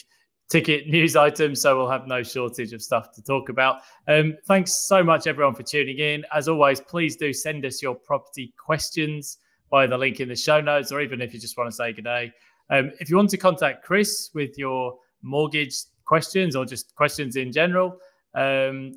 ticket 0.47 0.87
news 0.91 1.15
items. 1.15 1.61
So 1.63 1.75
we'll 1.75 1.89
have 1.89 2.05
no 2.05 2.21
shortage 2.21 2.71
of 2.71 2.83
stuff 2.83 3.11
to 3.15 3.23
talk 3.23 3.49
about. 3.49 3.77
Um, 4.07 4.37
thanks 4.45 4.87
so 4.87 5.03
much, 5.03 5.25
everyone, 5.25 5.55
for 5.55 5.63
tuning 5.63 5.97
in. 5.97 6.23
As 6.31 6.47
always, 6.47 6.81
please 6.81 7.15
do 7.15 7.33
send 7.33 7.65
us 7.65 7.81
your 7.81 7.95
property 7.95 8.53
questions 8.63 9.39
via 9.71 9.87
the 9.87 9.97
link 9.97 10.19
in 10.19 10.29
the 10.29 10.35
show 10.35 10.61
notes, 10.61 10.91
or 10.91 11.01
even 11.01 11.19
if 11.19 11.33
you 11.33 11.39
just 11.39 11.57
want 11.57 11.67
to 11.67 11.75
say 11.75 11.93
good 11.93 12.03
day. 12.03 12.31
Um, 12.69 12.91
if 12.99 13.09
you 13.09 13.15
want 13.15 13.31
to 13.31 13.37
contact 13.37 13.83
Chris 13.83 14.29
with 14.35 14.55
your 14.55 14.99
mortgage 15.23 15.75
questions 16.05 16.55
or 16.55 16.65
just 16.65 16.93
questions 16.95 17.35
in 17.35 17.51
general, 17.51 17.97
um, 18.35 18.93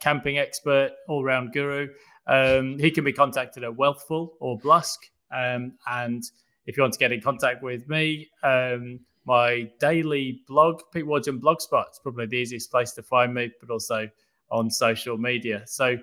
camping 0.00 0.38
expert, 0.38 0.92
all 1.08 1.24
round 1.24 1.52
guru. 1.52 1.88
Um, 2.26 2.78
he 2.78 2.90
can 2.90 3.04
be 3.04 3.12
contacted 3.12 3.64
at 3.64 3.72
Wealthful 3.72 4.30
or 4.40 4.58
Blusk. 4.58 5.00
Um, 5.34 5.72
and 5.86 6.22
if 6.66 6.76
you 6.76 6.82
want 6.82 6.92
to 6.92 6.98
get 6.98 7.12
in 7.12 7.20
contact 7.20 7.62
with 7.62 7.88
me, 7.88 8.28
um, 8.42 9.00
my 9.24 9.70
daily 9.80 10.42
blog, 10.48 10.82
Pete 10.92 11.04
Wargent 11.04 11.40
Blogspot, 11.40 11.92
is 11.92 12.00
probably 12.02 12.26
the 12.26 12.36
easiest 12.36 12.70
place 12.70 12.92
to 12.92 13.02
find 13.02 13.32
me, 13.32 13.50
but 13.60 13.70
also 13.70 14.08
on 14.50 14.70
social 14.70 15.16
media. 15.16 15.62
So, 15.66 15.96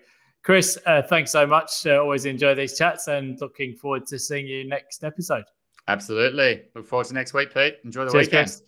Chris, 0.43 0.77
uh, 0.85 1.01
thanks 1.01 1.31
so 1.31 1.45
much. 1.45 1.85
Uh, 1.85 2.01
always 2.01 2.25
enjoy 2.25 2.55
these 2.55 2.77
chats 2.77 3.07
and 3.07 3.39
looking 3.41 3.75
forward 3.75 4.07
to 4.07 4.17
seeing 4.17 4.47
you 4.47 4.67
next 4.67 5.03
episode. 5.03 5.43
Absolutely. 5.87 6.63
Look 6.75 6.87
forward 6.87 7.07
to 7.07 7.13
next 7.13 7.33
week, 7.33 7.53
Pete. 7.53 7.75
Enjoy 7.83 8.05
the 8.05 8.11
Cheers, 8.11 8.27
weekend. 8.27 8.47
Chris. 8.47 8.61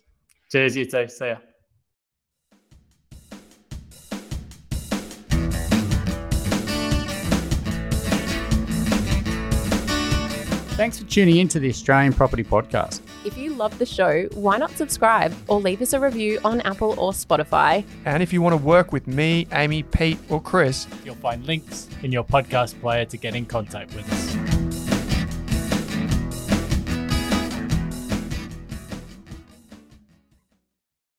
Cheers, 0.52 0.76
you 0.76 0.84
too. 0.84 1.08
See 1.08 1.28
ya. 1.28 1.36
Thanks 10.74 10.98
for 10.98 11.04
tuning 11.06 11.38
in 11.38 11.48
to 11.48 11.60
the 11.60 11.70
Australian 11.70 12.12
Property 12.12 12.44
Podcast. 12.44 13.00
If 13.24 13.38
you 13.38 13.54
love 13.54 13.78
the 13.78 13.86
show, 13.86 14.24
why 14.34 14.58
not 14.58 14.72
subscribe 14.72 15.32
or 15.48 15.58
leave 15.58 15.80
us 15.80 15.94
a 15.94 16.00
review 16.00 16.38
on 16.44 16.60
Apple 16.62 16.98
or 16.98 17.12
Spotify? 17.12 17.84
And 18.04 18.22
if 18.22 18.30
you 18.32 18.42
want 18.42 18.52
to 18.52 18.62
work 18.62 18.92
with 18.92 19.06
me, 19.06 19.46
Amy, 19.52 19.84
Pete, 19.84 20.18
or 20.28 20.42
Chris, 20.42 20.86
you'll 21.02 21.14
find 21.14 21.46
links 21.46 21.88
in 22.02 22.12
your 22.12 22.24
podcast 22.24 22.78
player 22.80 23.06
to 23.06 23.16
get 23.16 23.34
in 23.34 23.46
contact 23.46 23.94
with 23.94 24.10
us. 24.12 24.41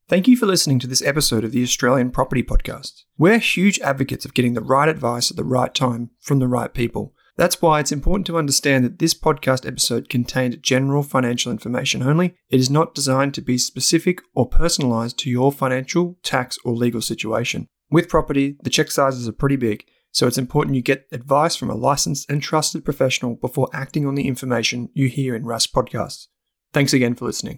Thank 0.10 0.28
you 0.28 0.36
for 0.36 0.45
listening 0.45 0.80
to 0.80 0.88
this 0.88 1.01
episode 1.01 1.45
of 1.45 1.54
the 1.54 1.64
Australian 1.64 2.12
Property 2.12 2.43
Podcast. 2.43 3.04
We're 3.18 3.38
huge 3.38 3.80
advocates 3.80 4.26
of 4.26 4.34
getting 4.34 4.54
the 4.54 4.62
right 4.62 4.89
advice 4.89 5.32
at 5.32 5.38
the 5.38 5.45
right 5.45 5.74
time 5.74 6.10
from 6.20 6.39
the 6.39 6.47
right 6.47 6.74
people. 6.74 7.14
That's 7.38 7.62
why 7.62 7.80
it's 7.80 7.93
important 7.93 8.28
to 8.28 8.38
understand 8.38 8.84
that 8.84 8.99
this 8.99 9.14
podcast 9.14 9.66
episode 9.66 10.10
contained 10.10 10.62
general 10.62 11.04
financial 11.04 11.54
information 11.54 12.04
only. 12.04 12.36
It 12.49 12.60
is 12.60 12.70
not 12.70 12.93
designed 12.93 13.34
to 13.36 13.41
be 13.41 13.58
specific 13.58 14.22
or 14.36 14.47
personalized 14.47 15.18
to 15.20 15.30
your 15.30 15.54
financial, 15.54 16.18
tax, 16.22 16.58
or 16.66 16.74
legal 16.74 17.01
situation. 17.01 17.70
With 17.89 18.10
property, 18.10 18.58
the 18.62 18.70
check 18.70 18.91
sizes 18.91 19.28
are 19.30 19.34
pretty 19.34 19.56
big, 19.56 19.86
so 20.12 20.28
it's 20.28 20.38
important 20.38 20.76
you 20.76 20.82
get 20.82 21.08
advice 21.14 21.56
from 21.56 21.70
a 21.70 21.76
licensed 21.76 22.30
and 22.30 22.41
trusted 22.41 22.84
professional 22.84 23.36
before 23.36 23.70
acting 23.72 24.06
on 24.06 24.16
the 24.16 24.28
information 24.28 24.89
you 24.93 25.08
hear 25.08 25.34
in 25.34 25.45
Rask 25.45 25.72
podcasts. 25.72 26.28
Thanks 26.74 26.91
again 26.91 27.16
for 27.16 27.24
listening. 27.24 27.58